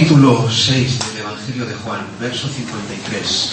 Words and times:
capítulo 0.00 0.48
6 0.50 0.98
del 0.98 1.18
Evangelio 1.18 1.66
de 1.66 1.74
Juan, 1.74 2.00
verso 2.18 2.48
53. 2.48 3.52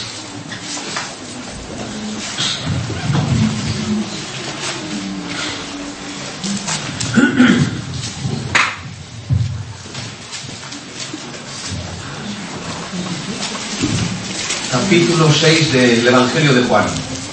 Capítulo 14.72 15.30
6 15.30 15.74
del 15.74 16.08
Evangelio 16.08 16.54
de 16.54 16.64
Juan, 16.64 16.86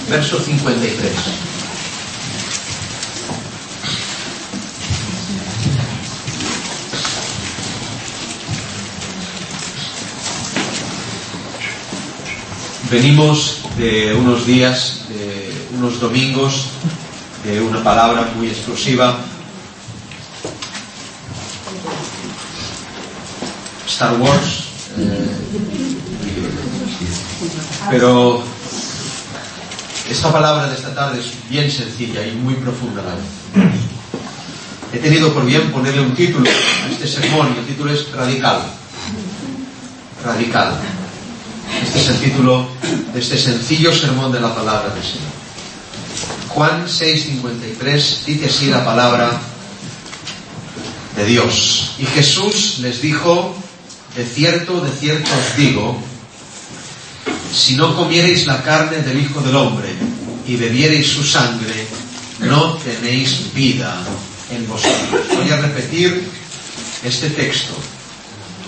verso 0.09 0.43
53. 0.43 1.44
Venimos 12.95 13.57
de 13.77 14.13
unos 14.13 14.45
días, 14.47 15.01
de 15.09 15.51
unos 15.77 15.99
domingos, 15.99 16.67
de 17.43 17.59
una 17.59 17.83
palabra 17.83 18.31
muy 18.37 18.47
explosiva. 18.47 19.17
Star 23.85 24.13
Wars. 24.17 24.63
eh, 24.97 25.35
pero 27.89 28.41
esta 30.09 30.31
palabra 30.31 30.69
de 30.69 30.75
esta 30.75 30.95
tarde 30.95 31.19
es 31.19 31.33
bien 31.49 31.69
sencilla 31.69 32.25
y 32.25 32.31
muy 32.31 32.53
profunda. 32.53 33.03
He 34.93 34.99
tenido 34.99 35.33
por 35.33 35.45
bien 35.45 35.69
ponerle 35.69 35.99
un 35.99 36.15
título 36.15 36.49
a 36.49 36.89
este 36.89 37.09
sermón 37.09 37.53
y 37.57 37.59
el 37.59 37.65
título 37.65 37.91
es 37.91 38.09
Radical. 38.13 38.61
Radical. 40.23 40.79
Este 41.83 41.99
es 41.99 42.07
el 42.07 42.19
título 42.19 42.74
de 43.15 43.21
este 43.21 43.37
sencillo 43.37 43.95
sermón 43.95 44.33
de 44.33 44.41
la 44.41 44.53
palabra 44.53 44.93
del 44.93 45.01
Señor. 45.01 45.31
Juan 46.49 46.85
6:53 46.85 48.25
dice 48.25 48.45
así 48.47 48.65
la 48.65 48.83
palabra 48.83 49.39
de 51.15 51.25
Dios. 51.25 51.91
Y 51.97 52.05
Jesús 52.07 52.79
les 52.79 53.01
dijo, 53.01 53.55
de 54.17 54.25
cierto, 54.25 54.81
de 54.81 54.91
cierto 54.91 55.29
os 55.31 55.55
digo, 55.55 55.97
si 57.53 57.75
no 57.77 57.95
comiereis 57.95 58.47
la 58.47 58.61
carne 58.61 58.97
del 58.97 59.21
Hijo 59.21 59.39
del 59.39 59.55
Hombre 59.55 59.95
y 60.45 60.57
bebiereis 60.57 61.07
su 61.07 61.23
sangre, 61.23 61.87
no 62.39 62.73
tenéis 62.83 63.53
vida 63.53 63.97
en 64.51 64.67
vosotros. 64.67 65.21
Voy 65.37 65.49
a 65.51 65.61
repetir 65.61 66.29
este 67.01 67.29
texto. 67.29 67.73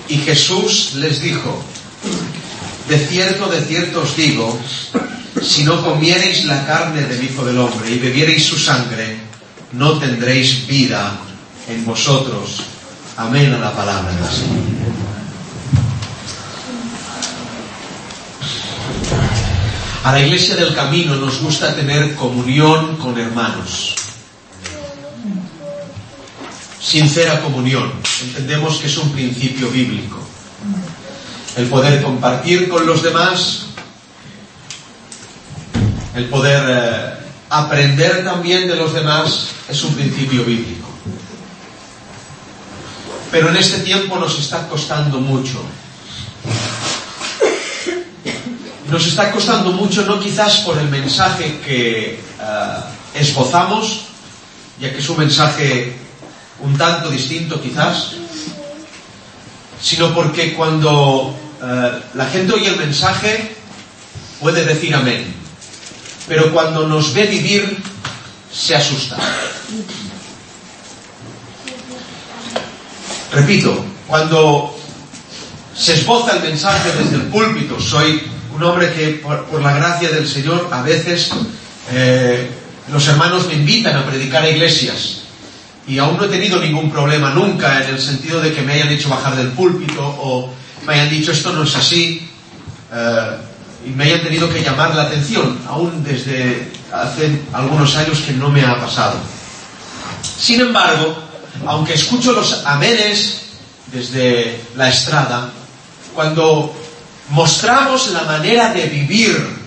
Y 0.08 0.20
Jesús 0.20 0.94
les 0.96 1.22
dijo, 1.22 1.62
de 2.90 2.98
cierto, 2.98 3.48
de 3.48 3.62
cierto 3.62 4.02
os 4.02 4.16
digo, 4.16 4.58
si 5.42 5.64
no 5.64 5.84
comiereis 5.84 6.46
la 6.46 6.66
carne 6.66 7.04
del 7.04 7.24
Hijo 7.24 7.44
del 7.46 7.60
Hombre 7.60 7.92
y 7.92 8.00
bebiereis 8.00 8.46
su 8.46 8.58
sangre, 8.58 9.18
no 9.74 10.00
tendréis 10.00 10.66
vida 10.68 11.20
en 11.68 11.86
vosotros. 11.86 12.64
Amén 13.18 13.54
a 13.54 13.60
la 13.60 13.76
palabra 13.76 14.12
del 14.12 14.30
Señor. 14.30 14.78
A 20.04 20.12
la 20.14 20.22
iglesia 20.22 20.56
del 20.56 20.74
camino 20.74 21.16
nos 21.16 21.42
gusta 21.42 21.76
tener 21.76 22.16
comunión 22.16 22.96
con 22.96 23.20
hermanos. 23.20 23.96
Sincera 26.80 27.42
comunión. 27.42 27.92
Entendemos 28.24 28.78
que 28.78 28.88
es 28.88 28.98
un 28.98 29.12
principio 29.12 29.70
bíblico. 29.70 30.27
El 31.58 31.66
poder 31.66 32.04
compartir 32.04 32.70
con 32.70 32.86
los 32.86 33.02
demás, 33.02 33.66
el 36.16 36.26
poder 36.26 36.64
eh, 36.70 37.14
aprender 37.50 38.24
también 38.24 38.68
de 38.68 38.76
los 38.76 38.94
demás 38.94 39.48
es 39.68 39.84
un 39.84 39.96
principio 39.96 40.46
bíblico. 40.46 40.88
Pero 43.32 43.50
en 43.50 43.58
este 43.58 43.80
tiempo 43.80 44.18
nos 44.20 44.38
está 44.38 44.68
costando 44.68 45.20
mucho. 45.20 45.64
Nos 48.92 49.08
está 49.08 49.32
costando 49.32 49.72
mucho 49.72 50.06
no 50.06 50.20
quizás 50.20 50.58
por 50.58 50.78
el 50.78 50.90
mensaje 50.90 51.60
que 51.66 52.20
uh, 52.40 53.18
esbozamos, 53.18 54.02
ya 54.80 54.92
que 54.92 55.00
es 55.00 55.10
un 55.10 55.18
mensaje 55.18 55.98
un 56.60 56.78
tanto 56.78 57.10
distinto 57.10 57.60
quizás, 57.60 58.12
sino 59.82 60.14
porque 60.14 60.54
cuando 60.54 61.47
uh, 61.62 62.18
la 62.18 62.26
gente 62.26 62.54
oye 62.54 62.68
el 62.68 62.78
mensaje 62.78 63.56
puede 64.40 64.66
decir 64.66 64.94
amén, 64.96 65.34
pero 66.28 66.52
cuando 66.52 66.88
nos 66.88 67.14
ve 67.14 67.26
vivir 67.26 67.78
se 68.52 68.76
asusta. 68.76 69.18
Repito, 73.34 73.86
cuando 74.08 74.76
se 75.76 75.94
esboza 75.94 76.38
el 76.38 76.44
mensaje 76.44 76.92
desde 76.98 77.16
el 77.16 77.24
púlpito, 77.24 77.80
soy 77.80 78.24
un 78.56 78.64
hombre 78.64 78.94
que 78.94 79.10
por, 79.24 79.46
por, 79.46 79.62
la 79.62 79.74
gracia 79.74 80.10
del 80.10 80.28
Señor 80.28 80.70
a 80.72 80.82
veces 80.82 81.30
eh, 81.92 82.50
los 82.92 83.08
hermanos 83.08 83.48
me 83.48 83.54
invitan 83.54 83.96
a 83.96 84.06
predicar 84.06 84.44
a 84.44 84.50
iglesias 84.50 85.22
y 85.88 86.00
aún 86.00 86.18
no 86.18 86.26
he 86.26 86.30
tenido 86.30 86.60
ningún 86.60 86.92
problema 86.92 87.32
nunca 87.32 87.84
en 87.84 87.96
el 87.96 88.02
sentido 88.02 88.42
de 88.42 88.54
que 88.54 88.62
me 88.62 88.74
hayan 88.74 88.90
hecho 88.90 89.10
bajar 89.10 89.36
del 89.36 89.50
púlpito 89.50 90.02
o 90.02 90.52
me 90.88 90.94
hayan 90.94 91.10
dicho 91.10 91.32
esto 91.32 91.54
no 91.54 91.64
es 91.64 91.76
así 91.76 92.28
eh, 92.92 93.38
y 93.86 93.90
me 93.92 94.06
hayan 94.06 94.22
tenido 94.22 94.50
que 94.50 94.64
llamar 94.64 94.96
la 94.96 95.04
atención 95.04 95.60
aún 95.68 96.04
desde 96.04 96.72
hace 96.92 97.42
algunos 97.54 97.96
años 97.98 98.20
que 98.20 98.34
no 98.34 98.50
me 98.50 98.64
ha 98.64 98.80
pasado 98.80 99.18
sin 100.38 100.62
embargo 100.62 101.16
aunque 101.66 101.94
escucho 101.94 102.32
los 102.32 102.66
amenes 102.66 103.42
desde 103.92 104.62
la 104.76 104.90
estrada 104.90 105.50
cuando 106.16 106.74
mostramos 107.30 108.10
la 108.12 108.24
manera 108.24 108.74
de 108.74 108.88
vivir 108.88 109.58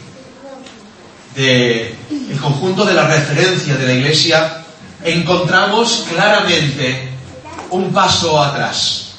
del 1.34 1.94
de 2.28 2.36
conjunto 2.40 2.84
de 2.84 2.94
la 2.94 3.06
referencia 3.06 3.76
de 3.76 3.86
la 3.86 3.92
iglesia, 3.94 4.64
encontramos 5.04 6.06
claramente 6.10 7.08
un 7.70 7.92
paso 7.92 8.42
atrás. 8.42 9.09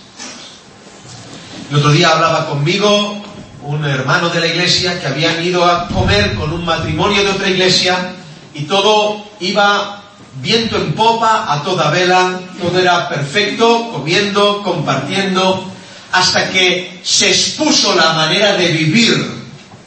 El 1.71 1.77
otro 1.77 1.91
día 1.91 2.09
hablaba 2.09 2.47
conmigo 2.47 3.23
un 3.63 3.85
hermano 3.85 4.27
de 4.27 4.41
la 4.41 4.47
iglesia 4.47 4.99
que 4.99 5.07
habían 5.07 5.41
ido 5.41 5.63
a 5.63 5.87
comer 5.87 6.35
con 6.35 6.51
un 6.51 6.65
matrimonio 6.65 7.23
de 7.23 7.29
otra 7.29 7.47
iglesia 7.47 8.11
y 8.53 8.63
todo 8.63 9.25
iba 9.39 10.03
viento 10.41 10.75
en 10.75 10.91
popa, 10.91 11.45
a 11.47 11.63
toda 11.63 11.89
vela, 11.89 12.41
todo 12.61 12.77
era 12.77 13.07
perfecto, 13.07 13.89
comiendo, 13.89 14.61
compartiendo, 14.63 15.71
hasta 16.11 16.49
que 16.49 16.99
se 17.05 17.29
expuso 17.29 17.95
la 17.95 18.11
manera 18.15 18.57
de 18.57 18.67
vivir 18.67 19.31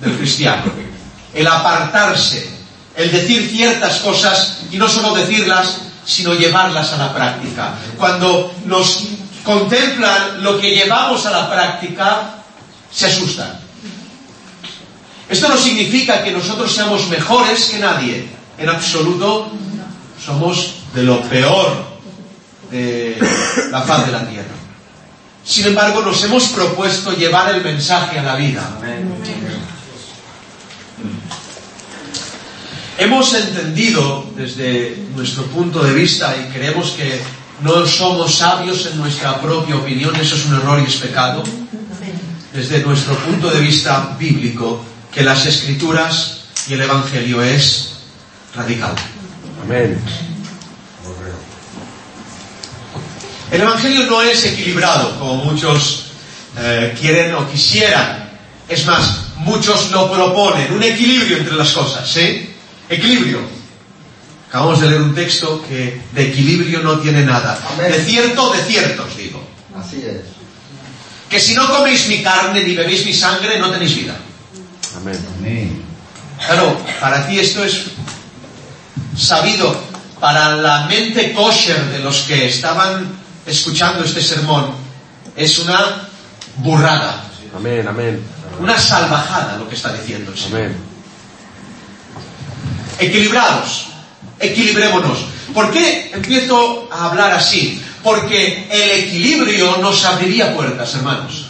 del 0.01 0.17
cristiano, 0.17 0.63
el 1.35 1.47
apartarse, 1.47 2.49
el 2.97 3.13
decir 3.13 3.51
ciertas 3.51 3.99
cosas 3.99 4.61
y 4.73 4.79
no 4.79 4.89
solo 4.89 5.15
decirlas, 5.15 5.83
sino 6.07 6.33
llevarlas 6.33 6.95
a 6.95 6.97
la 6.97 7.13
práctica. 7.13 7.75
Cuando 7.99 8.55
nos 8.65 9.03
contemplan 9.45 10.43
lo 10.43 10.59
que 10.59 10.75
llevamos 10.75 11.25
a 11.27 11.31
la 11.31 11.51
práctica, 11.51 12.37
se 12.91 13.07
asustan. 13.07 13.61
Esto 15.29 15.49
no 15.49 15.57
significa 15.57 16.23
que 16.23 16.31
nosotros 16.31 16.73
seamos 16.73 17.09
mejores 17.09 17.67
que 17.67 17.79
nadie, 17.79 18.29
en 18.59 18.69
absoluto 18.69 19.51
somos 20.25 20.77
de 20.95 21.03
lo 21.03 21.21
peor 21.23 21.95
de 22.71 23.17
la 23.71 23.83
faz 23.83 24.07
de 24.07 24.13
la 24.13 24.29
tierra. 24.29 24.55
Sin 25.45 25.67
embargo, 25.67 26.01
nos 26.03 26.23
hemos 26.25 26.45
propuesto 26.45 27.13
llevar 27.13 27.55
el 27.55 27.63
mensaje 27.63 28.19
a 28.19 28.23
la 28.23 28.37
vida. 28.37 28.63
Hemos 32.97 33.35
entendido 33.35 34.25
desde 34.37 34.97
nuestro 35.15 35.45
punto 35.47 35.83
de 35.83 35.93
vista 35.93 36.35
y 36.37 36.53
creemos 36.53 36.93
que 36.93 37.21
no 37.61 37.87
somos 37.87 38.35
sabios 38.35 38.87
en 38.87 38.99
nuestra 38.99 39.41
propia 39.41 39.77
opinión, 39.77 40.15
eso 40.17 40.37
es 40.37 40.47
un 40.47 40.55
error 40.55 40.81
y 40.81 40.89
es 40.91 40.97
pecado, 40.97 41.43
desde 42.53 42.81
nuestro 42.83 43.17
punto 43.17 43.51
de 43.51 43.61
vista 43.61 44.17
bíblico, 44.19 44.85
que 45.13 45.23
las 45.23 45.47
escrituras 45.47 46.41
y 46.69 46.75
el 46.75 46.83
Evangelio 46.83 47.43
es 47.43 47.91
radical. 48.55 48.95
Amén. 49.63 49.99
El 53.51 53.61
Evangelio 53.61 54.07
no 54.07 54.23
es 54.23 54.45
equilibrado, 54.45 55.19
como 55.19 55.37
muchos 55.37 56.07
eh, 56.59 56.97
quieren 56.99 57.35
o 57.35 57.49
quisieran. 57.49 58.31
Es 58.69 58.85
más, 58.87 59.27
muchos 59.37 59.91
lo 59.91 60.11
proponen, 60.11 60.73
un 60.73 60.83
equilibrio 60.83 61.37
entre 61.37 61.55
las 61.55 61.71
cosas, 61.71 62.09
¿sí? 62.09 62.55
Equilibrio. 62.89 63.41
Acabamos 64.55 64.81
de 64.83 64.89
leer 64.89 65.03
un 65.03 65.17
texto 65.17 65.61
que 65.69 66.01
de 66.13 66.29
equilibrio 66.29 66.79
no 66.81 67.01
tiene 67.01 67.25
nada. 67.25 67.59
Amén. 67.75 67.91
De 67.91 68.05
cierto, 68.05 68.53
de 68.53 68.63
ciertos, 68.63 69.17
digo. 69.17 69.43
Así 69.77 69.97
es. 70.07 70.21
que 71.29 71.41
si 71.41 71.55
no 71.55 71.67
coméis 71.69 72.07
mi 72.07 72.23
carne 72.23 72.63
ni 72.63 72.77
bebéis 72.77 73.05
mi 73.05 73.13
sangre, 73.13 73.59
no 73.59 73.69
tenéis 73.73 73.97
vida. 73.97 74.17
Amén. 74.97 75.83
Claro, 76.47 76.79
para 77.01 77.27
ti 77.27 77.41
esto 77.41 77.65
es 77.65 77.87
sabido. 79.19 79.75
Para 80.21 80.55
la 80.55 80.87
mente 80.87 81.33
kosher 81.33 81.87
de 81.91 81.99
los 81.99 82.19
que 82.21 82.47
estaban 82.47 83.09
escuchando 83.45 84.05
este 84.05 84.23
sermón, 84.23 84.71
es 85.35 85.59
una 85.59 86.09
burrada, 86.59 87.25
Amén, 87.57 87.89
amén. 87.89 88.23
una 88.61 88.79
salvajada 88.79 89.57
lo 89.57 89.69
que 89.69 89.75
está 89.75 89.93
diciendo 89.93 90.31
el 90.31 90.39
Señor. 90.39 90.61
Amén. 90.61 90.77
Equilibrados, 93.01 93.89
equilibrémonos. 94.47 95.19
¿Por 95.53 95.71
qué 95.71 96.11
empiezo 96.13 96.89
a 96.91 97.11
hablar 97.11 97.33
así? 97.33 97.83
Porque 98.03 98.67
el 98.71 99.05
equilibrio 99.05 99.77
nos 99.79 100.05
abriría 100.05 100.55
puertas, 100.55 100.95
hermanos. 100.95 101.47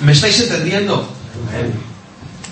¿Me 0.00 0.12
estáis 0.12 0.40
entendiendo? 0.40 1.12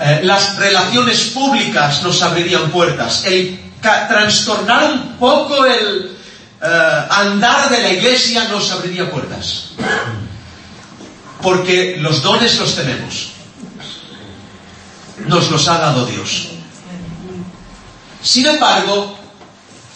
Eh, 0.01 0.21
las 0.23 0.57
relaciones 0.57 1.21
públicas 1.35 2.03
nos 2.03 2.21
abrirían 2.23 2.71
puertas. 2.71 3.25
El 3.25 3.59
trastornar 3.81 4.93
un 4.93 5.17
poco 5.17 5.65
el 5.65 6.17
eh, 6.63 7.03
andar 7.11 7.71
de 7.71 7.83
la 7.83 7.93
iglesia 7.93 8.49
nos 8.49 8.71
abriría 8.71 9.11
puertas. 9.11 9.71
Porque 11.43 11.97
los 11.99 12.23
dones 12.23 12.59
los 12.59 12.75
tenemos. 12.75 13.31
Nos 15.27 15.51
los 15.51 15.69
ha 15.69 15.79
dado 15.79 16.07
Dios. 16.07 16.49
Sin 18.23 18.47
embargo, 18.47 19.17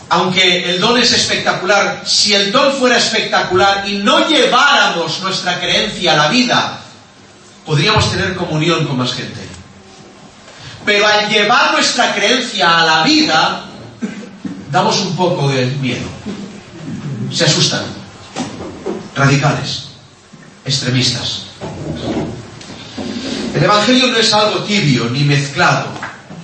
aunque 0.08 0.74
el 0.74 0.80
don 0.80 0.98
es 0.98 1.12
espectacular, 1.12 2.02
si 2.04 2.34
el 2.34 2.52
don 2.52 2.74
fuera 2.74 2.98
espectacular 2.98 3.88
y 3.88 3.98
no 3.98 4.28
lleváramos 4.28 5.20
nuestra 5.20 5.58
creencia 5.58 6.12
a 6.12 6.16
la 6.16 6.28
vida, 6.28 6.80
podríamos 7.64 8.10
tener 8.10 8.36
comunión 8.36 8.86
con 8.86 8.98
más 8.98 9.14
gente. 9.14 9.40
Pero 10.84 11.06
al 11.06 11.28
llevar 11.28 11.72
nuestra 11.72 12.14
creencia 12.14 12.78
a 12.80 12.84
la 12.84 13.02
vida, 13.04 13.64
damos 14.70 14.98
un 15.00 15.16
poco 15.16 15.48
de 15.48 15.66
miedo. 15.66 16.06
Se 17.32 17.44
asustan. 17.44 17.84
Radicales. 19.14 19.91
Extremistas. 20.64 21.42
El 23.54 23.64
Evangelio 23.64 24.06
no 24.08 24.16
es 24.16 24.32
algo 24.32 24.60
tibio, 24.60 25.10
ni 25.10 25.24
mezclado, 25.24 25.88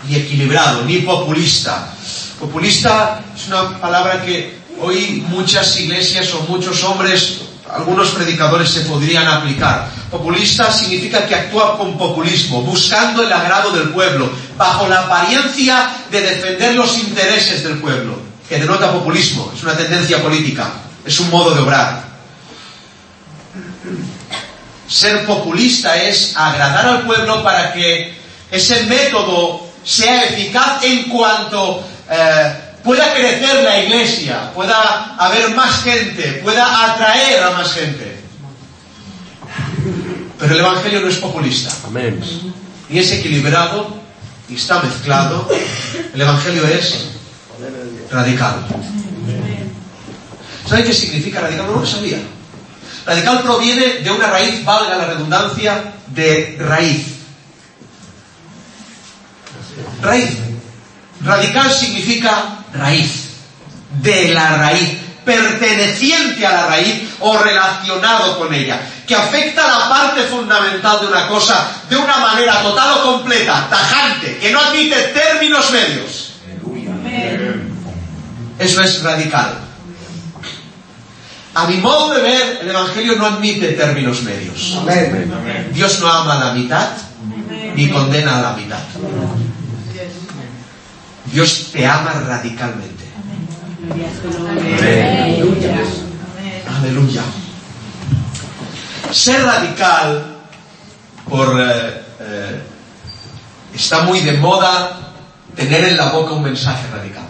ni 0.09 0.17
equilibrado, 0.17 0.85
ni 0.85 0.99
populista. 0.99 1.94
Populista 2.38 3.20
es 3.35 3.49
una 3.49 3.81
palabra 3.81 4.25
que 4.25 4.59
hoy 4.81 5.25
muchas 5.29 5.79
iglesias 5.81 6.32
o 6.35 6.43
muchos 6.43 6.82
hombres, 6.85 7.38
algunos 7.70 8.11
predicadores 8.11 8.70
se 8.70 8.81
podrían 8.82 9.26
aplicar. 9.26 9.88
Populista 10.11 10.73
significa 10.73 11.26
que 11.26 11.35
actúa 11.35 11.76
con 11.79 11.97
populismo, 11.97 12.62
buscando 12.62 13.23
el 13.23 13.32
agrado 13.32 13.71
del 13.73 13.91
pueblo, 13.91 14.31
bajo 14.56 14.88
la 14.88 15.00
apariencia 15.00 15.91
de 16.11 16.21
defender 16.21 16.75
los 16.75 16.99
intereses 16.99 17.62
del 17.62 17.79
pueblo, 17.79 18.19
que 18.49 18.59
denota 18.59 18.93
populismo, 18.93 19.53
es 19.55 19.62
una 19.62 19.76
tendencia 19.76 20.23
política, 20.23 20.71
es 21.05 21.21
un 21.21 21.31
modo 21.31 21.55
de 21.55 21.61
obrar. 21.61 22.08
Ser 24.88 25.26
populista 25.26 26.02
es 26.02 26.32
agradar 26.35 26.87
al 26.87 27.02
pueblo 27.02 27.43
para 27.43 27.73
que 27.75 28.17
ese 28.50 28.85
método 28.85 29.67
sea 29.85 30.25
eficaz 30.25 30.82
en 30.82 31.05
cuanto 31.05 31.85
eh, 32.11 32.52
pueda 32.82 33.12
crecer 33.12 33.62
la 33.64 33.82
iglesia, 33.82 34.52
pueda 34.55 35.14
haber 35.19 35.55
más 35.55 35.82
gente, 35.82 36.40
pueda 36.43 36.93
atraer 36.93 37.43
a 37.43 37.50
más 37.50 37.73
gente. 37.73 38.19
Pero 40.38 40.55
el 40.55 40.61
Evangelio 40.61 41.00
no 41.00 41.08
es 41.08 41.17
populista, 41.17 41.70
Amén. 41.87 42.20
ni 42.88 42.99
es 42.99 43.12
equilibrado, 43.12 43.99
ni 44.49 44.56
está 44.56 44.81
mezclado. 44.82 45.50
El 46.14 46.20
Evangelio 46.20 46.67
es 46.67 47.08
radical. 48.11 48.64
¿Saben 50.67 50.85
qué 50.85 50.94
significa 50.94 51.40
radical? 51.40 51.67
No 51.67 51.81
lo 51.81 51.87
sabía. 51.87 52.19
Radical 53.09 53.41
proviene 53.43 53.87
de 54.05 54.11
una 54.11 54.27
raíz, 54.27 54.63
valga 54.67 54.99
la 54.99 55.07
redundancia, 55.07 55.83
de 56.09 56.59
raíz. 56.61 57.07
Raíz. 60.03 60.37
Radical 61.23 61.73
significa 61.73 62.59
raíz. 62.75 63.31
De 64.03 64.35
la 64.35 64.59
raíz. 64.59 64.91
Perteneciente 65.25 66.47
a 66.47 66.53
la 66.53 66.67
raíz 66.67 67.09
o 67.21 67.39
relacionado 67.39 68.39
con 68.39 68.53
ella. 68.53 68.79
Que 69.07 69.15
afecta 69.15 69.65
a 69.65 69.79
la 69.79 69.89
parte 69.89 70.25
fundamental 70.25 71.01
de 71.01 71.07
una 71.07 71.27
cosa 71.29 71.67
de 71.89 71.97
una 71.97 72.19
manera 72.19 72.61
total 72.63 72.99
o 72.99 73.03
completa, 73.05 73.69
tajante, 73.71 74.37
que 74.37 74.53
no 74.53 74.61
admite 74.61 74.97
términos 75.15 75.71
medios. 75.71 76.33
Eso 78.59 78.83
es 78.83 79.03
radical. 79.03 79.68
A 81.59 81.67
mi 81.67 81.79
modo 81.79 82.15
de 82.15 82.23
ver, 82.23 82.59
el 82.63 82.69
Evangelio 82.71 83.17
no 83.17 83.27
admite 83.27 83.73
términos 83.73 84.23
medios. 84.23 84.79
Amén. 84.81 85.29
Dios 85.75 85.99
no 85.99 86.09
ama 86.09 86.35
a 86.35 86.45
la 86.45 86.53
mitad 86.53 86.89
ni 87.75 87.91
condena 87.91 88.39
a 88.39 88.43
la 88.43 88.53
mitad. 88.53 88.79
Dios 91.33 91.71
te 91.73 91.85
ama 91.85 92.13
radicalmente. 92.29 93.05
Aleluya. 96.79 97.23
Ser 99.11 99.43
radical 99.43 100.37
por 101.29 101.61
eh, 101.61 102.03
eh, 102.21 102.63
está 103.75 104.03
muy 104.03 104.21
de 104.21 104.35
moda 104.35 104.97
tener 105.57 105.89
en 105.89 105.97
la 105.97 106.13
boca 106.13 106.35
un 106.35 106.45
mensaje 106.45 106.87
radical. 106.93 107.27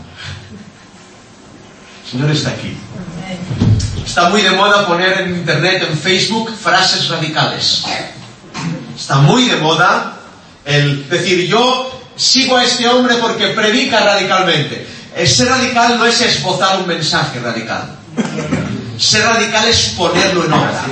Señor 2.10 2.30
está 2.30 2.50
aquí. 2.50 2.74
Está 4.04 4.30
muy 4.30 4.40
de 4.40 4.50
moda 4.52 4.86
poner 4.86 5.20
en 5.20 5.36
internet, 5.36 5.86
en 5.90 5.98
Facebook, 5.98 6.50
frases 6.56 7.08
radicales. 7.08 7.84
Está 8.96 9.16
muy 9.16 9.44
de 9.44 9.56
moda 9.56 10.16
el 10.64 11.08
decir 11.08 11.46
yo 11.46 12.02
sigo 12.16 12.56
a 12.56 12.64
este 12.64 12.88
hombre 12.88 13.16
porque 13.16 13.48
predica 13.48 14.00
radicalmente. 14.00 14.86
Ser 15.26 15.48
radical 15.48 15.98
no 15.98 16.06
es 16.06 16.20
esbozar 16.20 16.80
un 16.80 16.86
mensaje 16.86 17.40
radical. 17.40 17.90
Ser 18.98 19.24
radical 19.24 19.68
es 19.68 19.94
ponerlo 19.96 20.44
en 20.46 20.52
obra. 20.52 20.84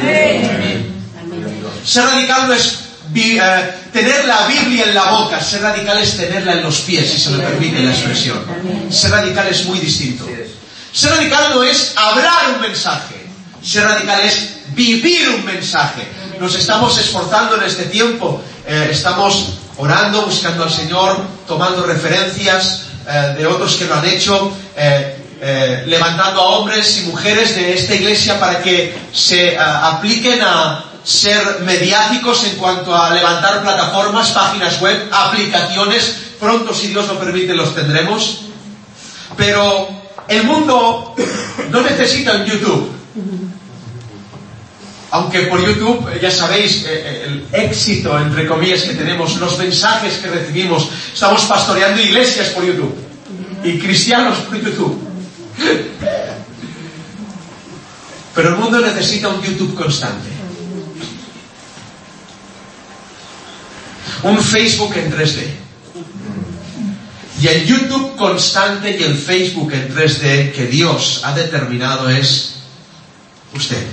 Ser 1.85 2.05
radical 2.05 2.49
no 2.49 2.53
es 2.53 2.81
eh, 3.15 3.75
tener 3.93 4.27
la 4.27 4.47
Biblia 4.47 4.85
en 4.85 4.95
la 4.95 5.13
boca. 5.13 5.41
Ser 5.41 5.63
radical 5.63 5.99
es 5.99 6.17
tenerla 6.17 6.53
en 6.53 6.63
los 6.63 6.81
pies, 6.81 7.11
si 7.11 7.19
se 7.19 7.31
me 7.31 7.39
permite 7.39 7.83
la 7.83 7.91
expresión. 7.91 8.39
Ser 8.91 9.11
radical 9.11 9.47
es 9.49 9.65
muy 9.65 9.79
distinto. 9.79 10.27
Ser 10.97 11.11
radical 11.11 11.51
no 11.55 11.63
es 11.63 11.93
hablar 11.95 12.55
un 12.55 12.63
mensaje. 12.63 13.27
Ser 13.63 13.85
radical 13.85 14.19
es 14.21 14.61
vivir 14.69 15.29
un 15.29 15.45
mensaje. 15.45 16.09
Nos 16.41 16.55
estamos 16.55 16.97
esforzando 16.97 17.57
en 17.57 17.65
este 17.65 17.85
tiempo. 17.85 18.41
eh, 18.67 18.89
estamos 18.91 19.59
orando, 19.77 20.23
buscando 20.23 20.65
al 20.65 20.71
Señor, 20.73 21.19
tomando 21.47 21.85
referencias 21.85 22.85
eh, 23.07 23.35
de 23.37 23.47
otros 23.47 23.75
que 23.75 23.85
lo 23.85 23.95
han 23.95 24.07
hecho, 24.07 24.51
eh, 24.75 25.85
levantando 25.87 26.41
a 26.41 26.45
hombres 26.57 26.99
y 26.99 27.03
mujeres 27.03 27.55
de 27.55 27.75
esta 27.75 27.95
iglesia 27.95 28.41
para 28.41 28.63
que 28.63 28.97
se 29.13 29.59
apliquen 29.59 30.41
a 30.41 30.83
ser 31.05 31.61
mediáticos 31.61 32.43
en 32.45 32.57
cuanto 32.57 32.97
a 32.97 33.11
levantar 33.11 33.61
plataformas, 33.61 34.31
páginas 34.31 34.81
web, 34.81 35.11
aplicaciones. 35.13 36.17
Pronto, 36.41 36.73
si 36.73 36.87
Dios 36.87 37.07
lo 37.07 37.19
permite, 37.21 37.53
los 37.55 37.75
tendremos. 37.75 38.41
Pero 39.37 40.06
el 40.29 40.45
mundo 40.45 41.15
no 41.71 41.83
necesita 41.83 42.37
un 42.37 42.45
YouTube. 42.45 42.93
Aunque 45.11 45.43
por 45.43 45.65
YouTube, 45.65 46.09
eh, 46.13 46.19
ya 46.21 46.31
sabéis, 46.31 46.85
eh, 46.85 46.89
eh, 46.89 47.25
el 47.27 47.47
éxito, 47.53 48.19
entre 48.19 48.47
comillas, 48.47 48.83
que 48.83 48.95
tenemos, 48.95 49.37
los 49.37 49.57
mensajes 49.57 50.19
que 50.19 50.29
recibimos, 50.29 50.89
estamos 51.15 51.43
pastoreando 51.45 52.03
iglesias 52.03 52.49
por 52.49 52.65
YouTube 52.67 52.95
y 53.65 53.79
cristianos 53.79 54.39
por 54.39 54.61
YouTube. 54.61 55.01
Pero 58.35 58.49
el 58.51 58.57
mundo 58.57 58.81
necesita 58.81 59.29
un 59.29 59.41
YouTube 59.41 59.75
constante. 59.75 60.29
Un 64.23 64.39
Facebook 64.39 64.93
en 64.97 65.13
3D. 65.13 65.66
Y 67.41 67.49
el 67.49 67.67
YouTube 67.67 68.17
constante 68.17 68.97
y 68.99 69.03
el 69.03 69.15
Facebook 69.15 69.73
en 69.73 69.95
3D 69.95 70.53
que 70.53 70.67
Dios 70.67 71.21
ha 71.23 71.33
determinado 71.33 72.09
es 72.09 72.55
usted. 73.55 73.87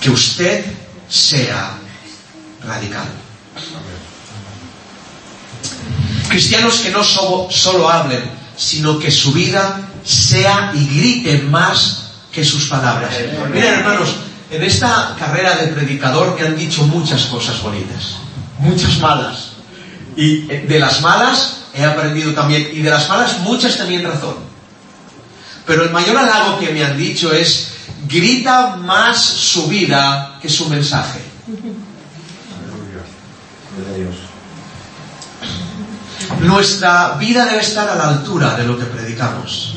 Que 0.00 0.10
usted 0.10 0.64
sea 1.08 1.78
radical. 2.64 3.06
Cristianos 6.28 6.74
que 6.80 6.90
no 6.90 7.04
solo 7.04 7.88
hablen, 7.88 8.22
sino 8.56 8.98
que 8.98 9.10
su 9.10 9.32
vida 9.32 9.80
sea 10.04 10.72
y 10.74 10.86
grite 10.86 11.38
más 11.42 12.10
que 12.32 12.44
sus 12.44 12.64
palabras. 12.64 13.10
Miren 13.52 13.74
hermanos, 13.74 14.08
en 14.50 14.62
esta 14.62 15.14
carrera 15.18 15.56
de 15.56 15.68
predicador 15.68 16.38
me 16.38 16.46
han 16.46 16.56
dicho 16.56 16.82
muchas 16.84 17.22
cosas 17.26 17.62
bonitas, 17.62 18.16
muchas 18.58 18.98
malas. 18.98 19.47
Y 20.18 20.40
de 20.46 20.80
las 20.80 21.00
malas 21.00 21.58
he 21.72 21.84
aprendido 21.84 22.34
también, 22.34 22.68
y 22.72 22.80
de 22.80 22.90
las 22.90 23.08
malas 23.08 23.38
muchas 23.38 23.76
también 23.76 24.02
razón. 24.02 24.34
Pero 25.64 25.84
el 25.84 25.90
mayor 25.90 26.16
halago 26.16 26.58
que 26.58 26.72
me 26.72 26.82
han 26.82 26.98
dicho 26.98 27.32
es, 27.32 27.74
grita 28.08 28.74
más 28.78 29.22
su 29.22 29.68
vida 29.68 30.36
que 30.42 30.48
su 30.48 30.68
mensaje. 30.68 31.20
Nuestra 36.40 37.10
vida 37.12 37.44
debe 37.46 37.60
estar 37.60 37.88
a 37.88 37.94
la 37.94 38.08
altura 38.08 38.56
de 38.56 38.64
lo 38.64 38.76
que 38.76 38.86
predicamos. 38.86 39.76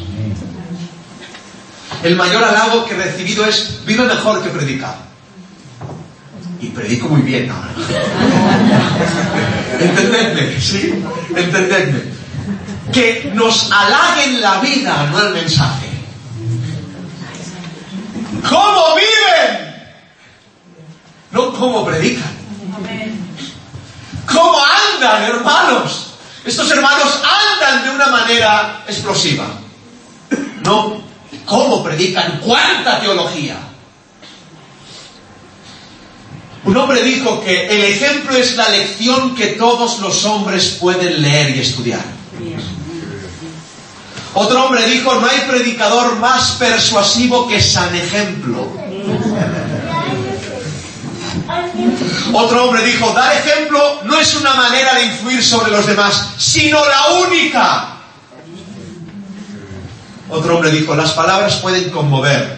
El 2.01 2.15
mayor 2.15 2.43
halago 2.43 2.83
que 2.85 2.95
he 2.95 2.97
recibido 2.97 3.45
es, 3.45 3.85
vive 3.85 4.05
mejor 4.05 4.41
que 4.41 4.49
predicar. 4.49 5.10
Y 6.61 6.67
predico 6.67 7.09
muy 7.09 7.21
bien 7.21 7.49
ahora. 7.49 7.71
¿Entendedme? 9.79 10.61
¿Sí? 10.61 11.03
¿Entendedme? 11.35 12.03
Que 12.93 13.31
nos 13.33 13.71
halaguen 13.71 14.41
la 14.41 14.61
vida, 14.61 15.09
no 15.11 15.23
el 15.23 15.33
mensaje. 15.33 15.87
¿Cómo 18.47 18.95
viven? 18.95 19.75
No 21.31 21.51
cómo 21.53 21.83
predican. 21.83 22.31
¿Cómo 24.31 24.59
andan, 24.59 25.23
hermanos? 25.23 26.13
Estos 26.45 26.69
hermanos 26.69 27.21
andan 27.23 27.85
de 27.85 27.89
una 27.89 28.07
manera 28.07 28.83
explosiva. 28.87 29.47
No 30.63 31.01
cómo 31.45 31.83
predican, 31.83 32.39
cuánta 32.39 32.99
teología. 32.99 33.70
Un 36.63 36.77
hombre 36.77 37.01
dijo 37.03 37.43
que 37.43 37.67
el 37.67 37.83
ejemplo 37.85 38.37
es 38.37 38.55
la 38.55 38.69
lección 38.69 39.35
que 39.35 39.47
todos 39.47 39.99
los 39.99 40.25
hombres 40.25 40.77
pueden 40.79 41.21
leer 41.21 41.55
y 41.55 41.59
estudiar. 41.59 42.03
Otro 44.33 44.65
hombre 44.65 44.85
dijo, 44.85 45.15
no 45.15 45.27
hay 45.27 45.39
predicador 45.49 46.17
más 46.19 46.51
persuasivo 46.51 47.47
que 47.47 47.59
San 47.59 47.93
Ejemplo. 47.95 48.67
Otro 52.33 52.65
hombre 52.65 52.83
dijo, 52.85 53.11
dar 53.13 53.35
ejemplo 53.35 54.01
no 54.03 54.19
es 54.19 54.35
una 54.35 54.53
manera 54.53 54.95
de 54.95 55.05
influir 55.05 55.43
sobre 55.43 55.71
los 55.71 55.85
demás, 55.85 56.29
sino 56.37 56.79
la 56.85 57.07
única. 57.27 57.97
Otro 60.29 60.55
hombre 60.55 60.71
dijo, 60.71 60.95
las 60.95 61.11
palabras 61.11 61.55
pueden 61.55 61.89
conmover, 61.89 62.57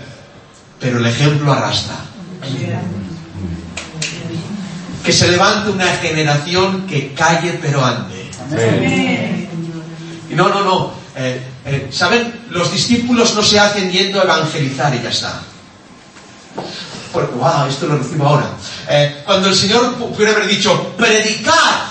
pero 0.79 0.99
el 0.99 1.05
ejemplo 1.07 1.51
arrastra. 1.51 1.95
Que 5.03 5.11
se 5.11 5.27
levante 5.29 5.69
una 5.69 5.87
generación 5.97 6.87
que 6.87 7.13
calle 7.13 7.59
pero 7.61 7.85
ande. 7.85 8.31
Y 10.29 10.35
no, 10.35 10.49
no, 10.49 10.63
no. 10.63 10.93
Eh, 11.15 11.41
eh, 11.65 11.89
¿Saben? 11.91 12.45
Los 12.49 12.71
discípulos 12.71 13.35
no 13.35 13.43
se 13.43 13.59
hacen 13.59 13.91
yendo 13.91 14.19
a 14.19 14.23
evangelizar 14.23 14.93
y 14.95 15.01
ya 15.01 15.09
está. 15.09 15.41
Porque, 17.11 17.35
wow, 17.35 17.67
esto 17.69 17.87
lo 17.87 17.97
recibo 17.97 18.27
ahora. 18.27 18.49
Eh, 18.89 19.21
cuando 19.25 19.49
el 19.49 19.55
Señor 19.55 19.93
pudiera 19.95 20.33
haber 20.33 20.47
dicho, 20.47 20.93
predicad, 20.97 21.83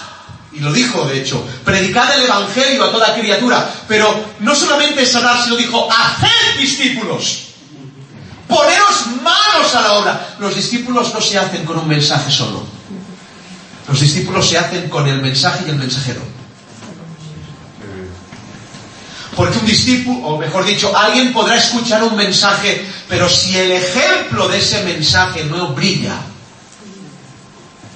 y 0.53 0.61
lo 0.61 0.73
dijo 0.73 1.07
de 1.07 1.21
hecho, 1.21 1.47
predicad 1.65 2.15
el 2.15 2.25
Evangelio 2.25 2.85
a 2.85 2.91
toda 2.91 3.15
criatura, 3.15 3.73
pero 3.87 4.13
no 4.41 4.55
solamente 4.55 5.07
sanar, 5.07 5.43
sino 5.43 5.57
dijo, 5.57 5.89
haced 5.91 6.59
discípulos, 6.59 7.45
poneros 8.49 9.07
manos 9.23 9.75
a 9.75 9.81
la 9.81 9.93
obra. 9.93 10.35
Los 10.41 10.55
discípulos 10.57 11.15
no 11.15 11.21
se 11.21 11.39
hacen 11.39 11.65
con 11.65 11.79
un 11.79 11.89
mensaje 11.89 12.31
solo, 12.31 12.67
los 13.89 14.01
discípulos 14.01 14.49
se 14.49 14.59
hacen 14.59 14.89
con 14.89 15.09
el 15.09 15.21
mensaje 15.21 15.65
y 15.67 15.71
el 15.71 15.77
mensajero. 15.77 16.21
Porque 19.37 19.59
un 19.59 19.67
discípulo, 19.67 20.19
o 20.27 20.39
mejor 20.39 20.65
dicho, 20.65 20.95
alguien 20.97 21.33
podrá 21.33 21.57
escuchar 21.57 22.03
un 22.05 22.17
mensaje, 22.17 22.87
pero 23.09 23.29
si 23.29 23.57
el 23.57 23.73
ejemplo 23.73 24.47
de 24.49 24.59
ese 24.59 24.85
mensaje 24.85 25.45
no 25.45 25.69
brilla, 25.69 26.17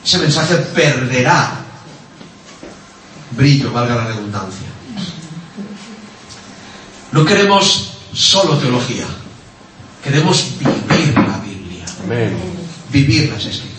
ese 0.05 0.19
mensaje 0.19 0.57
perderá 0.57 1.67
brillo, 3.33 3.71
valga 3.73 3.97
la 3.97 4.07
redundancia. 4.07 4.67
No 7.13 7.25
queremos 7.25 7.93
solo 8.15 8.57
teología, 8.57 9.07
queremos 10.03 10.59
vivir 10.59 11.15
la 11.15 11.39
Biblia, 11.39 11.85
vivir 12.91 13.31
las 13.31 13.45
escrituras. 13.45 13.76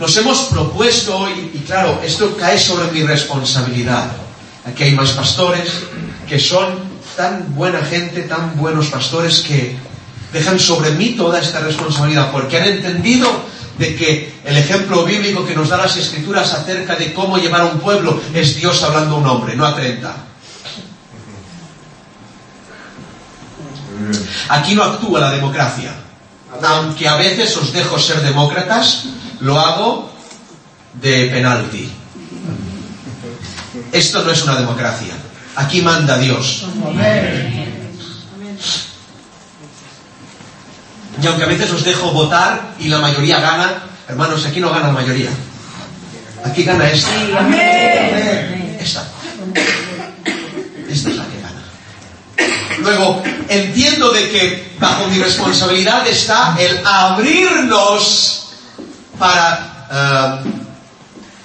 Nos 0.00 0.16
hemos 0.16 0.38
propuesto, 0.44 1.28
y, 1.28 1.58
y 1.58 1.62
claro, 1.66 2.00
esto 2.02 2.34
cae 2.36 2.58
sobre 2.58 2.90
mi 2.90 3.02
responsabilidad. 3.02 4.10
Aquí 4.64 4.84
hay 4.84 4.94
más 4.94 5.10
pastores 5.10 5.70
que 6.26 6.38
son 6.38 6.90
tan 7.16 7.54
buena 7.54 7.80
gente, 7.82 8.22
tan 8.22 8.56
buenos 8.56 8.86
pastores 8.86 9.40
que 9.40 9.76
dejan 10.32 10.58
sobre 10.58 10.92
mí 10.92 11.10
toda 11.10 11.40
esta 11.40 11.60
responsabilidad 11.60 12.30
porque 12.30 12.56
han 12.56 12.68
entendido 12.68 13.28
de 13.78 13.96
que 13.96 14.34
el 14.44 14.56
ejemplo 14.56 15.04
bíblico 15.04 15.46
que 15.46 15.54
nos 15.54 15.68
da 15.68 15.76
las 15.78 15.96
escrituras 15.96 16.52
acerca 16.52 16.96
de 16.96 17.12
cómo 17.12 17.38
llevar 17.38 17.62
a 17.62 17.66
un 17.66 17.80
pueblo 17.80 18.20
es 18.34 18.56
Dios 18.56 18.82
hablando 18.82 19.16
a 19.16 19.18
un 19.18 19.26
hombre, 19.26 19.56
no 19.56 19.66
a 19.66 19.74
30. 19.74 20.14
Aquí 24.48 24.74
no 24.74 24.82
actúa 24.82 25.20
la 25.20 25.30
democracia. 25.30 25.94
Aunque 26.62 27.08
a 27.08 27.16
veces 27.16 27.56
os 27.56 27.72
dejo 27.72 27.98
ser 27.98 28.20
demócratas, 28.22 29.04
lo 29.40 29.58
hago 29.58 30.10
de 30.94 31.26
penalti. 31.26 31.90
Esto 33.92 34.22
no 34.22 34.32
es 34.32 34.42
una 34.42 34.56
democracia. 34.56 35.14
Aquí 35.56 35.82
manda 35.82 36.18
Dios. 36.18 36.64
Y 41.22 41.26
aunque 41.26 41.44
a 41.44 41.46
veces 41.46 41.70
os 41.70 41.84
dejo 41.84 42.12
votar 42.12 42.74
y 42.78 42.88
la 42.88 42.98
mayoría 42.98 43.40
gana, 43.40 43.82
hermanos, 44.08 44.44
aquí 44.46 44.60
no 44.60 44.70
gana 44.70 44.88
la 44.88 44.92
mayoría. 44.92 45.30
Aquí 46.44 46.62
gana 46.62 46.88
esta. 46.90 47.10
Esta. 48.80 49.04
Esta 50.88 51.10
es 51.10 51.16
la 51.16 51.24
que 51.26 51.40
gana. 51.40 51.62
Luego, 52.78 53.22
entiendo 53.48 54.10
de 54.12 54.30
que 54.30 54.72
bajo 54.80 55.06
mi 55.08 55.18
responsabilidad 55.18 56.06
está 56.06 56.56
el 56.58 56.80
abrirnos 56.86 58.49
para 59.20 60.40
eh, 60.42 60.50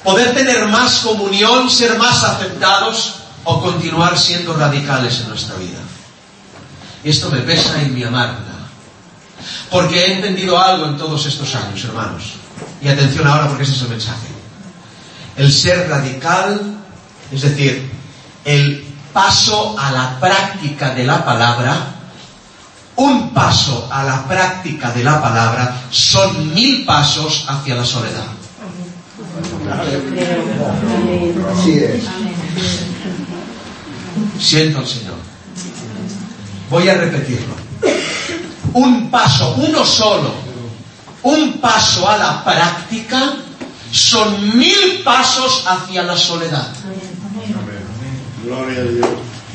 poder 0.03 0.33
tener 0.33 0.67
más 0.67 0.99
comunión, 0.99 1.69
ser 1.69 1.97
más 1.99 2.23
aceptados 2.23 3.15
o 3.43 3.61
continuar 3.61 4.17
siendo 4.17 4.55
radicales 4.55 5.19
en 5.19 5.29
nuestra 5.29 5.55
vida. 5.57 5.79
Y 7.03 7.09
esto 7.09 7.29
me 7.29 7.41
pesa 7.41 7.83
y 7.83 7.89
me 7.89 8.05
amarga. 8.05 8.39
Porque 9.69 9.99
he 9.99 10.13
entendido 10.15 10.59
algo 10.59 10.85
en 10.85 10.97
todos 10.97 11.25
estos 11.25 11.53
años, 11.53 11.83
hermanos. 11.83 12.23
Y 12.81 12.87
atención 12.87 13.27
ahora 13.27 13.47
porque 13.47 13.63
ese 13.63 13.73
es 13.73 13.81
el 13.81 13.89
mensaje. 13.89 14.27
El 15.35 15.51
ser 15.51 15.89
radical, 15.89 16.77
es 17.31 17.41
decir, 17.41 17.91
el 18.45 18.85
paso 19.11 19.77
a 19.77 19.91
la 19.91 20.19
práctica 20.19 20.91
de 20.95 21.03
la 21.03 21.23
palabra, 21.25 21.94
un 22.97 23.33
paso 23.33 23.87
a 23.91 24.03
la 24.03 24.27
práctica 24.27 24.91
de 24.91 25.03
la 25.03 25.21
palabra 25.21 25.81
son 25.89 26.53
mil 26.53 26.85
pasos 26.85 27.45
hacia 27.47 27.75
la 27.75 27.85
soledad. 27.85 28.25
Siento 34.39 34.79
al 34.79 34.87
Señor. 34.87 35.15
Voy 36.69 36.89
a 36.89 36.95
repetirlo 36.95 37.65
un 38.75 39.09
paso, 39.09 39.55
uno 39.57 39.85
solo, 39.85 40.33
un 41.23 41.59
paso 41.59 42.09
a 42.09 42.17
la 42.17 42.43
práctica, 42.43 43.35
son 43.91 44.57
mil 44.57 45.01
pasos 45.03 45.63
hacia 45.65 46.03
la 46.03 46.17
soledad. 46.17 46.67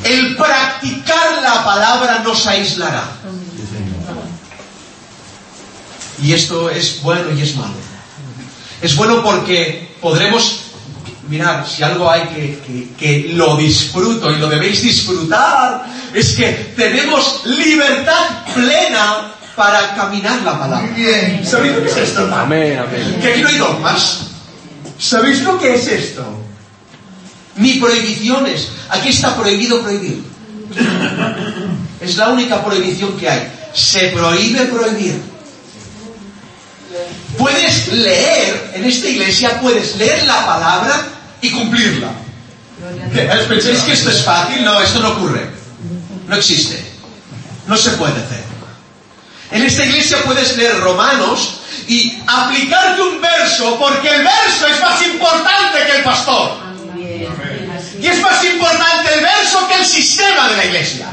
El 0.04 0.37
practicar 0.37 1.42
la 1.42 1.62
palabra 1.62 2.20
nos 2.25 2.47
aislará. 2.47 3.04
Y 6.22 6.32
esto 6.32 6.70
es 6.70 7.00
bueno 7.02 7.32
y 7.36 7.42
es 7.42 7.56
malo. 7.56 7.74
Es 8.82 8.96
bueno 8.96 9.22
porque 9.22 9.88
podremos 10.00 10.60
Mirad, 11.28 11.64
si 11.64 11.84
algo 11.84 12.10
hay 12.10 12.22
que, 12.22 12.88
que, 12.98 13.32
lo 13.34 13.56
disfruto 13.56 14.32
y 14.32 14.38
lo 14.38 14.48
debéis 14.48 14.82
disfrutar, 14.82 15.86
es 16.12 16.34
que 16.34 16.72
tenemos 16.74 17.42
libertad 17.46 18.42
plena 18.52 19.30
para 19.54 19.94
caminar 19.94 20.42
la 20.42 20.58
palabra. 20.58 20.90
bien. 20.96 21.46
¿Sabéis 21.46 21.76
lo 21.76 21.82
que 21.84 21.88
es 21.88 21.96
esto, 21.98 22.34
Amén, 22.34 22.80
amén. 22.80 23.18
Que 23.22 23.28
aquí 23.28 23.42
no 23.42 23.48
hay 23.48 23.58
dogmas. 23.58 24.22
¿Sabéis 24.98 25.42
lo 25.42 25.56
que 25.56 25.74
es 25.74 25.86
esto? 25.86 26.40
ni 27.56 27.74
prohibiciones. 27.74 28.68
Aquí 28.88 29.10
está 29.10 29.36
prohibido 29.36 29.82
prohibir. 29.82 30.22
Es 32.00 32.16
la 32.16 32.30
única 32.30 32.64
prohibición 32.64 33.16
que 33.18 33.28
hay. 33.28 33.52
Se 33.74 34.08
prohíbe 34.08 34.64
prohibir. 34.66 35.20
Puedes 37.38 37.88
leer, 37.88 38.73
en 38.75 38.85
esta 38.85 39.09
iglesia 39.09 39.61
puedes 39.61 39.97
leer 39.97 40.25
la 40.25 40.47
palabra 40.47 41.07
y 41.40 41.50
cumplirla. 41.50 42.09
¿Pensáis 43.49 43.81
que 43.81 43.93
esto 43.93 44.11
es 44.11 44.23
fácil? 44.23 44.64
No, 44.64 44.81
esto 44.81 45.00
no 45.00 45.11
ocurre. 45.11 45.49
No 46.26 46.37
existe. 46.37 46.83
No 47.67 47.76
se 47.76 47.90
puede 47.90 48.12
hacer. 48.12 48.45
En 49.52 49.62
esta 49.62 49.85
iglesia 49.85 50.19
puedes 50.25 50.57
leer 50.57 50.79
Romanos 50.81 51.61
y 51.88 52.23
aplicarte 52.26 53.02
un 53.02 53.21
verso 53.21 53.76
porque 53.79 54.09
el 54.09 54.23
verso 54.23 54.67
es 54.67 54.81
más 54.81 55.05
importante 55.07 55.79
que 55.87 55.97
el 55.97 56.02
pastor. 56.05 56.52
Y 58.00 58.07
es 58.07 58.21
más 58.21 58.45
importante 58.45 59.14
el 59.14 59.21
verso 59.21 59.69
que 59.69 59.75
el 59.75 59.85
sistema 59.85 60.49
de 60.49 60.57
la 60.57 60.64
iglesia. 60.67 61.07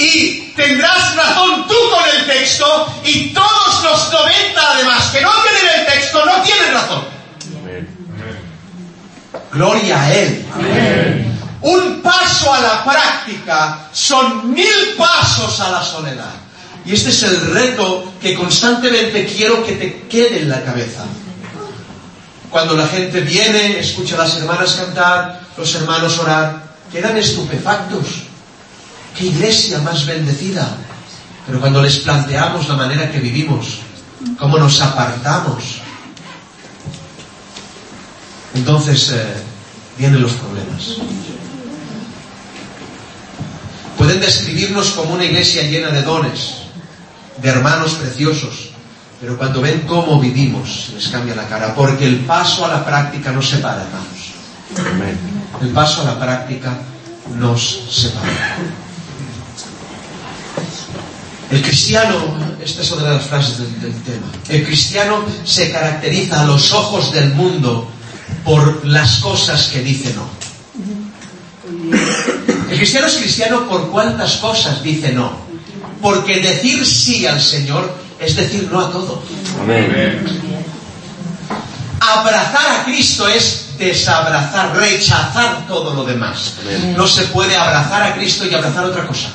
Y 0.00 0.52
tendrás 0.56 1.14
razón 1.14 1.68
tú 1.68 1.74
con 1.90 2.02
el 2.16 2.26
texto 2.26 2.94
y 3.04 3.34
todos 3.34 3.84
los 3.84 4.10
90 4.10 4.72
además 4.72 5.10
que 5.12 5.20
no 5.20 5.30
tienen 5.42 5.80
el 5.80 5.86
texto 5.92 6.24
no 6.24 6.42
tienen 6.42 6.72
razón. 6.72 7.04
Gloria 9.52 10.00
a 10.00 10.14
Él. 10.14 10.46
Un 11.60 12.00
paso 12.00 12.54
a 12.54 12.60
la 12.60 12.82
práctica 12.82 13.90
son 13.92 14.54
mil 14.54 14.94
pasos 14.96 15.60
a 15.60 15.70
la 15.70 15.82
soledad. 15.82 16.32
Y 16.86 16.94
este 16.94 17.10
es 17.10 17.22
el 17.22 17.52
reto 17.52 18.14
que 18.22 18.34
constantemente 18.34 19.26
quiero 19.26 19.66
que 19.66 19.72
te 19.72 20.02
quede 20.08 20.40
en 20.40 20.48
la 20.48 20.64
cabeza. 20.64 21.04
Cuando 22.50 22.74
la 22.74 22.86
gente 22.86 23.20
viene, 23.20 23.78
escucha 23.78 24.14
a 24.14 24.20
las 24.20 24.34
hermanas 24.38 24.72
cantar, 24.76 25.42
los 25.58 25.74
hermanos 25.74 26.18
orar, 26.18 26.62
quedan 26.90 27.18
estupefactos. 27.18 28.29
¡Qué 29.16 29.26
iglesia 29.26 29.78
más 29.80 30.06
bendecida! 30.06 30.76
Pero 31.46 31.60
cuando 31.60 31.82
les 31.82 31.98
planteamos 32.00 32.68
la 32.68 32.76
manera 32.76 33.10
que 33.10 33.18
vivimos, 33.18 33.78
cómo 34.38 34.58
nos 34.58 34.80
apartamos, 34.80 35.80
entonces 38.54 39.10
eh, 39.12 39.34
vienen 39.98 40.22
los 40.22 40.32
problemas. 40.32 40.96
Pueden 43.98 44.20
describirnos 44.20 44.90
como 44.90 45.14
una 45.14 45.24
iglesia 45.24 45.62
llena 45.62 45.90
de 45.90 46.02
dones, 46.02 46.54
de 47.42 47.48
hermanos 47.48 47.94
preciosos, 47.94 48.70
pero 49.20 49.36
cuando 49.36 49.60
ven 49.60 49.82
cómo 49.86 50.18
vivimos, 50.18 50.90
les 50.94 51.08
cambia 51.08 51.34
la 51.34 51.46
cara, 51.48 51.74
porque 51.74 52.06
el 52.06 52.20
paso 52.20 52.64
a 52.64 52.68
la 52.68 52.84
práctica 52.84 53.32
nos 53.32 53.48
separa, 53.48 53.82
hermanos. 53.82 55.10
El 55.60 55.68
paso 55.70 56.02
a 56.02 56.04
la 56.04 56.18
práctica 56.18 56.78
nos 57.36 57.80
separa. 57.90 58.56
El 61.50 61.62
cristiano, 61.62 62.14
esta 62.62 62.82
es 62.82 62.92
otra 62.92 63.08
de 63.08 63.16
las 63.16 63.26
frases 63.26 63.58
del, 63.58 63.80
del, 63.80 64.02
tema, 64.02 64.26
el 64.48 64.64
cristiano 64.64 65.24
se 65.44 65.72
caracteriza 65.72 66.42
a 66.42 66.44
los 66.44 66.72
ojos 66.72 67.12
del 67.12 67.34
mundo 67.34 67.90
por 68.44 68.86
las 68.86 69.16
cosas 69.18 69.68
que 69.68 69.80
dice 69.80 70.14
no. 70.14 70.28
El 72.70 72.76
cristiano 72.76 73.08
es 73.08 73.14
cristiano 73.14 73.68
por 73.68 73.90
cuántas 73.90 74.36
cosas 74.36 74.82
dice 74.82 75.12
no. 75.12 75.32
Porque 76.00 76.40
decir 76.40 76.86
sí 76.86 77.26
al 77.26 77.40
Señor 77.40 77.92
es 78.20 78.36
decir 78.36 78.68
no 78.70 78.80
a 78.80 78.92
todo. 78.92 79.22
Amén. 79.60 80.24
Abrazar 82.00 82.80
a 82.80 82.84
Cristo 82.84 83.26
es 83.28 83.76
desabrazar, 83.76 84.76
rechazar 84.76 85.66
todo 85.66 85.94
lo 85.94 86.04
demás. 86.04 86.54
Amén. 86.60 86.94
No 86.96 87.06
se 87.06 87.24
puede 87.24 87.56
abrazar 87.56 88.02
a 88.02 88.14
Cristo 88.14 88.46
y 88.46 88.54
abrazar 88.54 88.84
otra 88.84 89.06
cosa. 89.06 89.30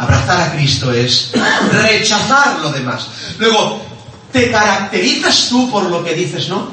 Abrazar 0.00 0.40
a 0.40 0.52
Cristo 0.52 0.90
es 0.94 1.30
rechazar 1.72 2.60
lo 2.60 2.72
demás. 2.72 3.06
Luego, 3.38 3.84
¿te 4.32 4.50
caracterizas 4.50 5.50
tú 5.50 5.70
por 5.70 5.82
lo 5.82 6.02
que 6.02 6.14
dices 6.14 6.48
no? 6.48 6.70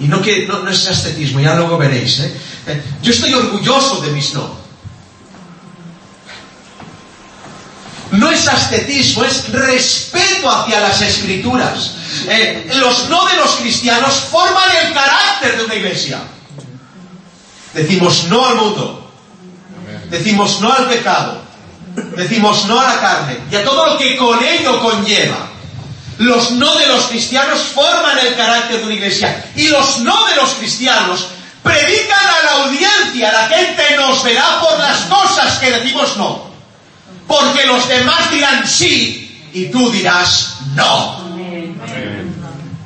Y 0.00 0.08
no, 0.08 0.22
que, 0.22 0.46
no, 0.46 0.66
es 0.66 0.86
ascetismo, 0.88 1.40
ya 1.40 1.54
luego 1.54 1.76
veréis. 1.76 2.20
¿eh? 2.20 2.82
Yo 3.02 3.12
estoy 3.12 3.34
orgulloso 3.34 4.00
de 4.00 4.10
mis 4.12 4.32
no. 4.32 4.56
No 8.12 8.30
es 8.30 8.48
ascetismo, 8.48 9.22
es 9.22 9.52
respeto 9.52 10.50
hacia 10.50 10.80
las 10.80 11.02
escrituras. 11.02 11.90
Eh, 12.26 12.70
los 12.76 13.06
no 13.10 13.28
de 13.28 13.36
los 13.36 13.50
cristianos 13.56 14.14
forman 14.14 14.64
el 14.82 14.94
carácter 14.94 15.58
de 15.58 15.64
una 15.64 15.74
iglesia. 15.74 16.22
Decimos 17.74 18.24
no 18.30 18.46
al 18.46 18.56
mundo. 18.56 19.07
Decimos 20.10 20.60
no 20.60 20.72
al 20.72 20.88
pecado. 20.88 21.42
Decimos 22.16 22.66
no 22.66 22.78
a 22.80 22.94
la 22.94 23.00
carne 23.00 23.38
y 23.50 23.56
a 23.56 23.64
todo 23.64 23.86
lo 23.86 23.98
que 23.98 24.16
con 24.16 24.42
ello 24.42 24.80
conlleva. 24.80 25.48
Los 26.18 26.52
no 26.52 26.74
de 26.76 26.86
los 26.86 27.04
cristianos 27.04 27.60
forman 27.74 28.18
el 28.18 28.34
carácter 28.36 28.78
de 28.78 28.84
una 28.84 28.94
iglesia. 28.94 29.44
Y 29.56 29.68
los 29.68 30.00
no 30.00 30.26
de 30.26 30.36
los 30.36 30.50
cristianos 30.54 31.28
predican 31.62 32.26
a 32.26 32.44
la 32.44 32.64
audiencia. 32.64 33.32
La 33.32 33.48
gente 33.48 33.96
nos 33.96 34.22
verá 34.22 34.60
por 34.60 34.78
las 34.78 35.00
cosas 35.02 35.58
que 35.58 35.70
decimos 35.70 36.16
no. 36.16 36.48
Porque 37.26 37.66
los 37.66 37.86
demás 37.88 38.30
dirán 38.30 38.66
sí 38.66 39.50
y 39.52 39.66
tú 39.66 39.90
dirás 39.90 40.56
no. 40.74 41.18
Amén. 41.18 41.78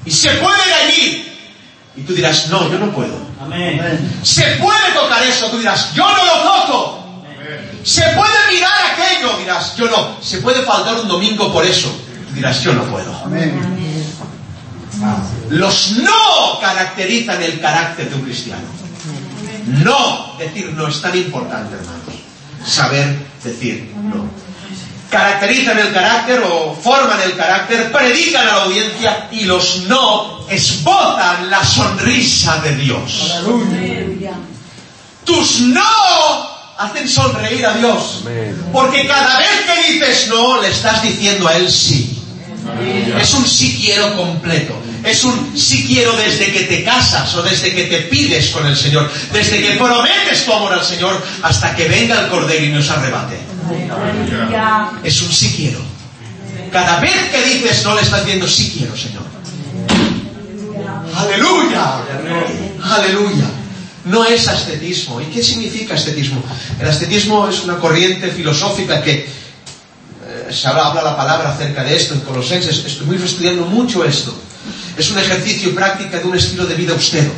Y 0.05 0.11
se 0.11 0.31
puede 0.33 0.59
ir 0.67 0.75
allí. 0.75 1.29
Y 1.95 2.03
tú 2.03 2.15
dirás, 2.15 2.49
no, 2.49 2.71
yo 2.71 2.79
no 2.79 2.91
puedo. 2.91 3.15
Amén. 3.41 4.21
Se 4.23 4.43
puede 4.57 4.93
tocar 4.95 5.23
eso, 5.23 5.47
tú 5.49 5.59
dirás, 5.59 5.93
yo 5.95 6.09
no 6.09 6.25
lo 6.25 6.43
toco. 6.43 7.02
Se 7.85 8.03
puede 8.03 8.53
mirar 8.53 8.73
aquello, 8.93 9.39
dirás, 9.39 9.77
yo 9.77 9.89
no. 9.89 10.23
Se 10.23 10.39
puede 10.39 10.63
faltar 10.63 11.01
un 11.01 11.09
domingo 11.09 11.53
por 11.53 11.65
eso, 11.65 11.93
dirás, 12.33 12.63
yo 12.63 12.73
no 12.75 12.85
puedo. 12.85 13.13
Los 15.51 15.93
no 15.99 16.61
caracterizan 16.61 17.43
el 17.43 17.61
carácter 17.61 18.09
de 18.09 18.15
un 18.15 18.23
cristiano. 18.23 18.63
No, 19.67 20.35
decir 20.39 20.73
no 20.75 20.89
es 20.89 21.01
tan 21.01 21.17
importante, 21.17 21.75
hermanos. 21.75 22.15
Saber 22.65 23.17
decir 23.43 23.93
no. 23.97 24.31
Caracterizan 25.11 25.79
el 25.79 25.93
carácter 25.93 26.43
o 26.51 26.75
forman 26.75 27.21
el 27.23 27.37
carácter, 27.37 27.93
predican 27.93 28.49
a 28.49 28.57
la 28.57 28.63
audiencia 28.65 29.29
y 29.31 29.45
los 29.45 29.83
no 29.83 30.47
esbozan 30.49 31.51
la 31.51 31.63
sonrisa 31.65 32.59
de 32.61 32.77
Dios. 32.77 33.43
Tus 35.25 35.61
no 35.61 36.52
hacen 36.83 37.09
sonreír 37.09 37.65
a 37.67 37.75
Dios. 37.75 38.25
Porque 38.73 39.07
cada 39.07 39.39
vez 39.39 39.49
que 39.67 39.93
dices 39.93 40.29
no, 40.29 40.61
le 40.61 40.69
estás 40.69 41.03
diciendo 41.03 41.47
a 41.49 41.57
Él 41.57 41.71
sí. 41.71 42.19
Es 43.21 43.35
un 43.35 43.47
sí 43.47 43.79
quiero 43.81 44.17
completo. 44.17 44.75
Es 45.05 45.25
un 45.25 45.53
sí 45.59 45.85
quiero 45.87 46.13
desde 46.17 46.53
que 46.53 46.61
te 46.61 46.85
casas 46.85 47.35
o 47.35 47.43
desde 47.43 47.75
que 47.75 47.85
te 47.85 47.99
pides 48.03 48.51
con 48.51 48.67
el 48.67 48.77
Señor. 48.77 49.11
Desde 49.33 49.63
que 49.63 49.73
prometes 49.73 50.45
tu 50.45 50.53
amor 50.53 50.73
al 50.73 50.85
Señor 50.85 51.21
hasta 51.43 51.75
que 51.75 51.89
venga 51.89 52.21
el 52.21 52.29
Cordero 52.29 52.65
y 52.65 52.69
nos 52.69 52.89
arrebate. 52.91 53.39
Es 55.03 55.21
un 55.23 55.33
sí 55.33 55.55
quiero. 55.57 55.81
Cada 56.71 57.01
vez 57.01 57.31
que 57.31 57.43
dices 57.43 57.85
no 57.85 57.95
le 57.95 58.03
estás 58.03 58.25
diciendo 58.25 58.49
sí 58.49 58.73
quiero, 58.77 58.97
Señor. 58.97 59.25
Aleluya. 61.15 61.97
Aleluya. 62.83 63.45
No 64.05 64.25
es 64.25 64.49
ascetismo. 64.49 65.21
¿Y 65.21 65.27
qué 65.27 65.43
significa 65.43 65.95
ascetismo? 65.95 66.43
El 66.81 66.89
ascetismo 66.89 67.49
es 67.49 67.63
una 67.63 67.77
corriente 67.77 68.29
filosófica 68.29 69.03
que 69.03 69.13
eh, 69.13 70.49
se 70.51 70.69
habla, 70.69 70.89
habla 70.89 71.03
la 71.03 71.17
palabra 71.17 71.51
acerca 71.55 71.85
de 71.85 71.97
esto 71.97 72.15
en 72.15 72.21
Colosenses. 72.21 72.85
Estoy 72.85 73.17
estudiando 73.17 73.67
mucho 73.67 74.05
esto. 74.05 74.35
Es 74.97 75.11
un 75.11 75.19
ejercicio 75.19 75.71
y 75.71 75.73
práctica 75.73 76.19
de 76.19 76.25
un 76.25 76.37
estilo 76.37 76.67
de 76.67 76.75
vida 76.75 76.93
austero 76.93 77.31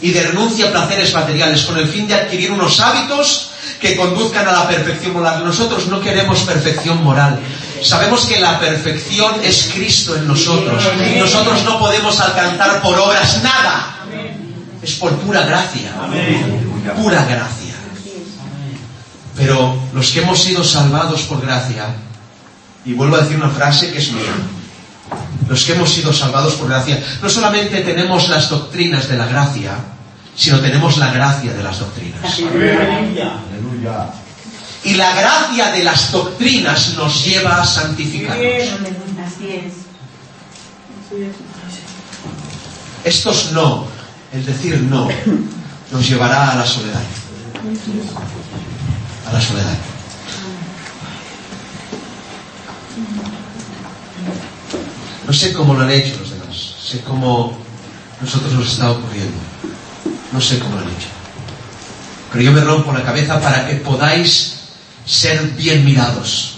y 0.00 0.10
de 0.10 0.22
renuncia 0.22 0.66
a 0.66 0.70
placeres 0.70 1.14
materiales 1.14 1.62
con 1.62 1.78
el 1.78 1.88
fin 1.88 2.06
de 2.06 2.14
adquirir 2.14 2.52
unos 2.52 2.80
hábitos 2.80 3.50
que 3.80 3.96
conduzcan 3.96 4.46
a 4.46 4.52
la 4.52 4.68
perfección 4.68 5.14
moral. 5.14 5.44
Nosotros 5.44 5.86
no 5.86 6.00
queremos 6.00 6.40
perfección 6.40 7.02
moral. 7.02 7.40
Sabemos 7.82 8.26
que 8.26 8.40
la 8.40 8.58
perfección 8.58 9.34
es 9.42 9.70
Cristo 9.72 10.16
en 10.16 10.26
nosotros. 10.26 10.82
Nosotros 11.18 11.62
no 11.64 11.78
podemos 11.78 12.18
alcanzar 12.20 12.82
por 12.82 12.98
obras 12.98 13.42
nada. 13.42 13.96
Es 14.84 14.96
por 14.96 15.16
pura 15.16 15.46
gracia. 15.46 15.92
Pura 16.94 17.24
gracia. 17.24 17.74
Pero 19.34 19.76
los 19.94 20.10
que 20.10 20.20
hemos 20.20 20.42
sido 20.42 20.62
salvados 20.62 21.22
por 21.22 21.40
gracia, 21.40 21.86
y 22.84 22.92
vuelvo 22.92 23.16
a 23.16 23.22
decir 23.22 23.36
una 23.36 23.48
frase 23.48 23.90
que 23.90 23.98
es 23.98 24.12
mía, 24.12 24.34
los 25.48 25.64
que 25.64 25.72
hemos 25.72 25.90
sido 25.90 26.12
salvados 26.12 26.54
por 26.54 26.68
gracia, 26.68 27.02
no 27.22 27.30
solamente 27.30 27.80
tenemos 27.80 28.28
las 28.28 28.50
doctrinas 28.50 29.08
de 29.08 29.16
la 29.16 29.26
gracia, 29.26 29.72
sino 30.36 30.60
tenemos 30.60 30.98
la 30.98 31.12
gracia 31.12 31.52
de 31.54 31.62
las 31.62 31.78
doctrinas. 31.78 32.22
Aleluya. 32.22 33.32
Y 34.84 34.94
la 34.94 35.14
gracia 35.14 35.72
de 35.72 35.82
las 35.82 36.12
doctrinas 36.12 36.94
nos 36.94 37.24
lleva 37.24 37.62
a 37.62 37.66
santificarnos. 37.66 38.44
Así 39.26 39.48
es. 39.48 39.72
Estos 43.04 43.52
no, 43.52 43.86
el 44.34 44.44
decir 44.44 44.80
no, 44.80 45.08
nos 45.92 46.08
llevará 46.08 46.50
a 46.50 46.56
la 46.56 46.66
soledad. 46.66 47.02
A 49.28 49.32
la 49.32 49.40
soledad. 49.40 49.78
No 55.26 55.32
sé 55.32 55.52
cómo 55.52 55.74
lo 55.74 55.82
han 55.82 55.90
hecho 55.90 56.18
los 56.18 56.30
demás, 56.30 56.74
sé 56.82 57.00
cómo 57.00 57.56
nosotros 58.20 58.52
nos 58.52 58.72
está 58.72 58.90
ocurriendo. 58.90 59.38
No 60.32 60.40
sé 60.40 60.58
cómo 60.58 60.74
lo 60.74 60.82
han 60.82 60.88
hecho. 60.88 61.08
Pero 62.32 62.44
yo 62.44 62.52
me 62.52 62.60
rompo 62.60 62.92
la 62.92 63.04
cabeza 63.04 63.40
para 63.40 63.68
que 63.68 63.76
podáis 63.76 64.54
ser 65.06 65.40
bien 65.50 65.84
mirados. 65.84 66.56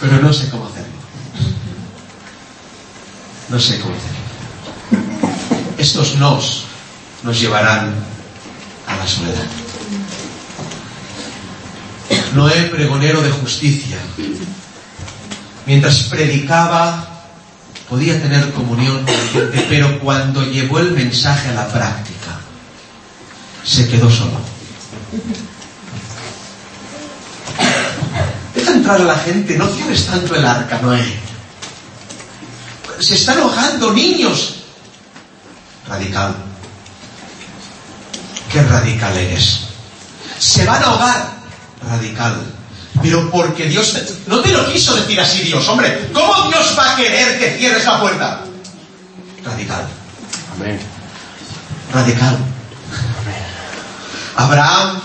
Pero 0.00 0.20
no 0.20 0.32
sé 0.32 0.50
cómo 0.50 0.66
hacerlo. 0.66 0.88
No 3.48 3.60
sé 3.60 3.78
cómo 3.78 3.94
hacerlo. 3.94 4.17
Estos 5.78 6.16
nos 6.16 6.64
nos 7.22 7.40
llevarán 7.40 7.94
a 8.86 8.96
la 8.96 9.06
soledad. 9.06 9.46
Noé, 12.34 12.64
pregonero 12.64 13.22
de 13.22 13.30
justicia, 13.30 13.96
mientras 15.66 16.02
predicaba, 16.04 17.08
podía 17.88 18.20
tener 18.20 18.52
comunión 18.52 19.04
con 19.04 19.14
la 19.14 19.22
gente, 19.32 19.66
pero 19.68 19.98
cuando 20.00 20.44
llevó 20.44 20.78
el 20.78 20.92
mensaje 20.92 21.48
a 21.48 21.54
la 21.54 21.68
práctica, 21.68 22.38
se 23.64 23.88
quedó 23.88 24.10
solo. 24.10 24.38
Deja 28.54 28.72
entrar 28.72 29.00
a 29.00 29.04
la 29.04 29.18
gente, 29.18 29.56
no 29.56 29.66
cierres 29.68 30.06
tanto 30.06 30.34
el 30.34 30.44
arca, 30.44 30.80
Noé. 30.82 31.18
Se 33.00 33.14
están 33.14 33.38
ahogando 33.38 33.92
niños. 33.92 34.57
Radical. 35.88 36.34
Qué 38.52 38.62
radical 38.62 39.16
eres. 39.16 39.60
Se 40.38 40.64
van 40.64 40.82
a 40.82 40.86
ahogar. 40.86 41.30
Radical. 41.88 42.42
Pero 43.02 43.30
porque 43.30 43.66
Dios 43.66 43.96
no 44.26 44.40
te 44.40 44.50
lo 44.50 44.70
quiso 44.72 44.94
decir 44.94 45.20
así 45.20 45.40
Dios, 45.40 45.66
hombre. 45.68 46.10
¿Cómo 46.12 46.48
Dios 46.48 46.74
va 46.76 46.92
a 46.92 46.96
querer 46.96 47.38
que 47.38 47.58
cierres 47.58 47.84
la 47.84 48.00
puerta? 48.00 48.40
Radical. 49.44 49.82
Amén. 50.56 50.80
Radical. 51.92 52.38
Abraham 54.36 55.00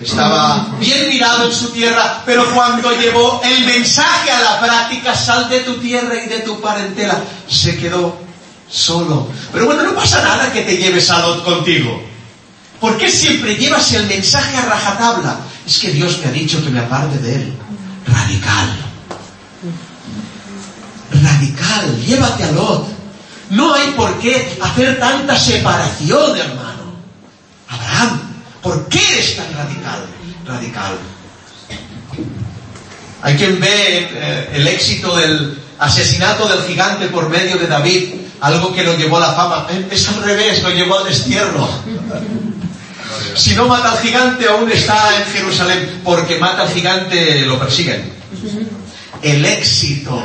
estaba 0.00 0.68
bien 0.78 1.08
mirado 1.08 1.46
en 1.46 1.52
su 1.52 1.70
tierra, 1.70 2.22
pero 2.26 2.54
cuando 2.54 2.90
llevó 2.92 3.40
el 3.44 3.64
mensaje 3.64 4.30
a 4.30 4.40
la 4.40 4.60
práctica, 4.60 5.14
sal 5.14 5.48
de 5.48 5.60
tu 5.60 5.78
tierra 5.78 6.14
y 6.22 6.28
de 6.28 6.40
tu 6.40 6.60
parentela, 6.60 7.18
se 7.48 7.78
quedó 7.78 8.25
solo. 8.70 9.28
Pero 9.52 9.66
bueno, 9.66 9.82
no 9.82 9.94
pasa 9.94 10.22
nada 10.22 10.52
que 10.52 10.62
te 10.62 10.76
lleves 10.76 11.10
a 11.10 11.20
Lot 11.20 11.44
contigo. 11.44 12.02
¿Por 12.80 12.98
qué 12.98 13.08
siempre 13.08 13.56
llevas 13.56 13.92
el 13.92 14.06
mensaje 14.06 14.56
a 14.56 14.66
rajatabla? 14.66 15.40
Es 15.66 15.78
que 15.78 15.90
Dios 15.90 16.18
me 16.18 16.26
ha 16.26 16.32
dicho 16.32 16.62
que 16.62 16.70
me 16.70 16.80
aparte 16.80 17.18
de 17.18 17.34
él. 17.36 17.54
Radical. 18.06 18.76
Radical. 21.22 22.04
Llévate 22.04 22.44
a 22.44 22.52
Lot. 22.52 22.86
No 23.50 23.74
hay 23.74 23.90
por 23.92 24.18
qué 24.18 24.58
hacer 24.60 24.98
tanta 24.98 25.38
separación, 25.38 26.36
hermano. 26.36 26.96
Abraham, 27.68 28.20
¿por 28.62 28.88
qué 28.88 29.00
eres 29.12 29.36
tan 29.36 29.52
radical? 29.54 30.04
Radical. 30.44 30.98
Hay 33.22 33.36
quien 33.36 33.58
ve 33.60 34.08
eh, 34.12 34.50
el 34.54 34.68
éxito 34.68 35.16
del 35.16 35.58
asesinato 35.78 36.48
del 36.48 36.62
gigante 36.64 37.08
por 37.08 37.28
medio 37.28 37.56
de 37.56 37.66
David, 37.66 38.14
algo 38.40 38.72
que 38.72 38.82
lo 38.84 38.96
llevó 38.96 39.16
a 39.18 39.20
la 39.20 39.32
fama. 39.32 39.66
Es 39.90 40.08
al 40.08 40.22
revés, 40.22 40.62
lo 40.62 40.70
llevó 40.70 40.98
al 40.98 41.04
destierro. 41.04 41.68
Si 43.34 43.54
no 43.54 43.66
mata 43.66 43.92
al 43.92 43.98
gigante, 43.98 44.48
aún 44.48 44.70
está 44.70 45.16
en 45.18 45.24
Jerusalén, 45.32 46.00
porque 46.04 46.38
mata 46.38 46.62
al 46.62 46.70
gigante, 46.70 47.44
lo 47.46 47.58
persiguen. 47.58 48.12
El 49.22 49.44
éxito, 49.44 50.22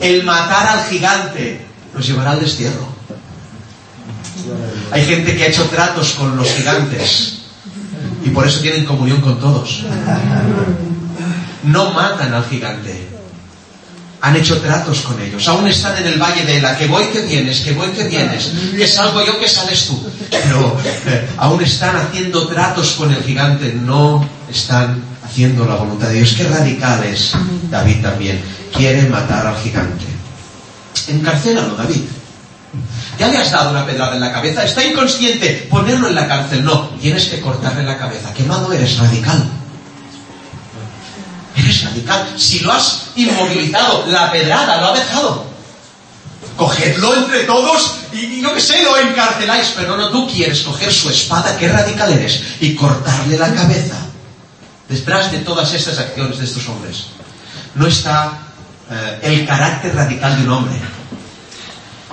el 0.00 0.24
matar 0.24 0.78
al 0.78 0.84
gigante, 0.88 1.66
nos 1.94 2.06
llevará 2.06 2.32
al 2.32 2.40
destierro. 2.40 2.88
Hay 4.90 5.04
gente 5.04 5.36
que 5.36 5.44
ha 5.44 5.46
hecho 5.48 5.64
tratos 5.64 6.12
con 6.12 6.36
los 6.36 6.48
gigantes 6.48 7.38
y 8.24 8.30
por 8.30 8.46
eso 8.46 8.60
tienen 8.60 8.84
comunión 8.84 9.20
con 9.20 9.38
todos. 9.38 9.82
No 11.64 11.92
matan 11.92 12.32
al 12.34 12.44
gigante. 12.44 13.17
Han 14.20 14.34
hecho 14.34 14.60
tratos 14.60 15.00
con 15.02 15.20
ellos. 15.20 15.46
Aún 15.46 15.68
están 15.68 15.96
en 15.98 16.06
el 16.06 16.20
valle 16.20 16.44
de 16.44 16.60
la 16.60 16.76
que 16.76 16.86
voy 16.86 17.04
que 17.06 17.20
vienes, 17.20 17.60
que 17.60 17.72
voy 17.72 17.88
que 17.88 18.04
vienes, 18.04 18.50
que 18.76 18.86
salgo 18.86 19.24
yo 19.24 19.38
que 19.38 19.48
sales 19.48 19.86
tú. 19.86 20.10
Pero 20.30 20.76
eh, 21.06 21.28
aún 21.36 21.62
están 21.62 21.96
haciendo 21.96 22.48
tratos 22.48 22.92
con 22.92 23.12
el 23.12 23.22
gigante. 23.22 23.72
No 23.72 24.28
están 24.50 25.02
haciendo 25.24 25.64
la 25.64 25.76
voluntad 25.76 26.08
de 26.08 26.14
Dios. 26.14 26.34
Qué 26.36 26.44
radical 26.44 27.04
es 27.04 27.32
David 27.70 28.02
también. 28.02 28.40
Quiere 28.74 29.08
matar 29.08 29.46
al 29.46 29.56
gigante. 29.62 30.04
Encarcélalo, 31.06 31.76
David. 31.76 32.02
Ya 33.18 33.28
le 33.28 33.38
has 33.38 33.50
dado 33.50 33.70
una 33.70 33.84
pedrada 33.84 34.14
en 34.14 34.20
la 34.20 34.32
cabeza, 34.32 34.62
está 34.64 34.84
inconsciente, 34.84 35.66
ponerlo 35.70 36.08
en 36.08 36.14
la 36.14 36.28
cárcel. 36.28 36.64
No, 36.64 36.90
tienes 37.00 37.26
que 37.26 37.40
cortarle 37.40 37.82
la 37.82 37.98
cabeza. 37.98 38.32
Quemado 38.32 38.72
eres 38.72 38.98
radical. 38.98 39.57
Eres 41.58 41.84
radical. 41.84 42.34
Si 42.36 42.60
lo 42.60 42.72
has 42.72 43.08
inmovilizado, 43.16 44.06
la 44.06 44.30
pedrada 44.30 44.80
lo 44.80 44.88
ha 44.88 44.92
dejado. 44.94 45.44
Cogedlo 46.56 47.16
entre 47.16 47.44
todos 47.44 47.96
y, 48.12 48.18
y 48.18 48.42
yo 48.42 48.54
qué 48.54 48.60
sé, 48.60 48.82
lo 48.82 48.96
encarceláis. 48.96 49.72
Pero 49.76 49.96
no, 49.96 50.10
tú 50.10 50.28
quieres 50.28 50.60
coger 50.60 50.92
su 50.92 51.10
espada, 51.10 51.56
qué 51.56 51.68
radical 51.68 52.12
eres, 52.12 52.42
y 52.60 52.74
cortarle 52.74 53.36
la 53.36 53.52
cabeza. 53.52 53.96
Detrás 54.88 55.30
de 55.32 55.38
todas 55.38 55.72
estas 55.74 55.98
acciones 55.98 56.38
de 56.38 56.44
estos 56.44 56.66
hombres, 56.68 57.06
no 57.74 57.86
está 57.86 58.38
eh, 58.90 59.18
el 59.22 59.46
carácter 59.46 59.94
radical 59.94 60.36
de 60.36 60.42
un 60.44 60.50
hombre. 60.50 60.78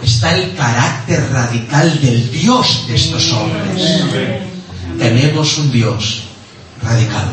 Está 0.03 0.35
el 0.35 0.55
carácter 0.55 1.31
radical 1.31 2.01
del 2.01 2.29
Dios 2.31 2.85
de 2.87 2.95
estos 2.95 3.31
hombres. 3.31 4.03
Tenemos 4.99 5.57
un 5.57 5.71
Dios 5.71 6.23
radical. 6.83 7.31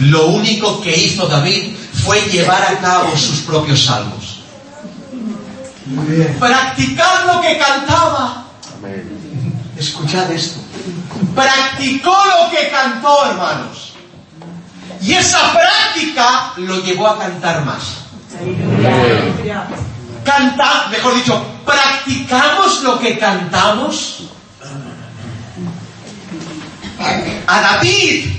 Lo 0.00 0.28
único 0.28 0.80
que 0.80 0.96
hizo 0.96 1.26
David 1.26 1.74
fue 2.04 2.20
llevar 2.30 2.62
a 2.62 2.78
cabo 2.78 3.16
sus 3.16 3.40
propios 3.40 3.84
salmos. 3.84 4.40
Practicar 6.38 7.26
lo 7.26 7.40
que 7.40 7.58
cantaba. 7.58 8.44
Escuchad 9.76 10.30
esto. 10.30 10.60
Practicó 11.34 12.10
lo 12.12 12.50
que 12.50 12.68
cantó, 12.68 13.26
hermanos. 13.26 13.92
Y 15.00 15.12
esa 15.12 15.52
práctica 15.52 16.52
lo 16.56 16.82
llevó 16.82 17.08
a 17.08 17.18
cantar 17.18 17.64
más. 17.64 17.98
Canta, 20.24 20.88
mejor 20.90 21.14
dicho, 21.14 21.42
practicamos 21.64 22.82
lo 22.82 22.98
que 22.98 23.18
cantamos. 23.18 24.24
A 27.46 27.60
David, 27.60 28.37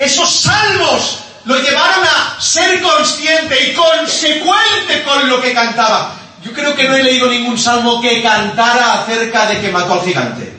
esos 0.00 0.40
salmos 0.40 1.18
lo 1.44 1.56
llevaron 1.56 2.04
a 2.04 2.40
ser 2.40 2.80
consciente 2.80 3.70
y 3.70 3.74
consecuente 3.74 5.02
con 5.04 5.28
lo 5.28 5.40
que 5.40 5.52
cantaba. 5.52 6.16
Yo 6.42 6.52
creo 6.54 6.74
que 6.74 6.88
no 6.88 6.96
he 6.96 7.02
leído 7.02 7.28
ningún 7.28 7.58
salmo 7.58 8.00
que 8.00 8.22
cantara 8.22 9.02
acerca 9.02 9.46
de 9.46 9.60
que 9.60 9.70
mató 9.70 10.00
al 10.00 10.06
gigante. 10.06 10.54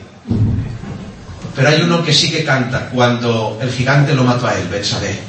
Pero 1.56 1.68
hay 1.68 1.82
uno 1.82 2.04
que 2.04 2.14
sí 2.14 2.30
que 2.30 2.44
canta 2.44 2.88
cuando 2.88 3.58
el 3.60 3.70
gigante 3.72 4.14
lo 4.14 4.22
mató 4.22 4.46
a 4.46 4.54
él, 4.54 4.68
Betsabé. 4.68 5.20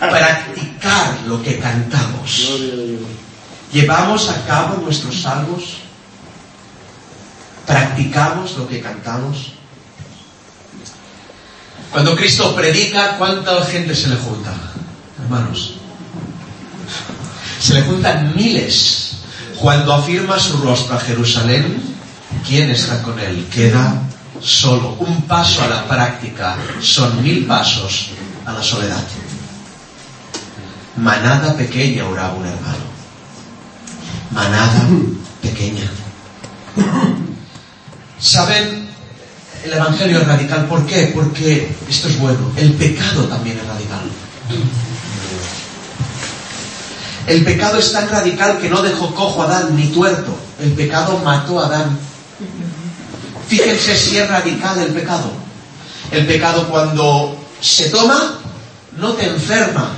Practicar 0.00 1.20
lo 1.26 1.40
que 1.40 1.58
cantamos. 1.60 2.50
¿Llevamos 3.72 4.28
a 4.28 4.44
cabo 4.44 4.82
nuestros 4.82 5.22
salmos? 5.22 5.83
¿Practicamos 7.66 8.56
lo 8.56 8.68
que 8.68 8.80
cantamos? 8.80 9.52
Cuando 11.90 12.16
Cristo 12.16 12.54
predica, 12.54 13.16
¿cuánta 13.18 13.64
gente 13.66 13.94
se 13.94 14.08
le 14.08 14.16
junta? 14.16 14.52
Hermanos, 15.22 15.74
se 17.60 17.74
le 17.74 17.82
juntan 17.82 18.34
miles. 18.34 19.12
Cuando 19.60 19.94
afirma 19.94 20.38
su 20.38 20.58
rostro 20.58 20.96
a 20.96 21.00
Jerusalén, 21.00 21.80
¿quién 22.46 22.70
está 22.70 23.00
con 23.02 23.18
él? 23.18 23.46
Queda 23.50 24.02
solo. 24.40 24.96
Un 24.98 25.22
paso 25.22 25.62
a 25.62 25.68
la 25.68 25.88
práctica 25.88 26.56
son 26.80 27.22
mil 27.22 27.46
pasos 27.46 28.10
a 28.44 28.52
la 28.52 28.62
soledad. 28.62 29.02
Manada 30.96 31.56
pequeña 31.56 32.06
oraba 32.06 32.34
un 32.34 32.46
hermano. 32.46 32.84
Manada 34.32 34.86
pequeña. 35.40 35.90
¿Saben? 38.24 38.88
El 39.64 39.72
Evangelio 39.74 40.18
es 40.18 40.26
radical. 40.26 40.64
¿Por 40.66 40.86
qué? 40.86 41.12
Porque 41.14 41.70
esto 41.86 42.08
es 42.08 42.18
bueno. 42.18 42.50
El 42.56 42.72
pecado 42.72 43.24
también 43.24 43.58
es 43.58 43.66
radical. 43.66 44.00
El 47.26 47.44
pecado 47.44 47.78
es 47.78 47.92
tan 47.92 48.08
radical 48.08 48.58
que 48.58 48.70
no 48.70 48.80
dejó 48.80 49.14
cojo 49.14 49.42
a 49.42 49.46
Adán 49.46 49.76
ni 49.76 49.88
tuerto. 49.88 50.34
El 50.58 50.72
pecado 50.72 51.18
mató 51.18 51.60
a 51.60 51.66
Adán. 51.66 51.98
Fíjense 53.46 53.94
si 53.94 54.16
es 54.16 54.26
radical 54.26 54.78
el 54.78 54.94
pecado. 54.94 55.30
El 56.10 56.26
pecado 56.26 56.66
cuando 56.68 57.36
se 57.60 57.90
toma 57.90 58.38
no 58.96 59.12
te 59.12 59.26
enferma, 59.26 59.90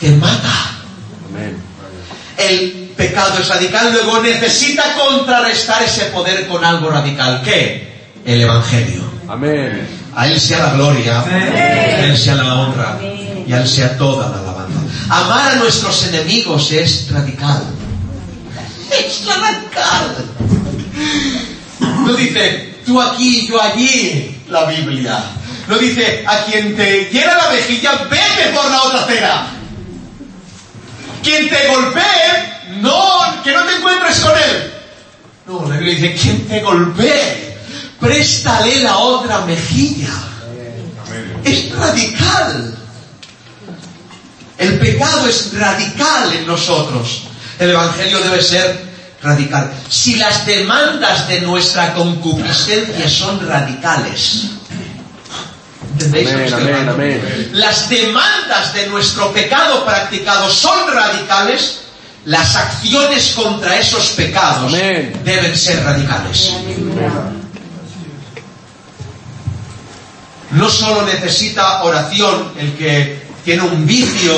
te 0.00 0.10
mata. 0.16 0.72
Amén. 1.28 1.56
El 2.38 2.75
pecado 2.96 3.38
es 3.38 3.48
radical, 3.48 3.92
luego 3.92 4.20
necesita 4.20 4.94
contrarrestar 4.94 5.82
ese 5.82 6.06
poder 6.06 6.46
con 6.48 6.64
algo 6.64 6.90
radical. 6.90 7.42
¿Qué? 7.44 7.94
El 8.24 8.42
Evangelio. 8.42 9.02
Amén. 9.28 9.86
A 10.14 10.26
Él 10.28 10.40
sea 10.40 10.58
la 10.58 10.72
gloria, 10.74 11.20
a 11.20 12.04
Él 12.04 12.16
sea 12.16 12.36
la 12.36 12.54
honra 12.54 12.98
y 13.46 13.52
a 13.52 13.60
Él 13.60 13.68
sea 13.68 13.96
toda 13.98 14.30
la 14.30 14.38
alabanza. 14.38 14.78
Amar 15.10 15.52
a 15.52 15.56
nuestros 15.56 16.06
enemigos 16.06 16.72
es 16.72 17.10
radical. 17.10 17.62
Es 18.90 19.26
radical. 19.26 20.16
No 22.04 22.14
dice 22.14 22.74
tú 22.86 23.00
aquí, 23.00 23.46
yo 23.46 23.60
allí, 23.60 24.40
la 24.48 24.64
Biblia. 24.64 25.22
No 25.68 25.76
dice 25.78 26.24
a 26.26 26.44
quien 26.44 26.76
te 26.76 27.10
hiera 27.10 27.36
la 27.36 27.50
mejilla, 27.50 28.06
vete 28.08 28.52
por 28.54 28.70
la 28.70 28.82
otra 28.84 29.00
acera. 29.00 29.46
Quien 31.22 31.48
te 31.48 31.68
golpee, 31.68 32.55
no, 32.80 33.42
que 33.42 33.52
no 33.52 33.64
te 33.64 33.76
encuentres 33.76 34.20
con 34.20 34.32
él. 34.32 34.72
No, 35.46 35.68
la 35.68 35.76
Biblia 35.76 35.94
dice, 35.94 36.14
quien 36.14 36.48
te 36.48 36.60
golpee, 36.60 37.58
préstale 38.00 38.80
la 38.80 38.98
otra 38.98 39.40
mejilla. 39.40 40.10
Es 41.44 41.74
radical. 41.76 42.76
El 44.58 44.78
pecado 44.78 45.28
es 45.28 45.52
radical 45.58 46.32
en 46.32 46.46
nosotros. 46.46 47.24
El 47.58 47.70
Evangelio 47.70 48.20
debe 48.20 48.42
ser 48.42 48.86
radical. 49.22 49.72
Si 49.88 50.16
las 50.16 50.46
demandas 50.46 51.28
de 51.28 51.40
nuestra 51.42 51.94
concupiscencia 51.94 53.08
son 53.08 53.46
radicales, 53.46 54.44
¿entendéis? 55.92 56.52
Amén, 56.52 56.88
amén. 56.88 57.50
Las 57.52 57.88
demandas 57.88 58.74
de 58.74 58.86
nuestro 58.88 59.32
pecado 59.32 59.84
practicado 59.84 60.50
son 60.50 60.92
radicales, 60.92 61.80
las 62.26 62.56
acciones 62.56 63.32
contra 63.36 63.78
esos 63.78 64.08
pecados 64.10 64.74
Amén. 64.74 65.12
deben 65.24 65.56
ser 65.56 65.82
radicales. 65.84 66.52
No 70.50 70.68
solo 70.68 71.06
necesita 71.06 71.84
oración 71.84 72.52
el 72.58 72.72
que 72.74 73.22
tiene 73.44 73.62
un 73.62 73.86
vicio 73.86 74.32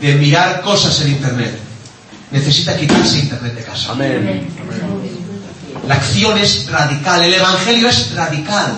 de 0.00 0.14
mirar 0.16 0.60
cosas 0.60 1.00
en 1.02 1.12
Internet, 1.12 1.56
necesita 2.32 2.76
quitarse 2.76 3.20
Internet 3.20 3.54
de 3.54 3.62
casa. 3.62 3.92
Amén. 3.92 4.48
La 5.86 5.94
acción 5.94 6.36
es 6.36 6.66
radical, 6.68 7.22
el 7.22 7.34
Evangelio 7.34 7.88
es 7.88 8.12
radical. 8.14 8.74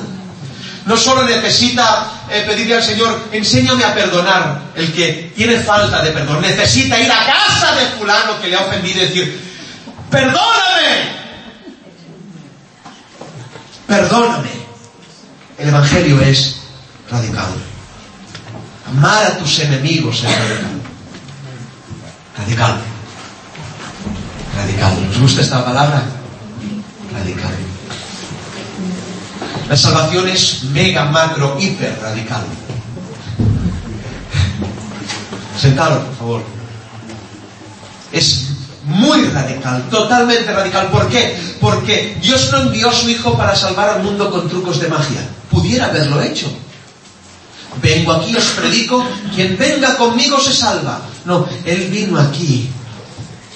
No 0.85 0.97
solo 0.97 1.25
necesita 1.25 2.11
eh, 2.29 2.45
pedirle 2.47 2.77
al 2.77 2.83
Señor, 2.83 3.29
enséñame 3.31 3.85
a 3.85 3.95
perdonar 3.95 4.63
el 4.75 4.93
que 4.93 5.33
tiene 5.37 5.59
falta 5.59 6.03
de 6.03 6.11
perdón. 6.11 6.41
Necesita 6.43 7.01
ir 7.01 7.11
a 7.11 7.25
casa 7.25 7.75
de 7.77 7.87
fulano 7.99 8.41
que 8.41 8.49
le 8.49 8.57
ha 8.57 8.61
ofendido 8.61 9.03
y 9.03 9.07
decir, 9.07 9.41
perdóname. 10.11 11.23
Perdóname. 13.87 14.51
El 15.59 15.69
Evangelio 15.69 16.21
es 16.21 16.57
radical. 17.11 17.53
Amar 18.89 19.27
a 19.27 19.39
tus 19.39 19.61
enemigos 19.61 20.17
es 20.25 20.25
radical. 20.25 20.81
Radical. 22.39 22.77
Radical. 24.57 25.09
¿Os 25.11 25.19
gusta 25.21 25.43
esta 25.43 25.65
palabra? 25.65 26.03
Radical. 27.13 27.72
La 29.73 29.79
salvación 29.79 30.29
es 30.29 30.65
mega, 30.65 31.07
macro, 31.07 31.57
hiper 31.59 31.99
radical. 32.03 32.43
Sentaros, 35.59 36.05
por 36.05 36.15
favor. 36.17 36.43
Es 38.13 38.49
muy 38.85 39.25
radical, 39.29 39.89
totalmente 39.89 40.53
radical. 40.53 40.89
¿Por 40.89 41.09
qué? 41.09 41.35
Porque 41.59 42.19
Dios 42.21 42.51
no 42.53 42.65
envió 42.65 42.91
a 42.91 42.93
su 42.93 43.09
Hijo 43.09 43.35
para 43.35 43.57
salvar 43.57 43.89
al 43.89 44.03
mundo 44.03 44.31
con 44.31 44.47
trucos 44.47 44.79
de 44.79 44.89
magia. 44.89 45.27
Pudiera 45.51 45.87
haberlo 45.87 46.21
hecho. 46.21 46.53
Vengo 47.81 48.13
aquí, 48.13 48.37
os 48.37 48.45
predico, 48.49 49.03
quien 49.35 49.57
venga 49.57 49.97
conmigo 49.97 50.39
se 50.39 50.53
salva. 50.53 51.01
No, 51.25 51.49
Él 51.65 51.89
vino 51.91 52.21
aquí, 52.21 52.69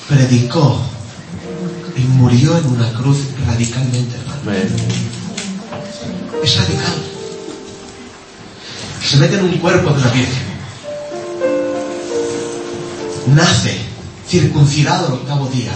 predicó 0.09 0.81
y 1.95 2.01
murió 2.01 2.57
en 2.57 2.65
una 2.69 2.91
cruz 2.95 3.19
radicalmente, 3.47 4.17
hermano. 4.17 5.16
Es 6.43 6.57
radical. 6.57 6.95
Se 9.05 9.17
mete 9.17 9.37
en 9.37 9.45
un 9.45 9.59
cuerpo 9.59 9.91
de 9.91 10.01
una 10.01 10.11
virgen. 10.11 10.47
Nace 13.35 13.77
circuncidado 14.29 15.07
el 15.09 15.13
octavo 15.15 15.47
día. 15.49 15.73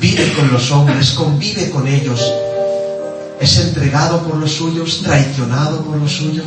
Vive 0.00 0.32
con 0.32 0.52
los 0.52 0.70
hombres, 0.70 1.10
convive 1.10 1.70
con 1.70 1.86
ellos. 1.86 2.20
Es 3.40 3.58
entregado 3.58 4.22
por 4.22 4.36
los 4.36 4.52
suyos, 4.52 5.02
traicionado 5.02 5.82
por 5.82 5.96
los 5.96 6.12
suyos. 6.12 6.46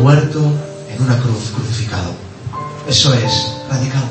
Muerto 0.00 0.40
en 0.94 1.02
una 1.02 1.18
cruz, 1.18 1.50
crucificado. 1.54 2.12
Eso 2.88 3.12
es 3.14 3.52
radical. 3.68 4.04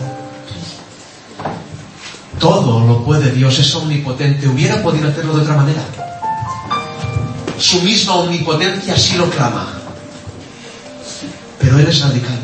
Todo 2.39 2.85
lo 2.85 3.03
puede 3.03 3.31
Dios, 3.31 3.57
es 3.59 3.73
omnipotente. 3.75 4.47
Hubiera 4.47 4.81
podido 4.83 5.07
hacerlo 5.07 5.35
de 5.35 5.41
otra 5.41 5.55
manera 5.55 5.83
su 7.59 7.81
misma 7.81 8.15
omnipotencia 8.15 8.93
así 8.93 9.15
lo 9.15 9.29
clama. 9.29 9.67
Pero 11.59 11.79
Él 11.79 11.87
es 11.87 12.01
radical. 12.01 12.39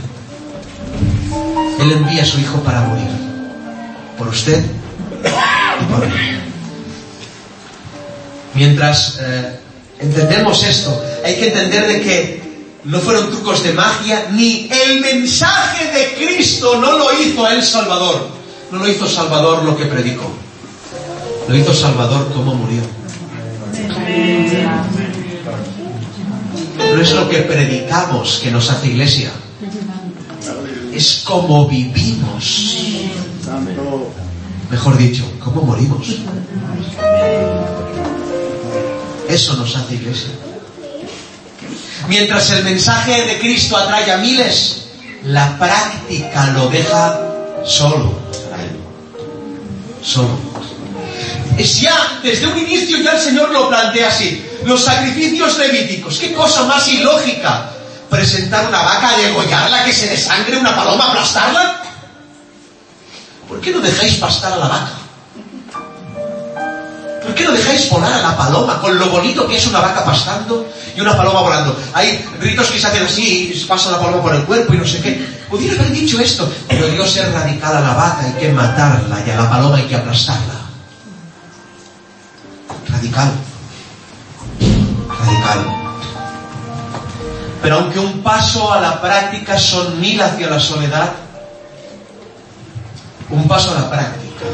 Él 1.80 1.92
envía 1.92 2.24
a 2.24 2.26
su 2.26 2.40
Hijo 2.40 2.58
para 2.60 2.82
morir. 2.82 3.10
Por 4.18 4.28
usted 4.28 4.64
y 5.24 5.86
por 5.92 6.06
mí. 6.08 6.40
Mientras 8.54 9.20
eh, 9.20 9.60
entendemos 10.00 10.64
esto, 10.64 11.04
hay 11.26 11.36
que 11.36 11.48
entender 11.48 11.88
de 11.88 12.02
que 12.02 12.44
no 12.86 13.00
fueron 13.00 13.32
trucos 13.32 13.64
de 13.64 13.74
magia, 13.74 14.28
ni 14.32 14.70
el 14.70 15.00
mensaje 15.00 15.86
de 15.92 16.14
Cristo 16.16 16.80
no 16.80 16.98
lo 16.98 17.22
hizo 17.22 17.48
el 17.48 17.64
Salvador. 17.64 18.28
No 18.72 18.80
lo 18.80 18.88
hizo 18.88 19.08
Salvador 19.08 19.64
lo 19.64 19.78
que 19.78 19.86
predicó. 19.86 20.32
Lo 21.48 21.56
hizo 21.56 21.74
Salvador 21.74 22.32
como 22.34 22.56
murió. 22.56 22.82
No 26.92 27.02
es 27.02 27.12
lo 27.12 27.30
que 27.30 27.40
predicamos 27.40 28.40
que 28.44 28.52
nos 28.52 28.70
hace 28.70 28.88
iglesia. 28.88 29.32
Es 30.94 31.24
como 31.26 31.68
vivimos. 31.68 32.76
Mejor 34.70 34.98
dicho, 34.98 35.24
cómo 35.40 35.62
morimos. 35.64 36.08
Eso 39.28 39.56
nos 39.56 39.76
hace 39.76 39.96
iglesia. 39.96 40.30
Mientras 42.08 42.52
el 42.52 42.64
mensaje 42.64 43.26
de 43.26 43.40
Cristo 43.40 43.78
atrae 43.78 44.12
a 44.12 44.18
miles, 44.18 44.88
la 45.24 45.58
práctica 45.58 46.48
lo 46.48 46.68
deja 46.70 47.20
solo. 47.66 48.14
Solo. 50.02 50.38
Es 51.58 51.80
ya, 51.80 52.20
desde 52.22 52.48
un 52.48 52.58
inicio 52.58 52.98
ya 53.02 53.12
el 53.12 53.22
Señor 53.22 53.52
lo 53.52 53.70
plantea 53.70 54.10
así. 54.10 54.44
Los 54.66 54.84
sacrificios 54.84 55.58
levíticos, 55.58 56.18
qué 56.20 56.34
cosa 56.34 56.64
más 56.64 56.88
ilógica. 56.88 57.70
Presentar 58.10 58.68
una 58.68 58.82
vaca, 58.82 59.18
degollarla, 59.18 59.84
que 59.86 59.94
se 59.94 60.08
desangre 60.08 60.58
una 60.58 60.76
paloma, 60.76 61.10
aplastarla. 61.10 61.82
¿Por 63.48 63.60
qué 63.60 63.72
no 63.72 63.80
dejáis 63.80 64.16
pastar 64.16 64.54
a 64.54 64.58
la 64.58 64.68
vaca? 64.68 64.92
¿Por 67.24 67.34
qué 67.36 67.46
no 67.46 67.52
dejáis 67.54 67.90
volar 67.90 68.14
a 68.14 68.22
la 68.22 68.38
paloma 68.38 68.82
con 68.82 68.98
lo 69.00 69.10
bonito 69.10 69.48
que 69.48 69.58
es 69.58 69.66
una 69.66 69.80
vaca 69.80 70.04
pastando 70.04 70.68
y 70.96 71.02
una 71.02 71.18
paloma 71.18 71.42
volando? 71.42 71.76
Hay 71.94 72.24
ritos 72.40 72.68
que 72.68 72.80
se 72.80 72.88
hacen 72.88 73.04
así, 73.04 73.52
y 73.54 73.66
pasa 73.66 73.92
la 73.92 74.00
paloma 74.00 74.22
por 74.22 74.36
el 74.36 74.44
cuerpo 74.44 74.74
y 74.74 74.78
no 74.78 74.86
sé 74.86 75.02
qué. 75.02 75.26
Pudiera 75.50 75.76
haber 75.76 75.92
dicho 75.92 76.20
esto, 76.20 76.52
pero 76.68 76.88
Dios 76.88 77.16
es 77.16 77.32
radical 77.32 77.78
a 77.78 77.82
la 77.82 77.94
vaca, 77.94 78.26
hay 78.26 78.34
que 78.34 78.50
matarla 78.50 79.24
y 79.26 79.30
a 79.30 79.36
la 79.36 79.50
paloma 79.50 79.78
hay 79.78 79.84
que 79.84 79.96
aplastarla. 79.96 80.54
Radical. 82.90 83.32
Radical. 85.24 85.84
Pero 87.62 87.76
aunque 87.76 88.00
un 88.00 88.22
paso 88.22 88.74
a 88.74 88.82
la 88.82 89.02
práctica 89.02 89.58
son 89.58 90.00
mil 90.02 90.22
hacia 90.22 90.50
la 90.50 90.60
soledad, 90.60 91.14
un 93.30 93.48
paso 93.48 93.72
a 93.72 93.82
la 93.82 93.90
práctica 93.90 94.46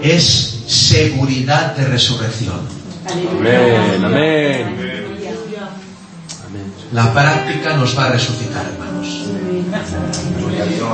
es 0.00 0.62
seguridad 0.66 1.76
de 1.76 1.86
resurrección. 1.86 2.60
Amén. 3.10 4.04
Amén. 4.04 4.66
Amén. 4.66 5.00
La 6.92 7.12
práctica 7.12 7.76
nos 7.76 7.96
va 7.96 8.06
a 8.06 8.08
resucitar, 8.12 8.64
hermanos. 8.66 9.06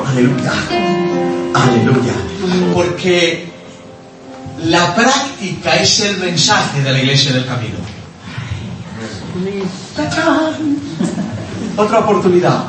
Aleluya. 0.09 0.53
Aleluya. 1.55 2.12
Porque 2.75 3.49
la 4.64 4.95
práctica 4.95 5.77
es 5.77 6.01
el 6.01 6.19
mensaje 6.19 6.83
de 6.83 6.92
la 6.92 6.99
iglesia 6.99 7.33
del 7.33 7.47
camino. 7.47 7.95
Otra 11.77 11.99
oportunidad. 12.01 12.64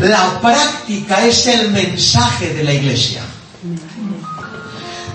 La 0.00 0.40
práctica 0.40 1.24
es 1.26 1.46
el 1.46 1.70
mensaje 1.70 2.54
de 2.54 2.64
la 2.64 2.72
iglesia. 2.72 3.22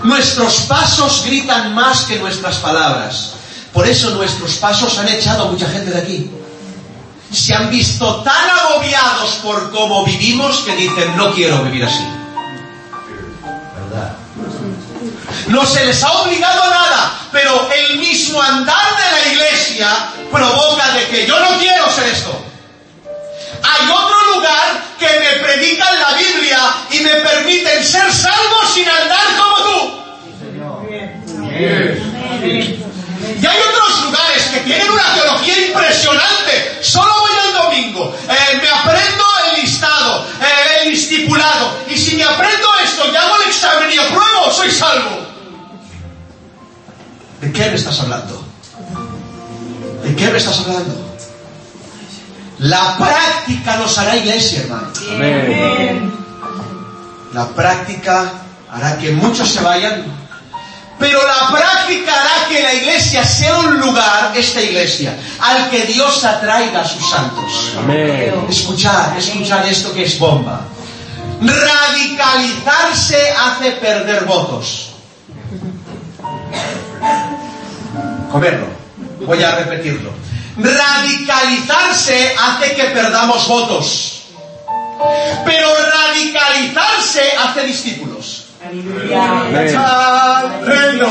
Nuestros 0.04 0.54
pasos 0.62 1.24
gritan 1.26 1.74
más 1.74 2.02
que 2.02 2.18
nuestras 2.18 2.56
palabras. 2.56 3.34
Por 3.72 3.86
eso 3.86 4.10
nuestros 4.10 4.54
pasos 4.54 4.96
han 4.98 5.08
echado 5.08 5.48
a 5.48 5.50
mucha 5.50 5.68
gente 5.68 5.90
de 5.90 6.00
aquí. 6.00 6.30
Se 7.32 7.54
han 7.54 7.68
visto 7.70 8.22
tan 8.22 8.48
agobiados 8.50 9.30
por 9.42 9.70
cómo 9.70 10.04
vivimos 10.04 10.58
que 10.60 10.76
dicen, 10.76 11.16
no 11.16 11.34
quiero 11.34 11.62
vivir 11.64 11.84
así. 11.84 12.04
¿Verdad? 13.74 14.16
No 15.48 15.66
se 15.66 15.84
les 15.84 16.02
ha 16.02 16.12
obligado 16.22 16.57
la 26.10 26.16
Biblia 26.16 26.58
y 26.90 27.00
me 27.00 27.14
permiten 27.14 27.84
ser 27.84 28.12
salvo 28.12 28.66
sin 28.72 28.88
andar 28.88 29.26
como 29.36 29.56
tú. 29.64 29.98
Y 33.40 33.46
hay 33.46 33.58
otros 33.60 34.04
lugares 34.04 34.42
que 34.52 34.60
tienen 34.60 34.90
una 34.90 35.14
teología 35.14 35.66
impresionante. 35.66 36.78
Solo 36.82 37.12
voy 37.20 37.30
el 37.46 37.52
domingo, 37.54 38.16
eh, 38.28 38.60
me 38.62 38.68
aprendo 38.68 39.24
el 39.46 39.60
listado, 39.62 40.24
eh, 40.40 40.86
el 40.86 40.92
estipulado. 40.94 41.78
Y 41.88 41.96
si 41.96 42.16
me 42.16 42.24
aprendo 42.24 42.68
esto 42.84 43.10
y 43.12 43.16
hago 43.16 43.36
el 43.42 43.48
examen 43.48 43.90
y 43.92 43.98
apruebo, 43.98 44.52
soy 44.52 44.70
salvo. 44.70 45.26
¿De 47.40 47.52
qué 47.52 47.70
me 47.70 47.76
estás 47.76 48.00
hablando? 48.00 48.44
¿De 50.02 50.16
qué 50.16 50.28
me 50.28 50.38
estás 50.38 50.60
hablando? 50.60 51.07
La 52.60 52.96
práctica 52.96 53.76
nos 53.76 53.96
hará 53.98 54.16
iglesia, 54.16 54.62
hermano. 54.62 54.88
Amén. 55.14 56.12
La 57.32 57.46
práctica 57.48 58.32
hará 58.70 58.98
que 58.98 59.12
muchos 59.12 59.48
se 59.48 59.60
vayan, 59.60 60.04
pero 60.98 61.20
la 61.24 61.50
práctica 61.50 62.12
hará 62.12 62.48
que 62.48 62.60
la 62.60 62.74
iglesia 62.74 63.24
sea 63.24 63.58
un 63.58 63.78
lugar, 63.78 64.32
esta 64.34 64.60
iglesia, 64.60 65.16
al 65.40 65.70
que 65.70 65.86
Dios 65.86 66.24
atraiga 66.24 66.80
a 66.80 66.88
sus 66.88 67.08
santos. 67.08 67.72
Amén. 67.78 68.46
Escuchad, 68.48 69.16
escuchad 69.16 69.68
esto 69.68 69.92
que 69.92 70.04
es 70.04 70.18
bomba. 70.18 70.62
Radicalizarse 71.40 73.30
hace 73.30 73.70
perder 73.72 74.24
votos. 74.24 74.90
Comerlo. 78.32 78.66
Voy 79.24 79.42
a 79.44 79.54
repetirlo. 79.56 80.27
Radicalizarse 80.58 82.34
hace 82.36 82.74
que 82.74 82.84
perdamos 82.84 83.46
votos. 83.46 84.22
Pero 85.44 85.68
radicalizarse 85.92 87.22
hace 87.38 87.62
discípulos. 87.62 88.44
Reino. 90.64 91.08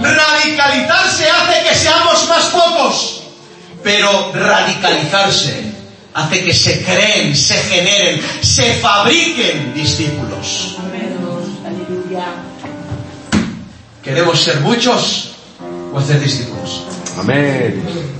Radicalizarse 0.00 1.28
hace 1.28 1.68
que 1.68 1.74
seamos 1.74 2.28
más 2.28 2.44
pocos. 2.46 3.22
Pero 3.82 4.32
radicalizarse 4.32 5.72
hace 6.14 6.44
que 6.44 6.54
se 6.54 6.84
creen, 6.84 7.36
se 7.36 7.54
generen, 7.54 8.22
se 8.42 8.74
fabriquen 8.74 9.74
discípulos. 9.74 10.76
¿Queremos 14.02 14.40
ser 14.40 14.60
muchos 14.60 15.32
o 15.92 15.98
hacer 15.98 16.20
discípulos? 16.20 16.84
Amén. 17.18 18.17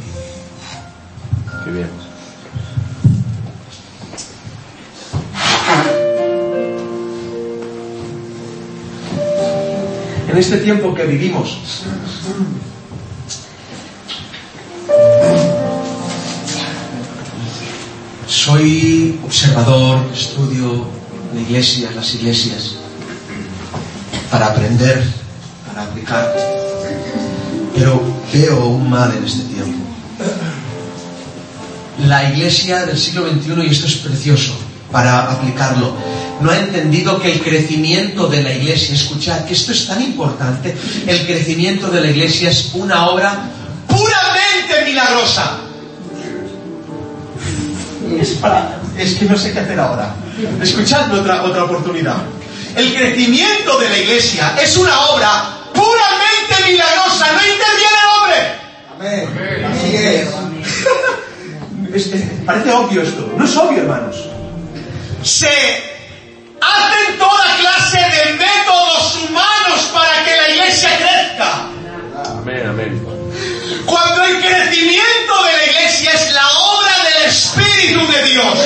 En 10.28 10.38
este 10.38 10.58
tiempo 10.58 10.94
que 10.94 11.04
vivimos, 11.04 11.58
soy 18.26 19.20
observador, 19.24 20.06
estudio 20.14 20.86
la 21.34 21.40
iglesia, 21.42 21.90
las 21.94 22.14
iglesias, 22.14 22.76
para 24.30 24.46
aprender, 24.46 25.02
para 25.66 25.82
aplicar, 25.82 26.34
pero 27.74 28.00
veo 28.32 28.68
un 28.68 28.88
mal 28.88 29.14
en 29.14 29.24
este. 29.24 29.47
La 32.08 32.24
iglesia 32.30 32.86
del 32.86 32.98
siglo 32.98 33.28
XXI, 33.28 33.66
y 33.66 33.70
esto 33.70 33.86
es 33.86 33.96
precioso 33.96 34.56
para 34.90 35.30
aplicarlo, 35.30 35.92
no 36.40 36.50
ha 36.50 36.56
entendido 36.58 37.20
que 37.20 37.32
el 37.32 37.40
crecimiento 37.42 38.28
de 38.28 38.42
la 38.42 38.52
iglesia, 38.52 38.94
escuchad 38.94 39.44
que 39.44 39.52
esto 39.52 39.72
es 39.72 39.86
tan 39.86 40.00
importante, 40.00 40.74
el 41.06 41.26
crecimiento 41.26 41.88
de 41.90 42.00
la 42.00 42.06
iglesia 42.10 42.48
es 42.50 42.70
una 42.74 43.08
obra 43.08 43.50
puramente 43.86 44.84
milagrosa. 44.86 45.58
Es, 48.18 48.28
para- 48.40 48.78
es 48.96 49.14
que 49.14 49.26
no 49.26 49.36
sé 49.36 49.52
qué 49.52 49.60
hacer 49.60 49.78
ahora. 49.78 50.14
Escuchadme 50.62 51.18
otra, 51.20 51.42
otra 51.44 51.64
oportunidad. 51.64 52.16
El 52.74 52.94
crecimiento 52.94 53.78
de 53.78 53.88
la 53.90 53.98
iglesia 53.98 54.56
es 54.62 54.76
una 54.78 54.98
obra 55.10 55.44
puramente 55.74 56.72
milagrosa, 56.72 57.26
no 57.32 57.40
interviene 57.42 57.98
el 58.00 58.08
hombre. 58.16 58.40
Amén. 58.96 59.64
Así 59.66 59.96
es. 59.96 60.28
Es- 61.94 62.06
es- 62.12 62.22
parece 62.44 62.70
obvio 62.72 63.02
esto. 63.02 63.32
No 63.36 63.44
es 63.44 63.56
obvio, 63.56 63.78
hermanos. 63.82 64.16
Se 65.22 65.46
hacen 66.60 67.18
toda 67.18 67.56
clase 67.58 67.98
de 67.98 68.32
métodos 68.34 69.16
humanos 69.28 69.80
para 69.92 70.24
que 70.24 70.36
la 70.36 70.48
iglesia 70.54 70.90
crezca. 70.96 71.66
Amén, 72.40 72.66
amén. 72.68 73.06
Cuando 73.86 74.24
el 74.24 74.40
crecimiento 74.40 75.44
de 75.44 75.56
la 75.56 75.64
iglesia 75.66 76.12
es 76.12 76.32
la 76.34 76.48
obra 76.58 76.92
del 77.04 77.28
Espíritu 77.30 78.06
de 78.12 78.24
Dios. 78.24 78.58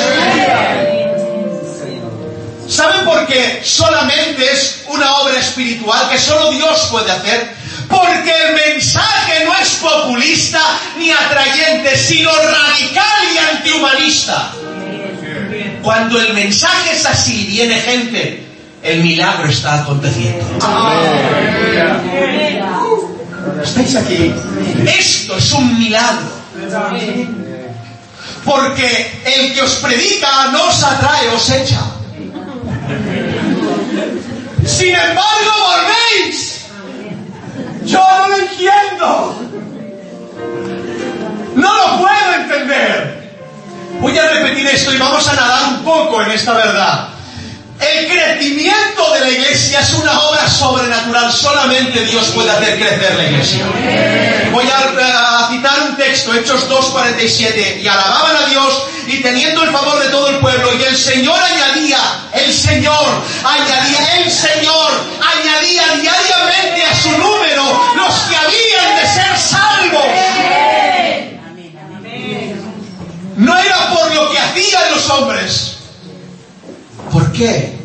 ¿Saben 2.68 3.04
por 3.04 3.26
qué 3.26 3.60
solamente 3.64 4.50
es 4.50 4.82
una 4.88 5.18
obra 5.18 5.38
espiritual 5.38 6.08
que 6.10 6.18
solo 6.18 6.50
Dios 6.52 6.88
puede 6.90 7.10
hacer? 7.10 7.54
Porque 7.92 8.32
el 8.48 8.54
mensaje 8.54 9.44
no 9.44 9.54
es 9.58 9.68
populista 9.74 10.60
ni 10.98 11.10
atrayente, 11.10 11.96
sino 11.96 12.30
radical 12.30 13.22
y 13.34 13.38
antihumanista. 13.38 14.50
Cuando 15.82 16.18
el 16.20 16.32
mensaje 16.32 16.92
es 16.92 17.04
así, 17.04 17.44
viene 17.44 17.78
gente, 17.80 18.46
el 18.82 19.02
milagro 19.02 19.48
está 19.48 19.82
aconteciendo. 19.82 20.44
¿Estáis 23.62 23.96
aquí? 23.96 24.32
Esto 24.98 25.36
es 25.36 25.52
un 25.52 25.78
milagro. 25.78 26.42
Porque 28.44 29.20
el 29.24 29.54
que 29.54 29.62
os 29.62 29.74
predica 29.74 30.46
no 30.50 30.64
os 30.68 30.82
atrae, 30.82 31.28
os 31.28 31.50
echa. 31.50 31.82
Sin 34.66 34.94
embargo, 34.94 35.50
volvéis. 35.60 36.61
Yo 37.84 37.98
no 37.98 38.28
lo 38.28 38.36
entiendo. 38.36 39.36
No 41.56 41.76
lo 41.76 41.98
puedo 41.98 42.34
entender. 42.40 43.30
Voy 44.00 44.18
a 44.18 44.28
repetir 44.28 44.66
esto 44.66 44.92
y 44.92 44.98
vamos 44.98 45.28
a 45.28 45.34
nadar 45.34 45.62
un 45.74 45.84
poco 45.84 46.22
en 46.22 46.32
esta 46.32 46.54
verdad. 46.54 47.08
El 48.02 48.08
crecimiento 48.08 49.12
de 49.12 49.20
la 49.20 49.30
iglesia 49.30 49.78
es 49.78 49.92
una 49.92 50.20
obra 50.22 50.48
sobrenatural. 50.48 51.32
Solamente 51.32 52.04
Dios 52.04 52.30
puede 52.34 52.50
hacer 52.50 52.76
crecer 52.76 53.14
la 53.14 53.24
iglesia. 53.24 53.64
Voy 54.50 54.64
a, 54.68 55.48
citar 55.48 55.82
un 55.88 55.96
texto, 55.96 56.34
Hechos 56.34 56.68
2.47. 56.68 57.80
Y 57.80 57.86
alababan 57.86 58.36
a 58.36 58.46
Dios 58.46 58.82
y 59.06 59.22
teniendo 59.22 59.62
el 59.62 59.70
favor 59.70 60.02
de 60.02 60.08
todo 60.08 60.30
el 60.30 60.38
pueblo. 60.38 60.70
Y 60.80 60.82
el 60.82 60.96
Señor 60.96 61.38
añadía, 61.40 61.98
el 62.32 62.52
Señor 62.52 63.22
añadía, 63.44 64.18
el 64.24 64.30
Señor 64.32 64.90
añadía 65.20 65.84
diariamente 66.00 66.84
a 66.84 66.96
su 66.96 67.10
número 67.10 67.84
los 67.94 68.14
que 68.14 68.36
habían 68.36 68.96
de 68.96 69.06
ser 69.14 69.38
salvos. 69.38 70.06
No 73.36 73.56
era 73.56 73.94
por 73.94 74.12
lo 74.12 74.32
que 74.32 74.38
hacían 74.40 74.90
los 74.90 75.08
hombres. 75.08 75.76
¿Por 77.12 77.30
qué? 77.32 77.81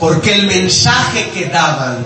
Porque 0.00 0.34
el 0.34 0.46
mensaje 0.46 1.30
que 1.32 1.46
daban 1.46 2.04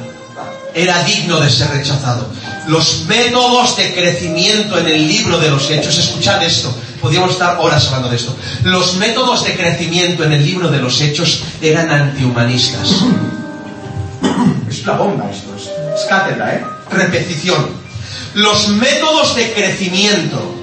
era 0.74 1.02
digno 1.04 1.40
de 1.40 1.48
ser 1.48 1.70
rechazado. 1.70 2.28
Los 2.66 3.04
métodos 3.06 3.76
de 3.76 3.94
crecimiento 3.94 4.78
en 4.78 4.88
el 4.88 5.06
libro 5.06 5.38
de 5.38 5.50
los 5.50 5.70
hechos, 5.70 5.96
escuchad 5.96 6.42
esto, 6.42 6.74
podríamos 7.00 7.32
estar 7.32 7.58
horas 7.60 7.86
hablando 7.86 8.08
de 8.08 8.16
esto. 8.16 8.34
Los 8.64 8.94
métodos 8.94 9.44
de 9.44 9.54
crecimiento 9.54 10.24
en 10.24 10.32
el 10.32 10.44
libro 10.44 10.70
de 10.70 10.78
los 10.78 11.00
Hechos 11.00 11.42
eran 11.60 11.90
antihumanistas. 11.90 12.88
Es 14.68 14.82
una 14.82 14.94
bomba 14.94 15.30
esto, 15.30 15.54
es, 15.54 15.64
es 16.00 16.06
cátedra, 16.08 16.54
¿eh? 16.54 16.64
Repetición. 16.90 17.68
Los 18.34 18.68
métodos 18.68 19.36
de 19.36 19.52
crecimiento 19.52 20.53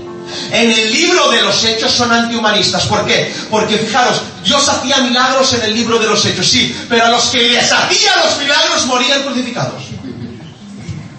en 0.51 0.71
el 0.71 0.91
libro 0.91 1.29
de 1.32 1.41
los 1.41 1.63
hechos 1.63 1.91
son 1.91 2.11
antihumanistas. 2.11 2.86
¿Por 2.88 3.05
qué? 3.05 3.34
Porque 3.49 3.77
fijaros, 3.77 4.21
Dios 4.43 4.67
hacía 4.67 4.97
milagros 4.99 5.53
en 5.53 5.61
el 5.63 5.73
libro 5.73 5.99
de 5.99 6.07
los 6.07 6.25
hechos, 6.25 6.47
sí, 6.47 6.75
pero 6.89 7.05
a 7.05 7.09
los 7.09 7.25
que 7.25 7.49
les 7.49 7.71
hacía 7.71 8.11
los 8.25 8.38
milagros 8.39 8.86
morían 8.86 9.23
crucificados. 9.23 9.84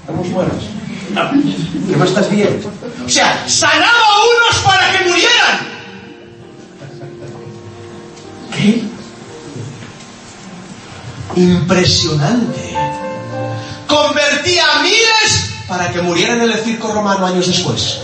Estamos 0.01 0.31
buenos. 0.31 0.65
¿Que 1.89 1.97
no 1.97 2.05
estás 2.05 2.31
bien? 2.31 2.61
O 3.05 3.09
sea, 3.09 3.45
sanaba 3.47 3.87
a 3.87 4.21
unos 4.25 4.63
para 4.65 4.93
que 4.93 5.05
murieran. 5.05 5.73
¿Qué? 8.55 8.83
Impresionante. 11.41 12.77
Convertía 13.87 14.65
a 14.75 14.83
miles 14.83 15.51
para 15.69 15.91
que 15.91 16.03
murieran 16.03 16.43
en 16.43 16.51
el 16.51 16.59
circo 16.59 16.93
romano 16.93 17.27
años 17.27 17.47
después 17.47 18.01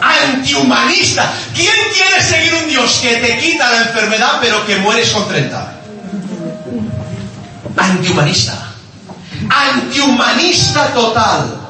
antihumanista. 0.00 1.32
¿Quién 1.54 1.74
quiere 1.94 2.22
seguir 2.22 2.54
un 2.54 2.68
Dios 2.68 2.98
que 3.02 3.16
te 3.16 3.38
quita 3.38 3.70
la 3.70 3.82
enfermedad 3.82 4.38
pero 4.40 4.64
que 4.66 4.76
mueres 4.76 5.10
con 5.10 5.28
30? 5.28 5.74
Antihumanista. 7.76 8.54
Antihumanista 9.48 10.92
total. 10.92 11.60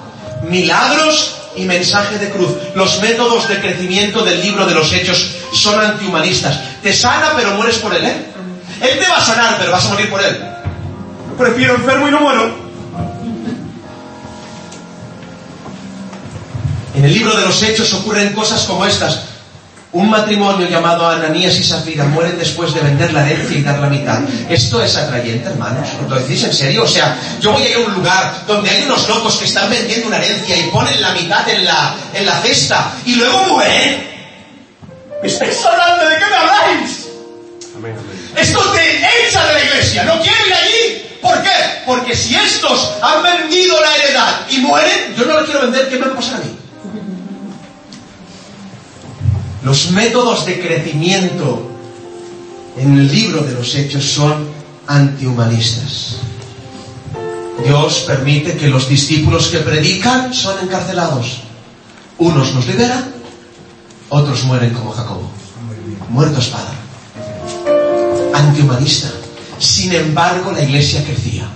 Milagros 0.48 1.36
y 1.56 1.64
mensaje 1.64 2.18
de 2.18 2.30
cruz. 2.30 2.50
Los 2.74 3.00
métodos 3.00 3.48
de 3.48 3.60
crecimiento 3.60 4.24
del 4.24 4.40
libro 4.40 4.66
de 4.66 4.74
los 4.74 4.92
hechos 4.92 5.30
son 5.52 5.80
antihumanistas. 5.80 6.60
Te 6.82 6.92
sana 6.92 7.32
pero 7.36 7.52
mueres 7.52 7.78
por 7.78 7.94
él, 7.94 8.04
¿eh? 8.04 8.26
Él 8.80 8.98
te 8.98 9.08
va 9.08 9.16
a 9.16 9.24
sanar 9.24 9.56
pero 9.58 9.72
vas 9.72 9.84
a 9.86 9.88
morir 9.88 10.08
por 10.08 10.22
él. 10.22 10.38
Prefiero 11.36 11.74
enfermo 11.74 12.08
y 12.08 12.10
no 12.10 12.20
muero. 12.20 12.67
El 17.08 17.14
libro 17.14 17.34
de 17.34 17.46
los 17.46 17.62
Hechos 17.62 17.94
ocurren 17.94 18.34
cosas 18.34 18.64
como 18.64 18.84
estas. 18.84 19.20
Un 19.92 20.10
matrimonio 20.10 20.68
llamado 20.68 21.08
Ananías 21.08 21.58
y 21.58 21.64
Safira 21.64 22.04
mueren 22.04 22.38
después 22.38 22.74
de 22.74 22.82
vender 22.82 23.14
la 23.14 23.26
herencia 23.26 23.56
y 23.56 23.62
dar 23.62 23.78
la 23.78 23.88
mitad. 23.88 24.20
Esto 24.50 24.82
es 24.82 24.94
atrayente, 24.94 25.48
hermanos. 25.48 25.88
¿Lo 26.06 26.16
decís 26.16 26.44
en 26.44 26.52
serio? 26.52 26.82
O 26.82 26.86
sea, 26.86 27.16
yo 27.40 27.52
voy 27.52 27.62
a 27.62 27.70
ir 27.70 27.76
a 27.76 27.78
un 27.78 27.94
lugar 27.94 28.44
donde 28.46 28.68
hay 28.68 28.82
unos 28.82 29.08
locos 29.08 29.36
que 29.36 29.46
están 29.46 29.70
vendiendo 29.70 30.08
una 30.08 30.18
herencia 30.18 30.54
y 30.54 30.64
ponen 30.64 31.00
la 31.00 31.12
mitad 31.12 31.48
en 31.48 31.64
la, 31.64 31.96
en 32.12 32.26
la 32.26 32.42
cesta 32.42 32.92
y 33.06 33.14
luego 33.14 33.42
mueren. 33.54 34.06
¿Me 35.22 35.28
estáis 35.28 35.64
hablando 35.64 36.10
de 36.10 36.16
qué 36.18 36.24
me 36.26 36.36
habláis? 36.36 37.06
Amén, 37.74 37.96
amén. 37.98 38.32
Esto 38.36 38.60
te 38.72 39.26
echa 39.26 39.46
de 39.46 39.52
la 39.54 39.64
iglesia. 39.64 40.04
No 40.04 40.20
quiero 40.20 40.46
ir 40.46 40.52
allí. 40.52 41.04
¿Por 41.22 41.42
qué? 41.42 41.82
Porque 41.86 42.14
si 42.14 42.34
estos 42.34 42.92
han 43.00 43.22
vendido 43.22 43.80
la 43.80 43.96
heredad 43.96 44.40
y 44.50 44.58
mueren, 44.58 45.14
yo 45.16 45.24
no 45.24 45.40
la 45.40 45.46
quiero 45.46 45.62
vender. 45.62 45.88
¿Qué 45.88 45.96
me 45.96 46.04
va 46.04 46.12
a 46.12 46.16
pasar 46.16 46.34
a 46.34 46.38
mí? 46.40 46.57
Los 49.62 49.90
métodos 49.90 50.46
de 50.46 50.60
crecimiento 50.60 51.68
en 52.76 52.98
el 52.98 53.08
libro 53.08 53.42
de 53.42 53.54
los 53.54 53.74
hechos 53.74 54.04
son 54.04 54.46
antihumanistas. 54.86 56.16
Dios 57.64 58.04
permite 58.06 58.56
que 58.56 58.68
los 58.68 58.88
discípulos 58.88 59.48
que 59.48 59.58
predican 59.58 60.32
son 60.32 60.56
encarcelados. 60.62 61.40
Unos 62.18 62.54
nos 62.54 62.66
liberan, 62.66 63.12
otros 64.08 64.44
mueren 64.44 64.72
como 64.72 64.92
Jacobo. 64.92 65.28
Muerto 66.08 66.38
espada. 66.38 66.72
Antihumanista. 68.34 69.10
Sin 69.58 69.92
embargo, 69.92 70.52
la 70.52 70.62
iglesia 70.62 71.04
crecía. 71.04 71.48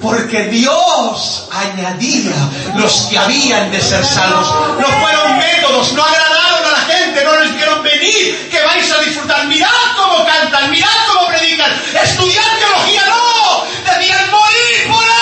Porque 0.00 0.44
Dios 0.44 1.48
añadía 1.50 2.34
los 2.76 2.92
que 3.10 3.18
habían 3.18 3.70
de 3.70 3.80
ser 3.80 4.04
salvos. 4.04 4.46
No 4.78 4.86
fueron 5.00 5.38
métodos, 5.38 5.92
no 5.92 6.04
agradaron 6.04 6.64
a 6.66 6.70
la 6.70 6.78
gente, 6.94 7.24
no 7.24 7.38
les 7.40 7.52
dijeron 7.52 7.82
venir, 7.82 8.48
que 8.50 8.62
vais 8.62 8.90
a 8.92 9.00
disfrutar. 9.00 9.46
Mirad 9.48 9.68
cómo 9.96 10.24
cantan, 10.24 10.70
mirad 10.70 10.88
cómo 11.12 11.26
predican. 11.26 11.70
Estudiad 12.02 12.58
teología, 12.60 13.02
no. 13.06 13.64
Debían 13.92 14.30
morir 14.30 14.88
por 14.88 15.04
él. 15.04 15.18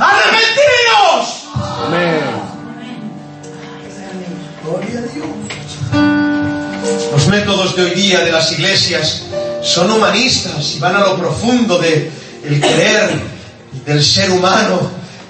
¡Arrepentidos! 0.00 1.44
Amén. 1.86 2.38
Los 7.12 7.26
métodos 7.28 7.74
de 7.76 7.82
hoy 7.84 7.90
día 7.92 8.20
de 8.20 8.32
las 8.32 8.52
iglesias 8.52 9.22
son 9.62 9.90
humanistas 9.90 10.74
y 10.76 10.78
van 10.78 10.96
a 10.96 11.00
lo 11.00 11.16
profundo 11.16 11.78
de 11.78 12.10
el 12.44 12.60
querer 12.60 13.20
del 13.84 14.04
ser 14.04 14.30
humano. 14.30 14.78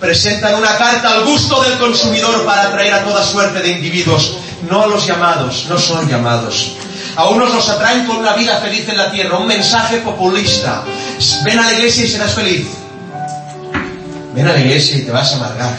Presentan 0.01 0.55
una 0.55 0.77
carta 0.77 1.15
al 1.15 1.25
gusto 1.25 1.63
del 1.63 1.79
consumidor 1.79 2.45
para 2.45 2.65
atraer 2.65 2.95
a 2.95 3.05
toda 3.05 3.25
suerte 3.25 3.61
de 3.61 3.71
individuos, 3.71 4.39
no 4.71 4.83
a 4.83 4.87
los 4.87 5.07
llamados, 5.07 5.67
no 5.69 5.79
son 5.79 6.09
llamados. 6.09 6.73
A 7.17 7.29
unos 7.31 7.53
los 7.53 7.69
atraen 7.69 8.07
con 8.07 8.17
una 8.17 8.35
vida 8.35 8.59
feliz 8.59 8.89
en 8.89 8.97
la 8.97 9.11
tierra, 9.11 9.39
un 9.39 9.49
mensaje 9.49 9.99
populista. 9.99 10.85
Ven 11.45 11.59
a 11.59 11.65
la 11.65 11.73
iglesia 11.73 12.05
y 12.05 12.09
serás 12.09 12.33
feliz. 12.33 12.69
Ven 14.35 14.47
a 14.47 14.53
la 14.53 14.61
iglesia 14.61 14.99
y 14.99 15.03
te 15.03 15.11
vas 15.11 15.33
a 15.33 15.37
amargar. 15.37 15.77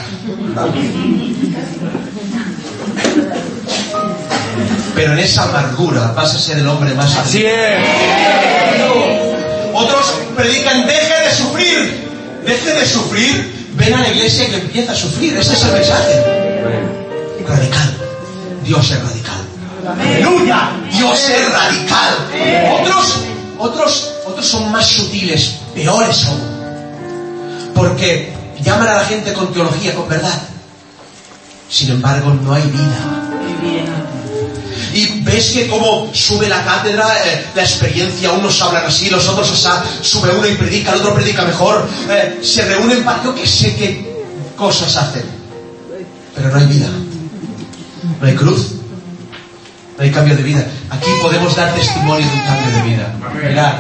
Pero 4.96 5.14
en 5.14 5.20
esa 5.20 5.44
amargura 5.44 6.12
vas 6.16 6.36
a 6.36 6.40
ser 6.40 6.60
el 6.60 6.68
hombre 6.68 6.94
más 6.94 7.14
feliz. 7.14 7.28
Así 7.28 7.46
es. 7.46 7.86
Otros 9.74 10.14
predican, 10.36 10.86
deje 10.86 11.14
de 11.26 11.36
sufrir, 11.36 12.08
deje 12.46 12.74
de 12.74 12.86
sufrir, 12.86 13.70
ven 13.76 13.94
a 13.94 14.02
la 14.02 14.10
iglesia 14.10 14.48
y 14.50 14.56
empieza 14.56 14.92
a 14.92 14.96
sufrir. 14.96 15.38
Ese 15.38 15.54
es 15.54 15.64
el 15.64 15.72
mensaje. 15.72 16.24
Radical. 17.48 17.98
Dios 18.64 18.92
es 18.92 19.02
radical. 19.02 19.42
Aleluya. 20.00 20.72
Dios 20.92 21.30
es 21.30 21.52
radical. 21.52 22.16
Otros, 22.80 23.18
otros, 23.58 24.12
otros 24.26 24.46
son 24.46 24.72
más 24.72 24.86
sutiles, 24.86 25.56
peores 25.74 26.26
aún. 26.26 26.60
Porque 27.74 28.34
llaman 28.62 28.88
a 28.90 28.96
la 28.96 29.06
gente 29.06 29.34
con 29.34 29.54
teología, 29.54 29.96
con 29.96 30.08
verdad. 30.08 30.42
Sin 31.70 31.92
embargo, 31.92 32.34
no 32.34 32.54
hay 32.54 32.64
vida. 32.64 33.29
Y 34.94 35.22
ves 35.22 35.52
que 35.52 35.68
como 35.68 36.10
sube 36.14 36.48
la 36.50 36.64
cátedra, 36.64 37.08
eh, 37.26 37.46
la 37.56 37.62
experiencia, 37.64 38.32
unos 38.32 38.62
hablan 38.62 38.86
así, 38.86 39.10
los 39.10 39.28
otros 39.28 39.52
así, 39.52 39.90
sube 40.02 40.30
uno 40.36 40.48
y 40.48 40.56
predica, 40.56 40.92
el 40.94 41.00
otro 41.00 41.14
predica 41.14 41.44
mejor, 41.44 41.88
eh, 42.10 42.40
se 42.44 42.64
reúnen 42.66 43.04
para, 43.04 43.24
yo 43.24 43.36
que 43.36 43.46
sé 43.48 43.76
qué 43.76 44.24
cosas 44.56 44.96
hacen. 44.98 45.24
Pero 46.36 46.50
no 46.50 46.58
hay 46.58 46.66
vida, 46.68 46.88
no 48.22 48.28
hay 48.28 48.36
cruz, 48.36 48.72
no 49.98 50.04
hay 50.04 50.12
cambio 50.12 50.36
de 50.36 50.44
vida. 50.44 50.66
Aquí 50.90 51.08
podemos 51.22 51.56
dar 51.56 51.74
testimonio 51.76 52.26
de 52.28 52.34
un 52.34 52.42
cambio 52.46 52.72
de 52.76 52.82
vida. 52.90 53.14
Mirad, 53.50 53.74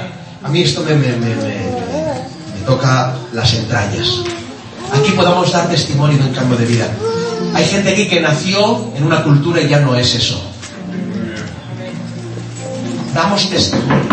a 0.43 0.49
mí 0.49 0.61
esto 0.61 0.81
me, 0.83 0.93
me, 0.95 1.07
me- 1.17 1.35
me 1.35 2.65
toca 2.65 3.13
las 3.33 3.53
entrañas. 3.53 4.07
Aquí 4.93 5.11
podamos 5.11 5.51
dar 5.51 5.69
testimonio 5.69 6.17
de 6.17 6.23
un 6.25 6.33
cambio 6.33 6.57
de 6.57 6.65
vida. 6.65 6.87
Hay 7.53 7.65
gente 7.65 7.89
aquí 7.91 8.07
que 8.09 8.19
nació 8.19 8.91
en 8.95 9.03
una 9.05 9.23
cultura 9.23 9.61
y 9.61 9.67
ya 9.69 9.79
no 9.79 9.95
es 9.95 10.13
eso. 10.15 10.41
Damos 13.13 13.49
testimonio. 13.49 14.03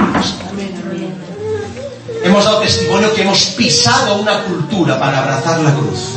Hemos 2.25 2.45
dado 2.45 2.59
testimonio 2.59 3.15
que 3.15 3.23
hemos 3.23 3.41
pisado 3.57 4.17
una 4.17 4.43
cultura 4.45 4.99
para 4.99 5.19
abrazar 5.19 5.61
la 5.61 5.73
cruz. 5.75 6.17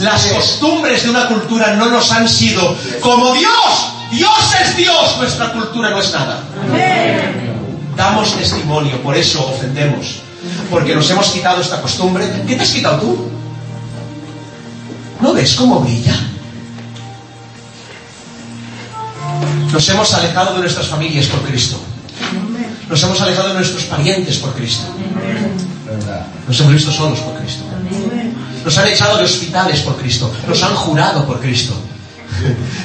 Las 0.00 0.26
costumbres 0.26 1.02
de 1.02 1.10
una 1.10 1.28
cultura 1.28 1.74
no 1.74 1.90
nos 1.90 2.10
han 2.12 2.28
sido 2.28 2.74
como 3.00 3.34
Dios. 3.34 3.52
Dios 4.10 4.54
es 4.62 4.76
Dios, 4.76 5.16
nuestra 5.18 5.52
cultura 5.52 5.90
no 5.90 6.00
es 6.00 6.12
nada. 6.12 6.40
Damos 7.96 8.34
testimonio, 8.36 9.00
por 9.02 9.16
eso 9.16 9.46
ofendemos. 9.46 10.20
Porque 10.70 10.94
nos 10.94 11.08
hemos 11.10 11.26
quitado 11.28 11.60
esta 11.60 11.80
costumbre. 11.80 12.24
¿Qué 12.46 12.54
te 12.54 12.62
has 12.62 12.70
quitado 12.70 12.98
tú? 12.98 13.28
¿No 15.20 15.32
ves 15.32 15.54
cómo 15.54 15.80
brilla? 15.80 16.14
Nos 19.74 19.88
hemos 19.88 20.14
alejado 20.14 20.54
de 20.54 20.60
nuestras 20.60 20.86
familias 20.86 21.26
por 21.26 21.40
Cristo. 21.40 21.76
Nos 22.88 23.02
hemos 23.02 23.20
alejado 23.20 23.48
de 23.48 23.54
nuestros 23.54 23.82
parientes 23.86 24.36
por 24.36 24.54
Cristo. 24.54 24.84
Nos 26.46 26.60
hemos 26.60 26.74
visto 26.74 26.92
solos 26.92 27.18
por 27.18 27.34
Cristo. 27.40 27.64
Nos 28.64 28.78
han 28.78 28.86
echado 28.86 29.18
de 29.18 29.24
hospitales 29.24 29.80
por 29.80 29.96
Cristo. 29.96 30.32
Nos 30.46 30.62
han 30.62 30.76
jurado 30.76 31.26
por 31.26 31.40
Cristo. 31.40 31.74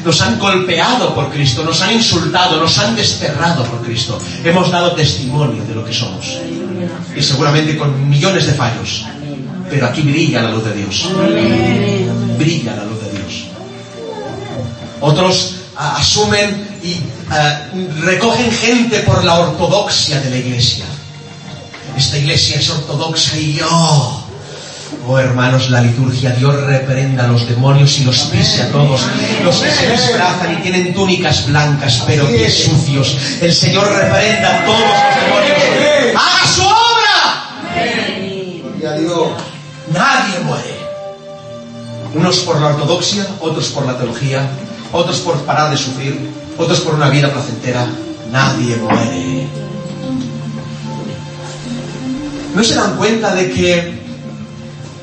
Nos 0.03 0.19
han 0.21 0.39
golpeado 0.39 1.13
por 1.13 1.29
Cristo. 1.31 1.63
Nos 1.63 1.79
han 1.83 1.93
insultado. 1.93 2.59
Nos 2.59 2.75
han 2.79 2.95
desterrado 2.95 3.65
por 3.65 3.83
Cristo. 3.83 4.19
Hemos 4.43 4.71
dado 4.71 4.93
testimonio 4.93 5.63
de 5.65 5.75
lo 5.75 5.85
que 5.85 5.93
somos. 5.93 6.39
y 7.15 7.21
seguramente 7.21 7.77
con 7.77 8.09
millones 8.09 8.47
de 8.47 8.53
fallos. 8.53 9.05
Pero 9.69 9.85
aquí 9.85 10.01
brilla 10.01 10.41
la 10.41 10.49
luz 10.49 10.65
de 10.65 10.73
Dios. 10.73 11.07
Brilla 12.35 12.75
la 12.75 12.85
luz 12.85 12.99
de 13.03 13.11
Dios. 13.11 13.45
Otros 15.01 15.55
asumen 15.75 16.68
y 16.89 17.03
a, 17.31 17.69
recogen 18.01 18.51
gente 18.51 18.99
por 18.99 19.23
la 19.23 19.39
ortodoxia 19.39 20.19
de 20.21 20.29
la 20.29 20.37
iglesia. 20.37 20.85
Esta 21.97 22.17
iglesia 22.17 22.57
es 22.57 22.69
ortodoxa 22.69 23.37
y 23.37 23.53
yo... 23.53 24.25
Oh 25.07 25.17
hermanos, 25.17 25.69
la 25.69 25.81
liturgia, 25.81 26.31
Dios 26.31 26.55
reprenda 26.65 27.23
a 27.25 27.27
los 27.27 27.47
demonios 27.47 27.99
y 27.99 28.03
los 28.03 28.17
pise 28.23 28.63
a 28.63 28.71
todos. 28.71 29.01
Los 29.43 29.57
que 29.57 29.71
se 29.71 29.91
disfrazan 29.91 30.53
y 30.53 30.57
tienen 30.57 30.93
túnicas 30.93 31.47
blancas, 31.47 32.03
pero 32.05 32.27
que 32.27 32.49
sucios. 32.49 33.17
El 33.41 33.53
Señor 33.53 33.87
reprenda 33.87 34.61
a 34.61 34.65
todos 34.65 34.79
los 34.79 35.15
demonios. 35.23 36.15
¡Haga 36.15 36.53
su 36.53 36.61
obra! 36.61 36.89
Nadie 39.91 40.39
muere. 40.43 40.79
Unos 42.13 42.39
por 42.39 42.59
la 42.59 42.67
ortodoxia, 42.67 43.25
otros 43.39 43.69
por 43.69 43.85
la 43.85 43.97
teología, 43.97 44.49
otros 44.91 45.19
por 45.19 45.37
parar 45.45 45.69
de 45.69 45.77
sufrir, 45.77 46.31
otros 46.59 46.81
por 46.81 46.93
una 46.93 47.09
vida 47.09 47.31
placentera. 47.31 47.87
Nadie 48.31 48.75
muere. 48.75 49.47
¿No 52.53 52.63
se 52.63 52.75
dan 52.75 52.97
cuenta 52.97 53.33
de 53.33 53.49
que 53.49 53.99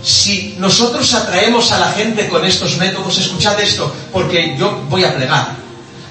si 0.02 0.54
nosotros 0.58 1.12
atraemos 1.14 1.72
a 1.72 1.78
la 1.78 1.88
gente 1.92 2.28
con 2.28 2.44
estos 2.44 2.76
métodos, 2.76 3.18
escuchad 3.18 3.58
esto, 3.60 3.92
porque 4.12 4.54
yo 4.56 4.84
voy 4.88 5.02
a 5.04 5.16
plegar, 5.16 5.56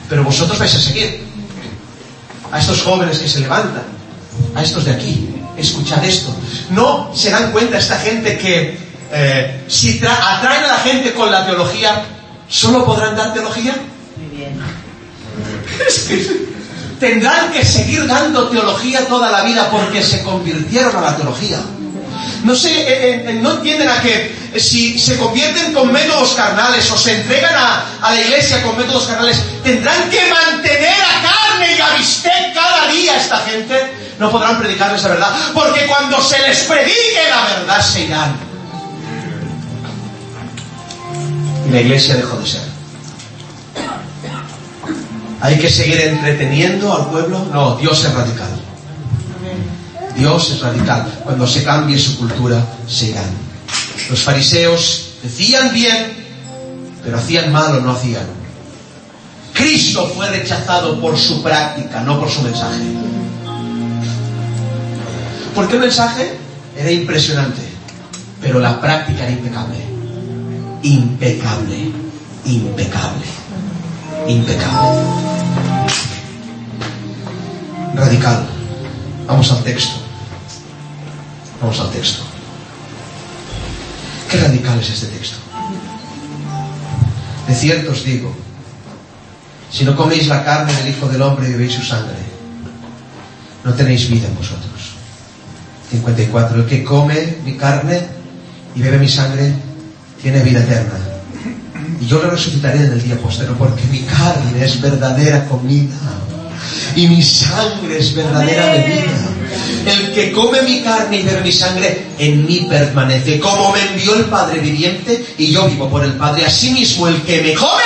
pero 0.10 0.24
vosotros 0.24 0.58
vais 0.58 0.76
a 0.76 0.80
seguir. 0.80 1.24
A 2.52 2.60
estos 2.60 2.82
jóvenes 2.82 3.20
que 3.20 3.28
se 3.28 3.40
levantan, 3.40 3.84
a 4.56 4.64
estos 4.64 4.86
de 4.86 4.92
aquí, 4.92 5.30
escuchad 5.58 6.04
esto. 6.04 6.34
No 6.72 7.12
se 7.14 7.30
dan 7.30 7.52
cuenta 7.52 7.78
esta 7.78 7.98
gente 8.00 8.38
que 8.38 8.78
eh, 9.12 9.64
si 9.68 10.00
atraen 10.00 10.64
a 10.64 10.68
la 10.68 10.78
gente 10.80 11.14
con 11.14 11.32
la 11.32 11.46
teología, 11.46 12.04
¿solo 12.50 12.86
podrán 12.86 13.16
dar 13.16 13.34
teología? 13.34 13.76
Es 15.88 16.00
que 16.08 16.46
tendrán 17.00 17.52
que 17.52 17.66
seguir 17.66 18.08
dando 18.08 18.50
teología 18.50 19.06
toda 19.08 19.32
la 19.32 19.44
vida 19.44 19.70
porque 19.70 20.02
se 20.02 20.24
convirtieron 20.24 20.96
a 20.96 21.02
la 21.02 21.16
teología. 21.16 21.60
No 22.44 22.56
sé, 22.56 22.70
eh, 22.72 23.24
eh, 23.30 23.40
no 23.42 23.54
entienden 23.54 23.90
a 23.90 24.00
que 24.02 24.36
eh, 24.54 24.60
si 24.60 25.00
se 25.00 25.18
convierten 25.18 25.74
con 25.74 25.92
métodos 25.92 26.34
carnales 26.34 26.90
o 26.92 26.98
se 26.98 27.16
entregan 27.16 27.56
a, 27.56 27.86
a, 28.02 28.14
la 28.14 28.22
iglesia 28.22 28.62
con 28.62 28.78
métodos 28.78 29.06
carnales, 29.06 29.38
tendrán 29.64 30.10
que 30.10 30.22
mantener 30.32 30.94
a 30.94 31.22
carne 31.24 31.76
y 31.76 31.82
a 31.82 31.98
bistec 31.98 32.54
cada 32.54 32.88
día 32.88 33.18
esta 33.18 33.38
gente. 33.40 33.94
No 34.20 34.32
podrán 34.32 34.60
predicarles 34.60 35.02
la 35.04 35.10
verdad, 35.10 35.36
porque 35.54 35.88
cuando 35.88 36.22
se 36.22 36.40
les 36.40 36.60
predique 36.60 37.22
la 37.30 37.58
verdad 37.58 37.82
se 37.82 38.02
irán. 38.02 38.36
Y 41.68 41.72
la 41.72 41.82
iglesia 41.82 42.16
dejó 42.16 42.38
de 42.38 42.48
ser. 42.48 42.75
¿Hay 45.42 45.58
que 45.60 45.70
seguir 45.70 46.00
entreteniendo 46.00 46.96
al 46.96 47.10
pueblo? 47.10 47.46
No, 47.54 47.76
Dios 47.78 48.04
es 48.04 48.14
radical. 48.14 48.50
Dios 50.18 50.52
es 50.52 50.62
radical. 50.62 51.22
Cuando 51.24 51.46
se 51.46 51.64
cambie 51.64 52.00
su 52.00 52.18
cultura, 52.18 52.64
se 52.88 53.08
irán. 53.08 53.30
Los 54.10 54.22
fariseos 54.22 55.10
decían 55.22 55.74
bien, 55.74 56.14
pero 57.04 57.18
hacían 57.18 57.52
mal 57.52 57.78
o 57.78 57.82
no 57.82 57.92
hacían. 57.92 58.26
Cristo 59.54 60.12
fue 60.16 60.30
rechazado 60.30 61.00
por 61.00 61.18
su 61.18 61.42
práctica, 61.42 62.02
no 62.02 62.20
por 62.20 62.30
su 62.30 62.42
mensaje. 62.42 62.84
Porque 65.54 65.76
el 65.76 65.80
mensaje 65.80 66.38
era 66.78 66.92
impresionante, 66.92 67.62
pero 68.42 68.60
la 68.60 68.80
práctica 68.80 69.24
era 69.24 69.32
impecable. 69.32 69.78
Impecable, 70.84 71.92
impecable, 72.46 73.26
impecable. 74.28 75.02
Radical. 77.96 78.46
Vamos 79.28 79.52
al 79.52 79.64
texto. 79.64 79.96
Vamos 81.62 81.80
al 81.80 81.90
texto. 81.92 82.24
Qué 84.30 84.38
radical 84.38 84.80
es 84.80 84.90
este 84.90 85.08
texto. 85.08 85.38
De 87.48 87.56
cierto 87.56 87.92
os 87.92 88.04
digo, 88.04 88.36
si 89.72 89.86
no 89.86 89.96
coméis 89.96 90.28
la 90.28 90.44
carne 90.44 90.74
del 90.74 90.90
Hijo 90.90 91.08
del 91.08 91.22
Hombre 91.22 91.48
y 91.48 91.52
bebéis 91.52 91.74
su 91.74 91.84
sangre, 91.84 92.18
no 93.64 93.74
tenéis 93.74 94.10
vida 94.10 94.28
en 94.28 94.36
vosotros. 94.36 94.96
54. 95.92 96.62
El 96.62 96.66
que 96.66 96.84
come 96.84 97.38
mi 97.44 97.56
carne 97.56 98.08
y 98.76 98.82
bebe 98.82 98.98
mi 98.98 99.08
sangre 99.10 99.54
tiene 100.22 100.42
vida 100.42 100.60
eterna. 100.60 101.05
Y 102.00 102.06
yo 102.08 102.22
lo 102.22 102.30
resucitaré 102.30 102.80
en 102.80 102.92
el 102.92 103.04
día 103.04 103.18
posterior, 103.18 103.56
porque 103.58 103.84
mi 103.86 104.00
carne 104.02 104.64
es 104.64 104.82
verdadera 104.82 105.46
comida 105.46 105.96
y 106.96 107.08
mi 107.08 107.22
sangre 107.22 108.00
es 108.00 108.16
verdadera 108.16 108.74
bebida. 108.74 109.30
El 109.86 110.14
que 110.14 110.32
come 110.32 110.62
mi 110.64 110.82
carne 110.82 111.20
y 111.20 111.24
bebe 111.24 111.42
mi 111.42 111.52
sangre, 111.52 112.08
en 112.18 112.46
mí 112.46 112.68
permanece. 112.70 113.40
Como 113.40 113.72
me 113.72 113.82
envió 113.82 114.16
el 114.16 114.26
Padre 114.26 114.60
viviente 114.60 115.36
y 115.38 115.52
yo 115.52 115.68
vivo 115.68 115.90
por 115.90 116.04
el 116.04 116.14
Padre. 116.14 116.46
Asimismo, 116.46 117.08
el 117.08 117.22
que 117.24 117.42
me 117.42 117.54
come, 117.54 117.84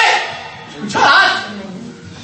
escuchad, 0.73 1.01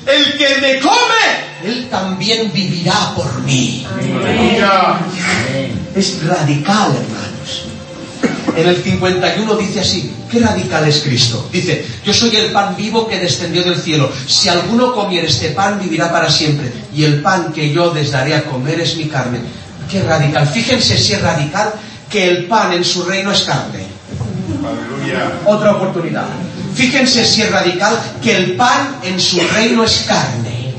el 0.05 0.37
que 0.37 0.61
me 0.61 0.79
come, 0.79 1.45
él 1.65 1.87
también 1.89 2.51
vivirá 2.53 3.13
por 3.15 3.41
mí. 3.41 3.85
Es 5.95 6.23
radical, 6.25 6.91
hermanos. 6.91 7.34
En 8.55 8.67
el 8.67 8.81
51 8.81 9.55
dice 9.55 9.81
así, 9.81 10.13
qué 10.31 10.39
radical 10.39 10.87
es 10.87 10.99
Cristo. 10.99 11.49
Dice, 11.51 11.85
yo 12.05 12.13
soy 12.13 12.35
el 12.37 12.51
pan 12.51 12.75
vivo 12.75 13.07
que 13.07 13.19
descendió 13.19 13.63
del 13.63 13.75
cielo. 13.75 14.09
Si 14.27 14.47
alguno 14.47 14.93
comiera 14.93 15.27
este 15.27 15.49
pan, 15.49 15.79
vivirá 15.79 16.09
para 16.11 16.29
siempre. 16.29 16.71
Y 16.93 17.03
el 17.03 17.21
pan 17.21 17.51
que 17.51 17.71
yo 17.71 17.93
les 17.93 18.11
daré 18.11 18.33
a 18.33 18.45
comer 18.45 18.79
es 18.79 18.95
mi 18.95 19.05
carne. 19.05 19.39
Qué 19.91 20.01
radical. 20.03 20.47
Fíjense 20.47 20.97
si 20.97 21.13
es 21.13 21.21
radical 21.21 21.73
que 22.09 22.29
el 22.29 22.45
pan 22.45 22.71
en 22.71 22.85
su 22.85 23.03
reino 23.03 23.31
es 23.31 23.41
carne. 23.41 23.87
Aleluya. 24.65 25.33
Otra 25.45 25.75
oportunidad. 25.75 26.27
Fíjense 26.73 27.25
si 27.25 27.41
es 27.41 27.51
radical 27.51 27.99
que 28.23 28.37
el 28.37 28.55
pan 28.55 28.99
en 29.03 29.19
su 29.19 29.39
reino 29.53 29.83
es 29.83 30.05
carne. 30.07 30.73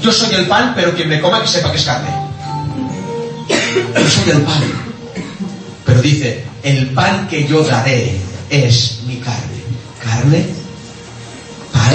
Yo 0.00 0.12
soy 0.12 0.34
el 0.34 0.46
pan, 0.46 0.72
pero 0.76 0.94
quien 0.94 1.08
me 1.08 1.20
coma 1.20 1.42
que 1.42 1.48
sepa 1.48 1.72
que 1.72 1.78
es 1.78 1.84
carne. 1.84 2.10
Yo 3.48 4.10
soy 4.10 4.30
el 4.30 4.42
pan. 4.42 4.62
Pero 5.84 6.00
dice, 6.00 6.44
el 6.64 6.88
pan 6.94 7.28
que 7.28 7.46
yo 7.46 7.62
daré 7.62 8.18
es 8.48 9.00
mi 9.06 9.16
carne. 9.16 9.62
Carne, 10.02 10.46
pan, 11.72 11.92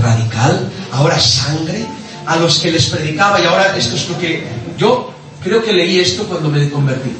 radical, 0.00 0.70
ahora 0.92 1.18
sangre, 1.18 1.84
a 2.26 2.36
los 2.36 2.58
que 2.60 2.70
les 2.70 2.86
predicaba, 2.86 3.40
y 3.40 3.44
ahora 3.44 3.76
esto 3.76 3.96
es 3.96 4.08
lo 4.08 4.18
que 4.18 4.46
yo 4.78 5.12
creo 5.42 5.62
que 5.62 5.72
leí 5.72 5.98
esto 5.98 6.24
cuando 6.26 6.48
me 6.48 6.70
convertí. 6.70 7.10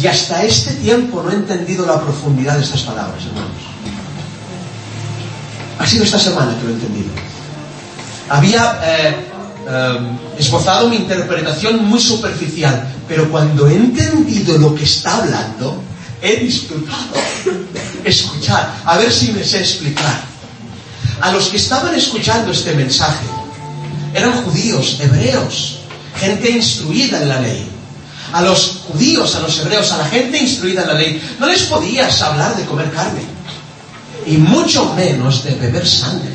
Y 0.00 0.06
hasta 0.06 0.44
este 0.44 0.72
tiempo 0.74 1.22
no 1.22 1.30
he 1.30 1.34
entendido 1.34 1.86
la 1.86 2.00
profundidad 2.00 2.56
de 2.56 2.64
estas 2.64 2.82
palabras, 2.82 3.24
hermanos. 3.24 3.50
Ha 5.78 5.86
sido 5.86 6.04
esta 6.04 6.18
semana 6.18 6.54
que 6.58 6.64
lo 6.64 6.70
he 6.70 6.74
entendido. 6.74 7.10
Había 8.28 8.80
eh, 8.84 9.16
eh, 9.66 9.98
esbozado 10.38 10.88
mi 10.88 10.96
interpretación 10.96 11.84
muy 11.84 12.00
superficial, 12.00 12.86
pero 13.08 13.30
cuando 13.30 13.68
he 13.68 13.74
entendido 13.74 14.58
lo 14.58 14.74
que 14.74 14.84
está 14.84 15.18
hablando, 15.18 15.82
he 16.20 16.36
disfrutado. 16.36 17.14
Escuchar, 18.04 18.74
a 18.84 18.98
ver 18.98 19.10
si 19.12 19.32
me 19.32 19.42
sé 19.44 19.60
explicar. 19.60 20.20
A 21.20 21.32
los 21.32 21.48
que 21.48 21.56
estaban 21.56 21.94
escuchando 21.94 22.52
este 22.52 22.74
mensaje, 22.74 23.26
eran 24.12 24.44
judíos, 24.44 24.98
hebreos, 25.00 25.78
gente 26.18 26.50
instruida 26.50 27.22
en 27.22 27.28
la 27.28 27.40
ley. 27.40 27.68
A 28.32 28.42
los 28.42 28.82
judíos, 28.88 29.34
a 29.36 29.40
los 29.40 29.58
hebreos, 29.60 29.92
a 29.92 29.98
la 29.98 30.06
gente 30.06 30.38
instruida 30.38 30.82
en 30.82 30.88
la 30.88 30.94
ley, 30.94 31.22
no 31.38 31.46
les 31.46 31.62
podías 31.62 32.20
hablar 32.20 32.56
de 32.56 32.64
comer 32.64 32.90
carne, 32.90 33.22
y 34.26 34.36
mucho 34.36 34.92
menos 34.94 35.44
de 35.44 35.54
beber 35.54 35.86
sangre. 35.86 36.32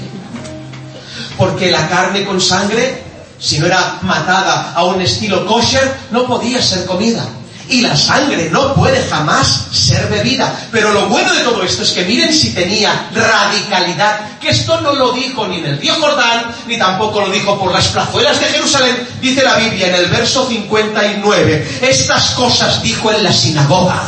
Porque 1.38 1.72
la 1.72 1.88
carne 1.90 2.26
con 2.26 2.40
sangre, 2.40 3.04
si 3.40 3.60
no 3.60 3.68
era 3.68 4.00
matada 4.02 4.74
a 4.74 4.84
un 4.84 5.02
estilo 5.02 5.46
kosher, 5.46 5.96
no 6.12 6.26
podía 6.26 6.62
ser 6.62 6.86
comida. 6.86 7.26
Y 7.70 7.82
la 7.82 7.96
sangre 7.96 8.50
no 8.50 8.74
puede 8.74 9.08
jamás 9.08 9.68
ser 9.72 10.08
bebida. 10.10 10.52
Pero 10.72 10.92
lo 10.92 11.08
bueno 11.08 11.32
de 11.34 11.42
todo 11.42 11.62
esto 11.62 11.84
es 11.84 11.92
que 11.92 12.04
miren 12.04 12.34
si 12.34 12.52
tenía 12.54 13.10
radicalidad, 13.14 14.40
que 14.40 14.50
esto 14.50 14.82
no 14.82 14.94
lo 14.94 15.12
dijo 15.12 15.48
ni 15.48 15.60
en 15.60 15.66
el 15.66 15.78
río 15.78 15.94
Jordán, 16.00 16.46
ni 16.66 16.80
tampoco 16.80 17.22
lo 17.22 17.30
dijo 17.30 17.60
por 17.60 17.72
las 17.72 17.88
plazuelas 17.90 18.40
de 18.40 18.48
Jerusalén. 18.48 19.08
Dice 19.22 19.44
la 19.44 19.58
Biblia 19.58 19.88
en 19.88 19.96
el 19.96 20.08
verso 20.08 20.48
59, 20.48 21.80
estas 21.84 22.32
cosas 22.32 22.82
dijo 22.82 23.12
en 23.12 23.24
la 23.24 23.32
sinagoga. 23.32 24.02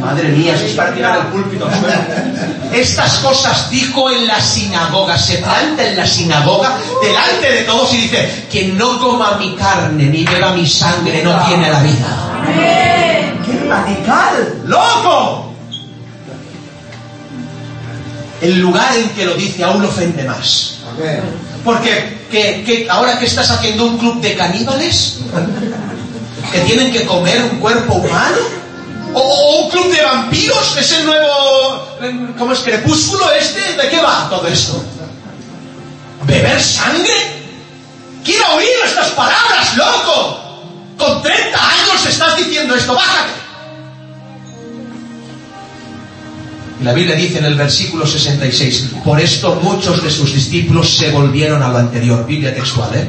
Madre 0.00 0.28
mía, 0.28 0.54
eso 0.54 0.66
es 0.66 0.72
para 0.72 0.94
tirar 0.94 1.18
el 1.18 1.26
púlpito 1.26 1.66
al 1.66 1.80
suelo. 1.80 2.02
Estas 2.72 3.14
cosas 3.18 3.70
dijo 3.70 4.10
en 4.10 4.26
la 4.26 4.40
sinagoga, 4.40 5.16
se 5.16 5.38
planta 5.38 5.86
en 5.86 5.96
la 5.96 6.06
sinagoga 6.06 6.76
delante 7.02 7.52
de 7.52 7.62
todos 7.62 7.92
y 7.94 7.98
dice, 7.98 8.46
quien 8.50 8.76
no 8.76 8.98
coma 8.98 9.36
mi 9.38 9.54
carne 9.54 10.04
ni 10.06 10.24
beba 10.24 10.52
mi 10.52 10.66
sangre 10.66 11.22
no 11.22 11.38
tiene 11.46 11.70
la 11.70 11.80
vida. 11.80 12.06
¡Qué 13.46 13.68
radical! 13.68 14.62
¡Loco! 14.64 15.52
El 18.40 18.60
lugar 18.60 18.96
en 18.96 19.08
que 19.10 19.24
lo 19.24 19.34
dice 19.34 19.64
aún 19.64 19.80
lo 19.80 19.88
ofende 19.88 20.24
más. 20.24 20.78
Porque 21.64 22.18
que, 22.30 22.64
que 22.64 22.86
ahora 22.90 23.18
que 23.18 23.26
estás 23.26 23.50
haciendo 23.50 23.86
un 23.86 23.98
club 23.98 24.20
de 24.20 24.34
caníbales 24.34 25.20
que 26.52 26.60
tienen 26.60 26.92
que 26.92 27.06
comer 27.06 27.42
un 27.50 27.58
cuerpo 27.58 27.94
humano 27.94 28.63
o, 29.14 29.64
un 29.64 29.70
club 29.70 29.92
de 29.92 30.02
vampiros 30.02 30.76
es 30.76 30.92
el 30.92 31.06
nuevo 31.06 31.88
¿cómo 32.38 32.52
es 32.52 32.60
crepúsculo 32.60 33.30
este? 33.32 33.60
¿De 33.80 33.88
qué 33.88 34.00
va 34.00 34.28
todo 34.28 34.46
esto? 34.48 34.82
¿Beber 36.26 36.60
sangre? 36.60 37.12
Quiero 38.24 38.54
oír 38.56 38.68
estas 38.84 39.08
palabras, 39.10 39.76
loco. 39.76 40.40
Con 40.98 41.22
30 41.22 41.58
años 41.58 42.06
estás 42.08 42.36
diciendo 42.38 42.74
esto, 42.74 42.94
bájate. 42.94 43.44
La 46.82 46.92
Biblia 46.92 47.14
dice 47.14 47.38
en 47.38 47.44
el 47.46 47.54
versículo 47.54 48.06
66, 48.06 48.90
por 49.04 49.20
esto 49.20 49.54
muchos 49.62 50.02
de 50.02 50.10
sus 50.10 50.34
discípulos 50.34 50.96
se 50.96 51.10
volvieron 51.10 51.62
a 51.62 51.68
lo 51.68 51.78
anterior, 51.78 52.26
Biblia 52.26 52.54
textual, 52.54 52.94
¿eh? 52.94 53.06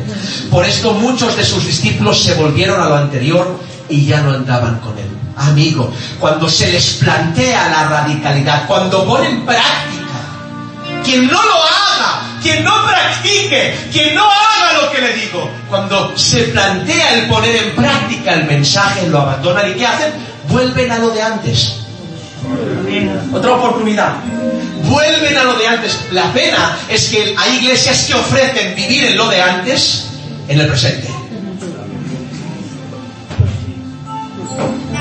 Por 0.49 0.65
esto 0.65 0.93
muchos 0.93 1.35
de 1.35 1.43
sus 1.43 1.65
discípulos 1.65 2.23
se 2.23 2.35
volvieron 2.35 2.79
a 2.79 2.87
lo 2.87 2.95
anterior 2.95 3.59
y 3.89 4.05
ya 4.05 4.21
no 4.21 4.31
andaban 4.31 4.79
con 4.79 4.97
él. 4.97 5.14
Amigo, 5.37 5.91
cuando 6.19 6.47
se 6.47 6.71
les 6.71 6.93
plantea 6.93 7.69
la 7.69 7.89
radicalidad, 7.89 8.65
cuando 8.67 9.05
ponen 9.05 9.45
práctica, 9.45 10.05
quien 11.03 11.27
no 11.27 11.41
lo 11.41 11.63
haga, 11.63 12.21
quien 12.41 12.63
no 12.63 12.85
practique, 12.85 13.75
quien 13.91 14.15
no 14.15 14.23
haga 14.23 14.81
lo 14.81 14.91
que 14.91 15.01
le 15.01 15.13
digo, 15.13 15.49
cuando 15.69 16.17
se 16.17 16.43
plantea 16.43 17.15
el 17.15 17.27
poner 17.27 17.55
en 17.55 17.75
práctica 17.75 18.33
el 18.33 18.45
mensaje, 18.45 19.07
lo 19.07 19.21
abandonan 19.21 19.71
y 19.71 19.73
¿qué 19.73 19.85
hacen? 19.85 20.13
Vuelven 20.47 20.91
a 20.91 20.99
lo 20.99 21.09
de 21.09 21.21
antes. 21.21 21.79
Otra 23.33 23.55
oportunidad. 23.55 24.13
Vuelven 24.83 25.37
a 25.37 25.43
lo 25.43 25.55
de 25.55 25.67
antes. 25.67 25.99
La 26.11 26.31
pena 26.31 26.77
es 26.87 27.09
que 27.09 27.35
hay 27.37 27.57
iglesias 27.57 28.05
que 28.05 28.13
ofrecen 28.13 28.75
vivir 28.75 29.05
en 29.05 29.17
lo 29.17 29.27
de 29.27 29.41
antes 29.41 30.07
en 30.47 30.59
el 30.59 30.67
presente. 30.67 31.14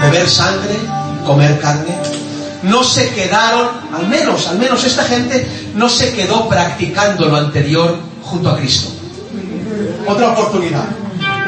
Beber 0.04 0.28
sangre, 0.28 0.76
comer 1.24 1.58
carne. 1.60 1.94
No 2.62 2.84
se 2.84 3.10
quedaron, 3.14 3.68
al 3.94 4.06
menos, 4.06 4.48
al 4.48 4.58
menos 4.58 4.84
esta 4.84 5.04
gente 5.04 5.46
no 5.74 5.88
se 5.88 6.12
quedó 6.14 6.48
practicando 6.48 7.26
lo 7.26 7.36
anterior 7.36 7.98
junto 8.22 8.50
a 8.50 8.56
Cristo. 8.56 8.90
Otra 10.06 10.32
oportunidad. 10.32 10.84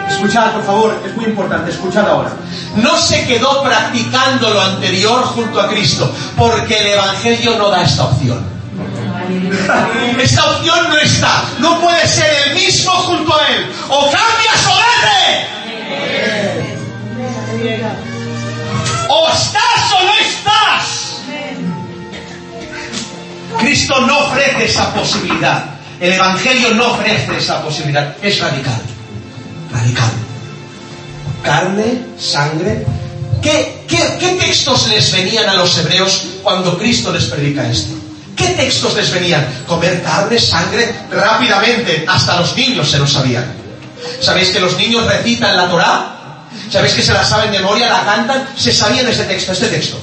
Escuchad, 0.09 0.53
por 0.53 0.65
favor, 0.65 1.03
es 1.05 1.15
muy 1.17 1.27
importante, 1.27 1.71
escuchad 1.71 2.09
ahora. 2.09 2.33
No 2.77 2.97
se 2.97 3.27
quedó 3.27 3.63
practicando 3.63 4.51
lo 4.51 4.61
anterior 4.61 5.23
junto 5.25 5.61
a 5.61 5.69
Cristo, 5.69 6.11
porque 6.37 6.79
el 6.79 6.87
Evangelio 6.89 7.59
no 7.59 7.69
da 7.71 7.83
esta 7.83 8.05
opción. 8.05 8.57
Esta 10.19 10.51
opción 10.51 10.89
no 10.89 10.99
está. 10.99 11.45
No 11.59 11.81
puede 11.81 12.07
ser 12.07 12.31
el 12.47 12.55
mismo 12.55 12.93
junto 12.93 13.35
a 13.35 13.47
Él. 13.49 13.67
O 13.89 14.11
cambias 14.11 14.67
o 14.67 14.77
vete. 17.59 18.06
O 19.19 19.29
estás 19.31 19.93
o 19.99 20.03
no 20.05 20.15
estás. 20.19 20.85
Cristo 23.59 24.01
no 24.03 24.19
ofrece 24.27 24.67
esa 24.67 24.93
posibilidad. 24.93 25.65
El 25.99 26.13
Evangelio 26.13 26.75
no 26.75 26.93
ofrece 26.93 27.39
esa 27.39 27.63
posibilidad. 27.63 28.15
Es 28.23 28.39
radical 28.41 28.81
radical. 29.77 30.11
Carne, 31.43 32.05
sangre. 32.19 32.85
¿Qué, 33.43 33.85
qué, 33.87 34.17
qué 34.19 34.29
textos 34.33 34.89
les 34.89 35.13
venían 35.13 35.49
a 35.49 35.55
los 35.55 35.77
hebreos 35.79 36.23
cuando 36.43 36.77
Cristo 36.79 37.13
les 37.13 37.25
predica 37.25 37.69
esto? 37.69 37.95
¿Qué 38.35 38.49
textos 38.49 38.95
les 38.95 39.11
venían? 39.13 39.47
Comer 39.67 40.03
carne, 40.03 40.39
sangre, 40.39 40.93
rápidamente. 41.11 42.05
Hasta 42.09 42.41
los 42.41 42.57
niños 42.57 42.91
se 42.91 42.99
lo 42.99 43.07
sabían. 43.07 43.47
¿Sabéis 44.21 44.49
que 44.49 44.61
los 44.61 44.77
niños 44.77 45.07
recitan 45.07 45.57
la 45.57 45.69
Torá? 45.69 46.16
¿Sabéis 46.71 46.95
que 46.95 47.03
se 47.03 47.13
la 47.13 47.25
saben 47.25 47.53
de 47.53 47.59
memoria, 47.59 47.89
la 47.89 48.05
cantan? 48.05 48.49
Se 48.57 48.73
sabían 48.73 49.07
este 49.07 49.25
texto, 49.25 49.53
este 49.53 49.69
texto. 49.69 49.99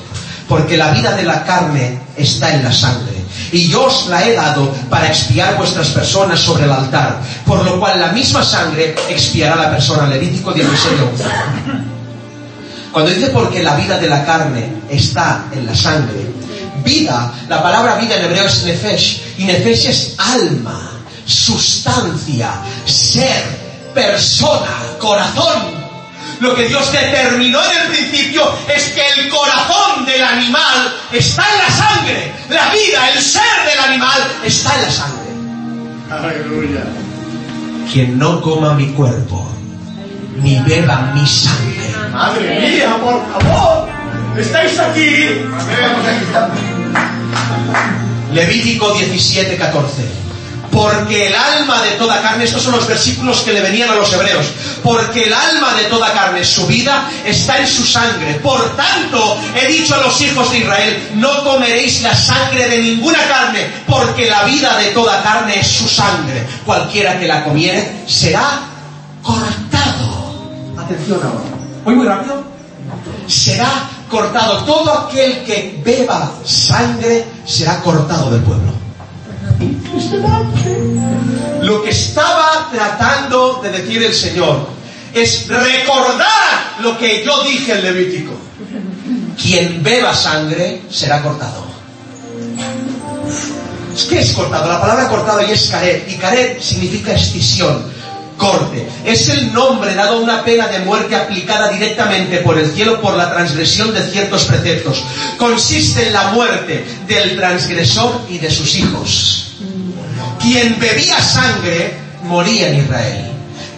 Porque 0.48 0.78
la 0.78 0.92
vida 0.92 1.16
de 1.16 1.24
la 1.24 1.44
carne 1.44 2.00
está 2.18 2.54
en 2.54 2.64
la 2.64 2.72
sangre 2.72 3.24
y 3.54 3.68
yo 3.68 3.86
os 3.86 4.08
la 4.08 4.26
he 4.26 4.34
dado 4.34 4.72
para 4.90 5.08
expiar 5.08 5.56
vuestras 5.58 5.90
personas 5.90 6.40
sobre 6.40 6.66
el 6.66 6.72
altar, 6.72 7.20
por 7.46 7.64
lo 7.64 7.80
cual 7.80 8.00
la 8.00 8.08
misma 8.08 8.44
sangre 8.44 8.96
expiará 9.10 9.56
la 9.56 9.70
persona. 9.70 10.08
Levítico 10.08 10.52
16, 10.52 10.94
11. 11.12 11.24
Cuando 12.92 13.12
dice 13.12 13.28
porque 13.28 13.64
la 13.64 13.76
vida 13.76 13.98
de 13.98 14.10
la 14.10 14.26
carne 14.26 14.74
está 14.90 15.46
en 15.52 15.66
la 15.66 15.76
sangre, 15.76 16.32
vida, 16.84 17.32
la 17.48 17.62
palabra 17.62 17.96
vida 17.96 18.18
en 18.18 18.26
hebreo 18.26 18.46
es 18.46 18.64
nefesh, 18.64 19.22
y 19.38 19.46
nefesh 19.46 19.86
es 19.86 20.16
alma, 20.18 20.92
sustancia, 21.26 22.52
ser, 22.86 23.44
persona, 23.94 24.78
corazón. 25.00 25.83
Lo 26.44 26.54
que 26.56 26.68
Dios 26.68 26.92
determinó 26.92 27.58
en 27.64 27.84
el 27.84 27.88
principio 27.88 28.44
es 28.68 28.90
que 28.90 29.02
el 29.18 29.30
corazón 29.30 30.06
del 30.06 30.22
animal 30.22 30.94
está 31.14 31.42
en 31.42 31.58
la 31.58 31.70
sangre. 31.70 32.34
La 32.50 32.70
vida, 32.74 33.10
el 33.12 33.22
ser 33.22 33.42
del 33.66 33.80
animal 33.80 34.22
está 34.44 34.76
en 34.76 34.82
la 34.82 34.92
sangre. 34.92 35.32
Aleluya. 36.12 36.84
Quien 37.90 38.20
no 38.20 38.42
coma 38.42 38.74
mi 38.74 38.88
cuerpo, 38.88 39.50
ni 40.42 40.60
beba 40.60 41.14
mi 41.14 41.26
sangre. 41.26 42.12
Madre 42.12 42.60
mía, 42.60 42.98
por 43.02 43.22
favor. 43.32 43.88
¿Estáis 44.38 44.78
aquí? 44.80 45.30
Levítico 48.34 48.94
17, 48.96 49.56
14. 49.56 50.23
Porque 50.74 51.28
el 51.28 51.36
alma 51.36 51.84
de 51.84 51.92
toda 51.92 52.20
carne, 52.22 52.46
estos 52.46 52.64
son 52.64 52.72
los 52.72 52.88
versículos 52.88 53.42
que 53.42 53.54
le 53.54 53.62
venían 53.62 53.92
a 53.92 53.96
los 53.96 54.12
hebreos, 54.12 54.48
porque 54.82 55.26
el 55.26 55.34
alma 55.34 55.76
de 55.76 55.84
toda 55.84 56.12
carne, 56.14 56.44
su 56.44 56.66
vida, 56.66 57.10
está 57.24 57.60
en 57.60 57.68
su 57.68 57.86
sangre. 57.86 58.34
Por 58.36 58.76
tanto, 58.76 59.38
he 59.56 59.68
dicho 59.68 59.94
a 59.94 60.00
los 60.00 60.20
hijos 60.22 60.52
de 60.52 60.58
Israel, 60.58 61.12
no 61.16 61.44
comeréis 61.44 62.02
la 62.02 62.16
sangre 62.16 62.68
de 62.68 62.80
ninguna 62.80 63.20
carne, 63.28 63.68
porque 63.88 64.28
la 64.28 64.44
vida 64.46 64.76
de 64.78 64.88
toda 64.88 65.22
carne 65.22 65.60
es 65.60 65.68
su 65.68 65.88
sangre. 65.88 66.44
Cualquiera 66.66 67.20
que 67.20 67.28
la 67.28 67.44
comiere 67.44 68.04
será 68.08 68.62
cortado. 69.22 70.74
Atención 70.78 71.20
ahora. 71.24 71.54
¿Voy 71.86 71.96
muy 71.96 72.08
rápido? 72.08 72.44
Será 73.28 73.70
cortado. 74.10 74.64
Todo 74.64 75.08
aquel 75.08 75.44
que 75.44 75.82
beba 75.86 76.32
sangre 76.44 77.26
será 77.46 77.80
cortado 77.82 78.32
del 78.32 78.42
pueblo. 78.42 78.83
Lo 81.62 81.82
que 81.82 81.90
estaba 81.90 82.70
tratando 82.72 83.62
de 83.64 83.70
decir 83.70 84.04
el 84.04 84.14
Señor 84.14 84.68
es 85.14 85.48
recordar 85.48 86.78
lo 86.82 86.98
que 86.98 87.24
yo 87.24 87.44
dije 87.44 87.74
en 87.74 87.84
Levítico. 87.84 88.34
Quien 89.42 89.84
beba 89.84 90.14
sangre 90.14 90.82
será 90.90 91.22
cortado. 91.22 91.64
¿Qué 94.10 94.20
es 94.20 94.32
cortado? 94.32 94.68
La 94.72 94.82
palabra 94.82 95.08
cortado 95.08 95.40
ahí 95.40 95.52
es 95.52 95.68
caret, 95.70 96.10
y 96.12 96.16
caret 96.16 96.60
significa 96.62 97.14
escisión, 97.14 97.84
corte. 98.44 98.86
Es 99.06 99.30
el 99.30 99.54
nombre 99.54 99.96
dado 99.96 100.18
a 100.18 100.20
una 100.20 100.44
pena 100.44 100.68
de 100.68 100.80
muerte 100.80 101.16
aplicada 101.16 101.70
directamente 101.70 102.40
por 102.40 102.60
el 102.60 102.74
cielo 102.74 103.00
por 103.00 103.16
la 103.16 103.32
transgresión 103.32 103.94
de 103.94 104.04
ciertos 104.12 104.44
preceptos. 104.44 105.02
Consiste 105.38 106.08
en 106.08 106.14
la 106.14 106.28
muerte 106.28 106.86
del 107.08 107.38
transgresor 107.38 108.22
y 108.30 108.38
de 108.40 108.52
sus 108.52 108.76
hijos. 108.76 109.54
Quien 110.42 110.78
bebía 110.78 111.22
sangre 111.22 111.96
moría 112.24 112.68
en 112.68 112.80
Israel. 112.80 113.26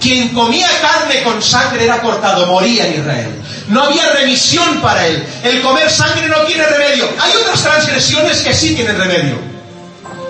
Quien 0.02 0.30
comía 0.30 0.68
carne 0.82 1.22
con 1.24 1.42
sangre 1.42 1.84
era 1.84 2.02
cortado, 2.02 2.48
moría 2.48 2.88
en 2.88 3.02
Israel. 3.02 3.42
No 3.68 3.84
había 3.84 4.12
remisión 4.14 4.82
para 4.82 5.06
él. 5.06 5.24
El 5.44 5.62
comer 5.62 5.90
sangre 5.92 6.28
no 6.28 6.38
tiene 6.48 6.66
remedio. 6.66 7.08
Hay 7.20 7.32
otras 7.42 7.62
transgresiones 7.62 8.40
que 8.40 8.54
sí 8.54 8.76
tienen 8.76 8.98
remedio. 8.98 9.38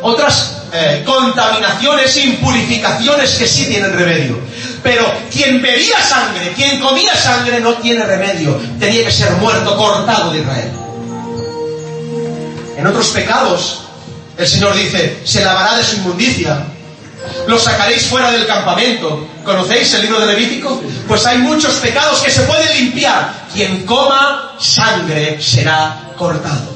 Otras 0.01 0.54
eh, 0.77 1.03
contaminaciones, 1.05 2.17
impurificaciones 2.17 3.31
que 3.35 3.47
sí 3.47 3.65
tienen 3.65 3.93
remedio. 3.93 4.37
Pero 4.83 5.09
quien 5.31 5.61
bebía 5.61 6.01
sangre, 6.01 6.51
quien 6.53 6.81
comía 6.81 7.15
sangre 7.15 7.61
no 7.61 7.75
tiene 7.75 8.03
remedio. 8.03 8.59
Tenía 8.77 9.05
que 9.05 9.11
ser 9.11 9.31
muerto, 9.33 9.77
cortado 9.77 10.31
de 10.31 10.39
Israel. 10.39 10.71
En 12.77 12.85
otros 12.85 13.07
pecados, 13.07 13.83
el 14.37 14.47
Señor 14.47 14.75
dice, 14.75 15.21
se 15.23 15.43
lavará 15.45 15.77
de 15.77 15.83
su 15.83 15.95
inmundicia. 15.95 16.65
Lo 17.47 17.57
sacaréis 17.57 18.03
fuera 18.07 18.31
del 18.31 18.45
campamento. 18.45 19.25
¿Conocéis 19.45 19.93
el 19.93 20.01
libro 20.01 20.19
de 20.19 20.33
Levítico? 20.33 20.81
Pues 21.07 21.25
hay 21.25 21.37
muchos 21.37 21.75
pecados 21.75 22.19
que 22.19 22.29
se 22.29 22.41
pueden 22.41 22.77
limpiar. 22.77 23.45
Quien 23.53 23.85
coma 23.85 24.55
sangre 24.59 25.41
será 25.41 26.11
cortado. 26.17 26.74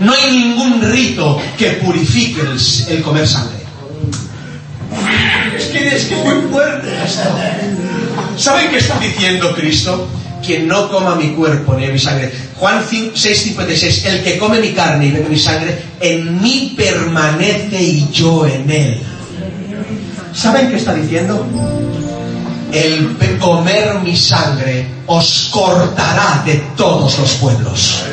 No 0.00 0.14
hay 0.14 0.30
ningún 0.32 0.80
rito 0.80 1.38
que 1.58 1.72
purifique 1.72 2.40
el, 2.88 3.02
comer 3.02 3.28
sangre. 3.28 3.58
Es 5.56 5.66
que 5.66 5.88
es 5.88 6.04
que 6.04 6.16
muy 6.16 6.50
fuerte 6.50 6.88
esto. 7.04 7.28
¿Saben 8.36 8.70
qué 8.70 8.78
está 8.78 8.98
diciendo 8.98 9.54
Cristo? 9.54 10.08
Quien 10.44 10.66
no 10.66 10.88
coma 10.90 11.16
mi 11.16 11.32
cuerpo 11.32 11.74
ni 11.74 11.86
mi 11.86 11.98
sangre. 11.98 12.32
Juan 12.56 12.82
6:56, 12.82 14.06
el 14.06 14.22
que 14.22 14.38
come 14.38 14.58
mi 14.58 14.72
carne 14.72 15.06
y 15.06 15.10
bebe 15.10 15.28
mi 15.28 15.38
sangre, 15.38 15.78
en 16.00 16.40
mí 16.40 16.72
permanece 16.74 17.82
y 17.82 18.08
yo 18.10 18.46
en 18.46 18.70
él. 18.70 19.02
¿Saben 20.32 20.70
qué 20.70 20.76
está 20.76 20.94
diciendo? 20.94 21.46
El 22.72 23.16
comer 23.38 23.96
mi 24.02 24.16
sangre 24.16 24.86
os 25.06 25.50
cortará 25.52 26.42
de 26.46 26.54
todos 26.74 27.18
los 27.18 27.32
pueblos. 27.32 28.04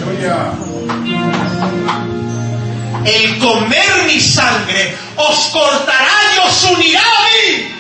El 3.07 3.37
comer 3.39 4.03
mi 4.05 4.19
sangre 4.19 4.93
os 5.15 5.37
cortará 5.53 6.11
y 6.35 6.39
os 6.45 6.63
unirá 6.65 6.99
a 6.99 7.23
mí. 7.29 7.73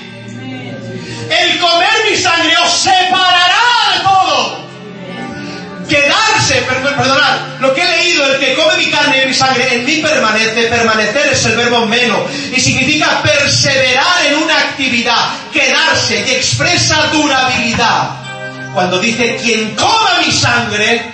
El 1.29 1.59
comer 1.59 1.89
mi 2.09 2.15
sangre 2.17 2.55
os 2.63 2.71
separará 2.71 3.65
de 3.93 3.99
todo. 4.03 4.67
Quedarse, 5.89 6.61
perdonad, 6.61 7.59
lo 7.59 7.73
que 7.73 7.81
he 7.81 7.97
leído, 7.97 8.25
el 8.25 8.39
que 8.39 8.55
come 8.55 8.77
mi 8.77 8.89
carne 8.89 9.23
y 9.23 9.27
mi 9.27 9.33
sangre, 9.33 9.73
en 9.73 9.85
mí 9.85 9.97
permanece, 9.97 10.63
permanecer 10.63 11.27
es 11.33 11.45
el 11.45 11.57
verbo 11.57 11.85
menos, 11.85 12.19
y 12.55 12.59
significa 12.61 13.21
perseverar 13.21 14.25
en 14.27 14.35
una 14.35 14.57
actividad, 14.57 15.29
quedarse, 15.51 16.25
y 16.25 16.31
expresa 16.35 17.07
durabilidad. 17.11 18.11
Cuando 18.73 18.99
dice, 18.99 19.37
quien 19.43 19.75
coma 19.75 20.21
mi 20.25 20.31
sangre, 20.31 21.11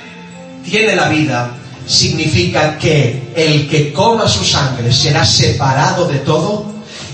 tiene 0.63 0.95
la 0.95 1.07
vida, 1.07 1.49
significa 1.85 2.77
que 2.77 3.31
el 3.35 3.67
que 3.69 3.91
coma 3.91 4.27
su 4.27 4.43
sangre 4.43 4.91
será 4.91 5.25
separado 5.25 6.07
de 6.07 6.19
todo, 6.19 6.65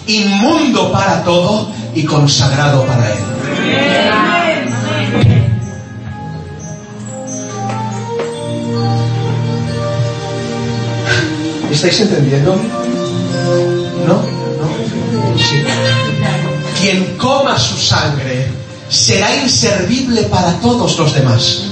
inmundo 0.07 0.91
para 0.91 1.23
todo 1.23 1.71
y 1.95 2.03
consagrado 2.03 2.85
para 2.85 3.09
él. 3.09 3.19
¿Estáis 11.71 11.99
entendiendo? 12.01 12.55
¿No? 14.05 14.15
¿No? 14.15 14.21
Sí. 15.37 15.63
Quien 16.79 17.17
coma 17.17 17.57
su 17.57 17.77
sangre 17.77 18.47
será 18.89 19.35
inservible 19.35 20.23
para 20.23 20.53
todos 20.59 20.97
los 20.97 21.13
demás. 21.13 21.71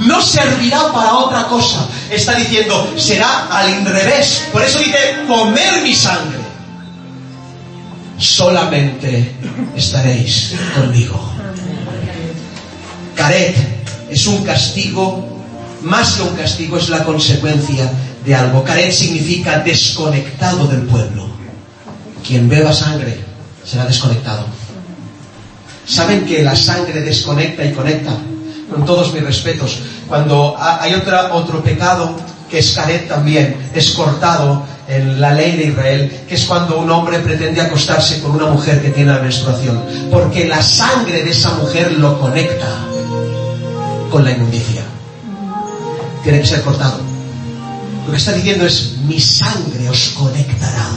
No 0.00 0.20
servirá 0.20 0.92
para 0.92 1.14
otra 1.14 1.46
cosa. 1.46 1.88
Está 2.10 2.34
diciendo, 2.34 2.92
será 2.96 3.46
al 3.46 3.84
revés. 3.84 4.44
Por 4.52 4.62
eso 4.62 4.78
dice, 4.78 4.98
comer 5.26 5.82
mi 5.82 5.94
sangre. 5.94 6.38
Solamente 8.18 9.34
estaréis 9.76 10.54
conmigo. 10.74 11.32
Caret 13.14 13.56
es 14.10 14.26
un 14.26 14.44
castigo 14.44 15.34
más 15.82 16.12
que 16.12 16.22
un 16.22 16.34
castigo, 16.34 16.78
es 16.78 16.88
la 16.88 17.04
consecuencia 17.04 17.90
de 18.24 18.34
algo. 18.34 18.64
Caret 18.64 18.92
significa 18.92 19.58
desconectado 19.58 20.66
del 20.66 20.82
pueblo. 20.82 21.28
Quien 22.26 22.48
beba 22.48 22.72
sangre 22.72 23.18
será 23.64 23.84
desconectado. 23.84 24.46
¿Saben 25.86 26.24
que 26.24 26.42
la 26.42 26.56
sangre 26.56 27.02
desconecta 27.02 27.64
y 27.64 27.72
conecta? 27.72 28.16
Con 28.70 28.84
todos 28.84 29.12
mis 29.12 29.22
respetos. 29.22 29.80
Cuando 30.08 30.56
hay 30.58 30.94
otra, 30.94 31.34
otro 31.34 31.62
pecado 31.62 32.16
que 32.50 32.58
es 32.58 32.72
caret 32.72 33.08
también, 33.08 33.56
es 33.74 33.90
cortado 33.90 34.62
en 34.88 35.20
la 35.20 35.32
ley 35.32 35.56
de 35.56 35.64
Israel, 35.66 36.20
que 36.28 36.34
es 36.34 36.44
cuando 36.44 36.78
un 36.78 36.90
hombre 36.90 37.18
pretende 37.18 37.60
acostarse 37.60 38.20
con 38.20 38.32
una 38.32 38.46
mujer 38.46 38.82
que 38.82 38.90
tiene 38.90 39.12
la 39.12 39.20
menstruación, 39.20 39.82
porque 40.10 40.46
la 40.46 40.62
sangre 40.62 41.24
de 41.24 41.30
esa 41.30 41.54
mujer 41.54 41.92
lo 41.92 42.20
conecta 42.20 42.68
con 44.10 44.24
la 44.24 44.30
inmundicia 44.30 44.82
tiene 46.24 46.40
que 46.40 46.46
ser 46.46 46.62
cortado. 46.62 46.98
Lo 48.06 48.10
que 48.10 48.16
está 48.16 48.32
diciendo 48.32 48.66
es, 48.66 48.96
mi 49.06 49.20
sangre 49.20 49.88
os 49.88 50.08
conectará. 50.18 50.88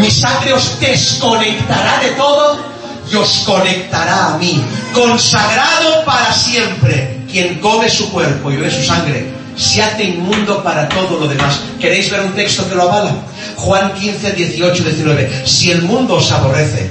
mi 0.00 0.10
sangre 0.10 0.52
os 0.52 0.78
desconectará 0.80 2.00
de 2.00 2.10
todo 2.10 2.69
y 3.10 3.16
os 3.16 3.38
conectará 3.44 4.34
a 4.34 4.38
mí. 4.38 4.62
Consagrado 4.92 6.04
para 6.04 6.32
siempre. 6.32 7.18
Quien 7.30 7.60
come 7.60 7.88
su 7.88 8.10
cuerpo 8.10 8.50
y 8.50 8.56
bebe 8.56 8.70
su 8.70 8.84
sangre 8.84 9.40
se 9.56 9.82
hace 9.82 10.04
inmundo 10.04 10.62
para 10.62 10.88
todo 10.88 11.18
lo 11.20 11.28
demás. 11.28 11.60
¿Queréis 11.78 12.10
ver 12.10 12.20
un 12.22 12.32
texto 12.32 12.68
que 12.68 12.74
lo 12.74 12.84
avala? 12.84 13.14
Juan 13.56 13.92
15, 13.94 14.32
18, 14.32 14.82
19. 14.84 15.42
Si 15.46 15.70
el 15.70 15.82
mundo 15.82 16.14
os 16.14 16.30
aborrece, 16.32 16.90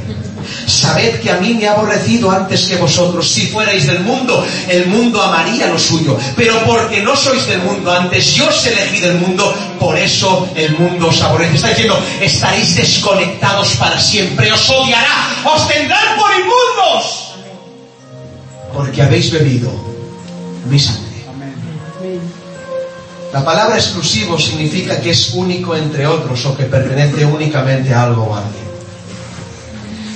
Sabed 0.69 1.19
que 1.19 1.31
a 1.31 1.37
mí 1.37 1.55
me 1.55 1.67
ha 1.67 1.73
aborrecido 1.73 2.31
antes 2.31 2.67
que 2.67 2.75
vosotros. 2.75 3.27
Si 3.27 3.47
fuerais 3.47 3.87
del 3.87 4.01
mundo, 4.01 4.45
el 4.67 4.87
mundo 4.87 5.21
amaría 5.21 5.67
lo 5.67 5.79
suyo. 5.79 6.17
Pero 6.35 6.59
porque 6.65 7.01
no 7.01 7.15
sois 7.15 7.47
del 7.47 7.59
mundo, 7.59 7.91
antes 7.91 8.33
yo 8.35 8.47
os 8.47 8.65
elegí 8.65 8.99
del 8.99 9.15
mundo, 9.15 9.53
por 9.79 9.97
eso 9.97 10.47
el 10.55 10.77
mundo 10.77 11.07
os 11.07 11.21
aborrece. 11.21 11.55
Está 11.55 11.69
diciendo, 11.69 11.99
estaréis 12.21 12.75
desconectados 12.75 13.73
para 13.75 13.99
siempre, 13.99 14.51
os 14.51 14.69
odiará, 14.69 15.43
os 15.45 15.67
tendrán 15.67 16.17
por 16.17 16.31
inmundos. 16.31 17.33
Porque 18.73 19.01
habéis 19.01 19.31
bebido 19.31 19.71
mi 20.69 20.79
sangre. 20.79 21.09
La 23.33 23.45
palabra 23.45 23.75
exclusivo 23.75 24.39
significa 24.39 24.99
que 24.99 25.11
es 25.11 25.33
único 25.33 25.75
entre 25.75 26.07
otros 26.07 26.45
o 26.45 26.57
que 26.57 26.65
pertenece 26.65 27.25
únicamente 27.25 27.93
a 27.93 28.03
algo 28.03 28.23
o 28.23 28.35
a 28.35 28.39
alguien. 28.39 28.68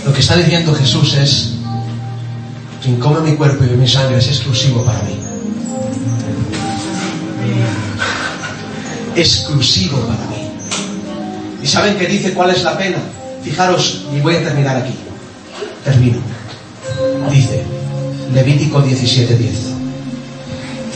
Lo 0.05 0.13
que 0.13 0.19
está 0.19 0.35
diciendo 0.35 0.73
Jesús 0.73 1.13
es, 1.15 1.53
quien 2.81 2.99
come 2.99 3.21
mi 3.21 3.37
cuerpo 3.37 3.63
y 3.63 3.67
mi 3.77 3.87
sangre 3.87 4.17
es 4.17 4.27
exclusivo 4.27 4.83
para 4.83 5.01
mí. 5.03 5.17
Exclusivo 9.15 9.99
para 10.01 10.25
mí. 10.27 10.49
¿Y 11.61 11.67
saben 11.67 11.97
qué 11.97 12.07
dice 12.07 12.33
cuál 12.33 12.49
es 12.49 12.63
la 12.63 12.77
pena? 12.77 12.97
Fijaros, 13.43 14.05
y 14.13 14.19
voy 14.19 14.35
a 14.35 14.43
terminar 14.43 14.75
aquí. 14.75 14.93
Termino. 15.85 16.17
Dice, 17.31 17.63
Levítico 18.33 18.83
17:10. 18.83 19.73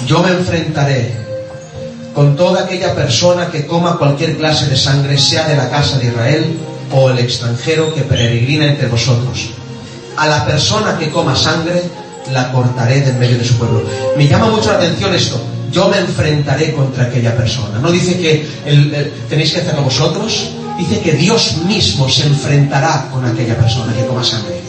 Yo 0.05 0.21
me 0.21 0.31
enfrentaré 0.31 1.15
con 2.13 2.35
toda 2.35 2.63
aquella 2.63 2.93
persona 2.93 3.49
que 3.49 3.65
coma 3.65 3.97
cualquier 3.97 4.37
clase 4.37 4.67
de 4.67 4.75
sangre, 4.75 5.17
sea 5.17 5.47
de 5.47 5.55
la 5.55 5.69
casa 5.69 5.97
de 5.97 6.07
Israel 6.07 6.57
o 6.91 7.09
el 7.09 7.19
extranjero 7.19 7.93
que 7.93 8.01
peregrina 8.01 8.65
entre 8.65 8.87
vosotros. 8.87 9.49
A 10.17 10.27
la 10.27 10.45
persona 10.45 10.97
que 10.97 11.09
coma 11.09 11.35
sangre 11.35 11.83
la 12.31 12.51
cortaré 12.51 13.01
de 13.01 13.11
en 13.11 13.19
medio 13.19 13.37
de 13.37 13.45
su 13.45 13.55
pueblo. 13.57 13.83
Me 14.17 14.27
llama 14.27 14.47
mucho 14.47 14.71
la 14.71 14.77
atención 14.77 15.13
esto. 15.13 15.39
Yo 15.71 15.89
me 15.89 15.97
enfrentaré 15.99 16.73
contra 16.73 17.05
aquella 17.05 17.35
persona. 17.35 17.79
No 17.79 17.91
dice 17.91 18.17
que 18.17 18.45
tenéis 19.29 19.53
que 19.53 19.61
hacerlo 19.61 19.83
vosotros. 19.83 20.51
Dice 20.77 21.01
que 21.01 21.13
Dios 21.13 21.57
mismo 21.65 22.07
se 22.07 22.27
enfrentará 22.27 23.09
con 23.11 23.25
aquella 23.25 23.57
persona 23.57 23.93
que 23.93 24.05
coma 24.05 24.23
sangre. 24.23 24.61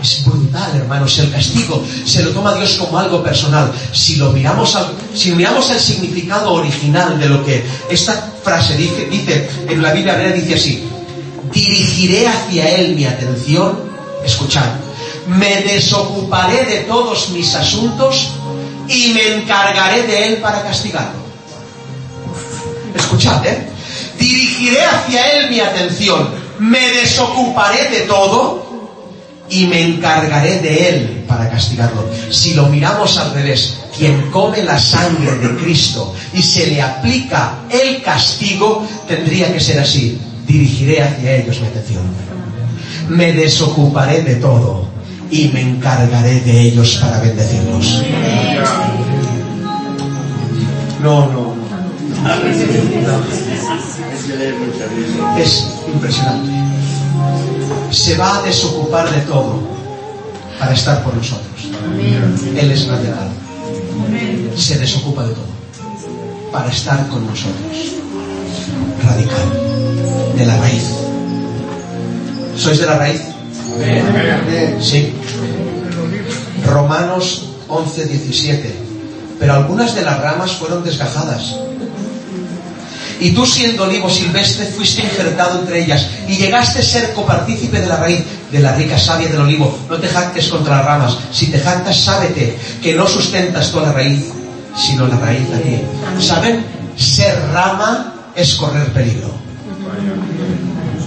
Es 0.00 0.24
brutal, 0.24 0.76
hermanos. 0.76 1.18
El 1.18 1.30
castigo 1.30 1.84
se 2.04 2.22
lo 2.22 2.30
toma 2.30 2.54
Dios 2.54 2.74
como 2.74 2.98
algo 2.98 3.22
personal. 3.22 3.72
Si 3.92 4.16
lo 4.16 4.30
miramos, 4.30 4.76
al, 4.76 4.92
si 5.14 5.32
miramos 5.32 5.70
el 5.70 5.80
significado 5.80 6.52
original 6.52 7.18
de 7.18 7.28
lo 7.28 7.44
que 7.44 7.64
esta 7.90 8.30
frase 8.42 8.76
dice, 8.76 9.06
dice 9.06 9.48
en 9.68 9.82
la 9.82 9.92
Biblia 9.92 10.16
dice 10.32 10.54
así: 10.54 10.88
dirigiré 11.58 12.26
hacia 12.28 12.68
Él 12.76 12.94
mi 12.94 13.04
atención, 13.04 13.80
escuchad, 14.24 14.66
me 15.26 15.62
desocuparé 15.62 16.64
de 16.64 16.78
todos 16.80 17.30
mis 17.30 17.54
asuntos 17.54 18.28
y 18.88 19.12
me 19.12 19.36
encargaré 19.36 20.02
de 20.04 20.28
Él 20.28 20.36
para 20.36 20.62
castigarlo. 20.62 21.18
Escuchad, 22.94 23.44
¿eh? 23.46 23.68
Dirigiré 24.18 24.84
hacia 24.84 25.26
Él 25.32 25.50
mi 25.50 25.60
atención, 25.60 26.28
me 26.58 26.88
desocuparé 26.90 27.90
de 27.90 28.00
todo 28.02 28.66
y 29.50 29.66
me 29.66 29.82
encargaré 29.82 30.60
de 30.60 30.88
Él 30.88 31.24
para 31.26 31.50
castigarlo. 31.50 32.08
Si 32.30 32.54
lo 32.54 32.66
miramos 32.66 33.18
al 33.18 33.34
revés, 33.34 33.78
quien 33.96 34.30
come 34.30 34.62
la 34.62 34.78
sangre 34.78 35.36
de 35.36 35.56
Cristo 35.56 36.14
y 36.32 36.42
se 36.42 36.66
le 36.68 36.82
aplica 36.82 37.60
el 37.70 38.02
castigo, 38.02 38.86
tendría 39.06 39.52
que 39.52 39.60
ser 39.60 39.80
así 39.80 40.18
dirigiré 40.48 41.02
hacia 41.02 41.36
ellos 41.36 41.60
mi 41.60 41.66
atención. 41.68 42.02
Me 43.08 43.32
desocuparé 43.32 44.22
de 44.22 44.36
todo 44.36 44.88
y 45.30 45.48
me 45.48 45.60
encargaré 45.60 46.40
de 46.40 46.60
ellos 46.62 46.98
para 47.00 47.20
bendecirlos. 47.20 48.02
No, 51.02 51.26
no, 51.26 51.54
no. 51.54 51.58
Es 55.38 55.66
impresionante. 55.92 56.50
Se 57.90 58.16
va 58.16 58.38
a 58.38 58.42
desocupar 58.42 59.10
de 59.10 59.20
todo 59.22 59.60
para 60.58 60.72
estar 60.72 61.04
por 61.04 61.14
nosotros. 61.14 61.68
Él 62.56 62.70
es 62.72 62.86
natural. 62.88 63.28
se 64.56 64.78
desocupa 64.78 65.22
de 65.24 65.34
todo 65.34 65.58
para 66.50 66.68
estar 66.70 67.06
con 67.08 67.26
nosotros. 67.26 67.94
Radical, 69.04 69.77
de 70.38 70.46
la 70.46 70.56
raíz. 70.56 70.84
¿Sois 72.56 72.78
de 72.78 72.86
la 72.86 72.96
raíz? 72.96 73.20
Sí. 74.80 75.12
Romanos 76.64 77.48
11, 77.66 78.04
17. 78.06 78.74
Pero 79.40 79.54
algunas 79.54 79.94
de 79.94 80.02
las 80.02 80.20
ramas 80.20 80.52
fueron 80.52 80.84
desgajadas. 80.84 81.56
Y 83.20 83.32
tú 83.32 83.44
siendo 83.44 83.82
olivo 83.82 84.08
silvestre 84.08 84.66
fuiste 84.66 85.02
injertado 85.02 85.58
entre 85.58 85.82
ellas 85.82 86.06
y 86.28 86.36
llegaste 86.36 86.78
a 86.78 86.82
ser 86.82 87.12
copartícipe 87.14 87.80
de 87.80 87.88
la 87.88 87.96
raíz 87.96 88.22
de 88.52 88.60
la 88.60 88.76
rica 88.76 88.96
savia 88.96 89.28
del 89.28 89.40
olivo. 89.40 89.76
No 89.90 89.96
te 89.98 90.06
jactes 90.06 90.48
contra 90.48 90.76
las 90.76 90.86
ramas. 90.86 91.18
Si 91.32 91.48
te 91.48 91.58
jactas, 91.58 91.96
sábete 91.96 92.56
que 92.80 92.94
no 92.94 93.08
sustentas 93.08 93.72
toda 93.72 93.88
la 93.88 93.92
raíz, 93.92 94.24
sino 94.76 95.08
la 95.08 95.18
raíz 95.18 95.48
a 95.52 95.58
ti. 95.58 95.80
¿Saben? 96.24 96.64
Ser 96.96 97.36
rama 97.52 98.14
es 98.36 98.54
correr 98.54 98.92
peligro. 98.92 99.47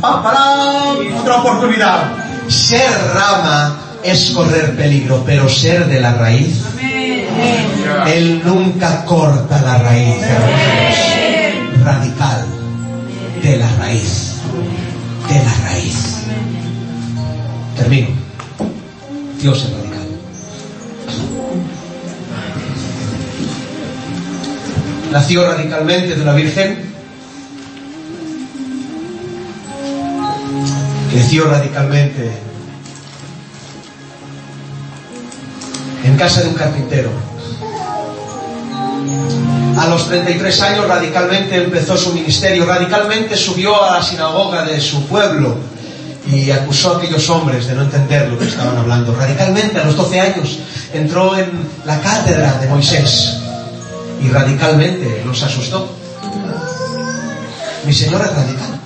¡Pam, 0.02 0.24
parám! 0.24 1.20
Otra 1.22 1.36
oportunidad. 1.42 2.04
Ser 2.48 2.92
rama 3.14 3.78
es 4.04 4.32
correr 4.32 4.76
peligro, 4.76 5.24
pero 5.26 5.48
ser 5.48 5.88
de 5.88 6.02
la 6.02 6.14
raíz, 6.14 6.64
Él 8.08 8.42
nunca 8.44 9.06
corta 9.06 9.62
la 9.62 9.78
raíz. 9.78 10.18
Radical, 11.84 12.46
de 13.44 13.58
la 13.58 13.70
raíz, 13.78 14.36
de 15.30 15.36
la 15.36 15.70
raíz. 15.70 16.18
Termino. 17.78 18.08
Dios 19.42 19.64
es 19.64 19.72
radical. 19.72 20.08
Nació 25.12 25.48
radicalmente 25.48 26.16
de 26.16 26.22
una 26.22 26.34
virgen, 26.34 26.91
creció 31.12 31.46
radicalmente 31.46 32.32
en 36.04 36.16
casa 36.16 36.42
de 36.42 36.48
un 36.48 36.54
carpintero. 36.56 37.10
A 39.78 39.88
los 39.88 40.08
33 40.08 40.62
años 40.62 40.88
radicalmente 40.88 41.64
empezó 41.64 41.98
su 41.98 42.14
ministerio, 42.14 42.66
radicalmente 42.66 43.36
subió 43.36 43.84
a 43.84 43.98
la 43.98 44.04
sinagoga 44.04 44.64
de 44.64 44.80
su 44.80 45.06
pueblo 45.08 45.56
y 46.28 46.52
acusó 46.52 46.94
a 46.94 46.98
aquellos 46.98 47.30
hombres 47.30 47.68
de 47.68 47.74
no 47.74 47.82
entender 47.82 48.30
lo 48.30 48.38
que 48.38 48.46
estaban 48.46 48.78
hablando. 48.78 49.14
Radicalmente 49.16 49.80
a 49.80 49.86
los 49.86 49.98
12 49.98 50.20
años 50.20 50.60
entró 50.94 51.38
en 51.38 51.52
la 51.86 52.00
cátedra 52.00 52.58
de 52.60 52.68
Moisés 52.68 53.38
y 54.24 54.30
radicalmente 54.30 55.24
los 55.26 55.42
asustó. 55.44 55.90
Mi 57.86 57.94
Señor 57.94 58.22
es 58.22 58.34
radical. 58.34 58.81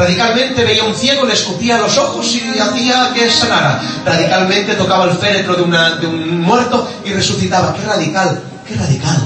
Radicalmente 0.00 0.64
veía 0.64 0.84
un 0.84 0.94
ciego, 0.94 1.26
le 1.26 1.34
escupía 1.34 1.76
los 1.76 1.98
ojos 1.98 2.26
y 2.34 2.58
hacía 2.58 3.12
que 3.14 3.28
sanara. 3.30 3.78
Radicalmente 4.06 4.74
tocaba 4.74 5.04
el 5.04 5.10
féretro 5.18 5.54
de, 5.56 5.62
una- 5.62 5.96
de 5.96 6.06
un 6.06 6.40
muerto 6.40 6.88
y 7.04 7.12
resucitaba. 7.12 7.74
¡Qué 7.74 7.82
radical! 7.84 8.40
¡Qué 8.66 8.76
radical! 8.76 9.18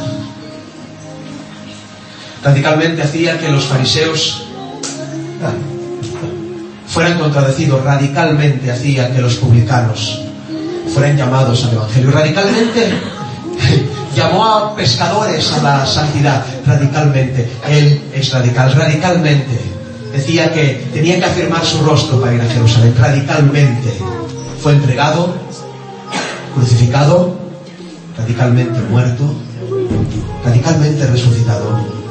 Radicalmente 2.42 3.02
hacía 3.02 3.38
que 3.38 3.48
los 3.50 3.64
fariseos 3.66 4.42
ah, 5.44 5.52
fueran 6.88 7.18
contradecidos. 7.20 7.84
Radicalmente 7.84 8.72
hacía 8.72 9.12
que 9.14 9.20
los 9.22 9.34
publicanos 9.36 10.22
fueran 10.92 11.16
llamados 11.16 11.64
al 11.66 11.72
Evangelio. 11.74 12.10
Radicalmente 12.10 12.94
llamó 14.16 14.44
a 14.44 14.74
pescadores 14.74 15.52
a 15.52 15.62
la 15.62 15.86
santidad. 15.86 16.44
Radicalmente. 16.66 17.48
Él 17.68 18.02
es 18.12 18.32
radical. 18.32 18.72
Radicalmente 18.74 19.73
decía 20.14 20.52
que 20.52 20.88
tenía 20.92 21.18
que 21.18 21.24
afirmar 21.24 21.64
su 21.64 21.82
rostro 21.84 22.20
para 22.20 22.34
ir 22.34 22.40
a 22.40 22.46
Jerusalén. 22.46 22.94
Radicalmente 22.96 23.92
fue 24.62 24.72
entregado, 24.72 25.34
crucificado, 26.54 27.36
radicalmente 28.16 28.80
muerto, 28.90 29.24
radicalmente 30.44 31.06
resucitado, 31.06 32.03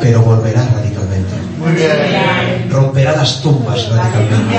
pero 0.00 0.22
volverá 0.22 0.66
radicalmente. 0.74 1.34
Muy 1.58 1.72
bien. 1.72 2.68
Romperá 2.70 3.16
las 3.16 3.42
tumbas 3.42 3.88
radicalmente. 3.90 4.58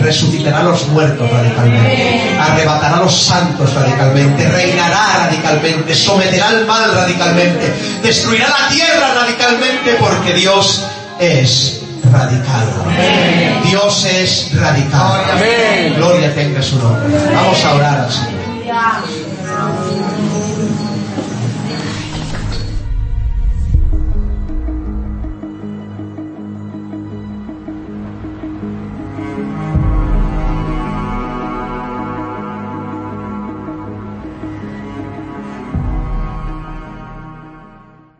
Resucitará 0.00 0.60
a 0.60 0.62
los 0.64 0.88
muertos 0.88 1.30
radicalmente. 1.30 2.36
Arrebatará 2.40 2.96
a 2.96 3.00
los 3.02 3.16
santos 3.16 3.72
radicalmente. 3.72 4.48
Reinará 4.48 5.26
radicalmente. 5.26 5.94
Someterá 5.94 6.48
al 6.48 6.66
mal 6.66 6.92
radicalmente. 6.92 7.72
Destruirá 8.02 8.48
la 8.48 8.68
tierra 8.68 9.14
radicalmente 9.14 9.96
porque 10.00 10.34
Dios 10.34 10.84
es 11.20 11.82
radical. 12.10 12.66
Dios 13.64 14.04
es 14.04 14.50
radical. 14.58 15.24
Amén. 15.32 15.94
Gloria 15.96 16.34
tenga 16.34 16.60
su 16.62 16.76
nombre. 16.78 17.04
Vamos 17.32 17.64
a 17.64 17.74
orar 17.74 18.00
al 18.00 18.12
Señor. 18.12 18.44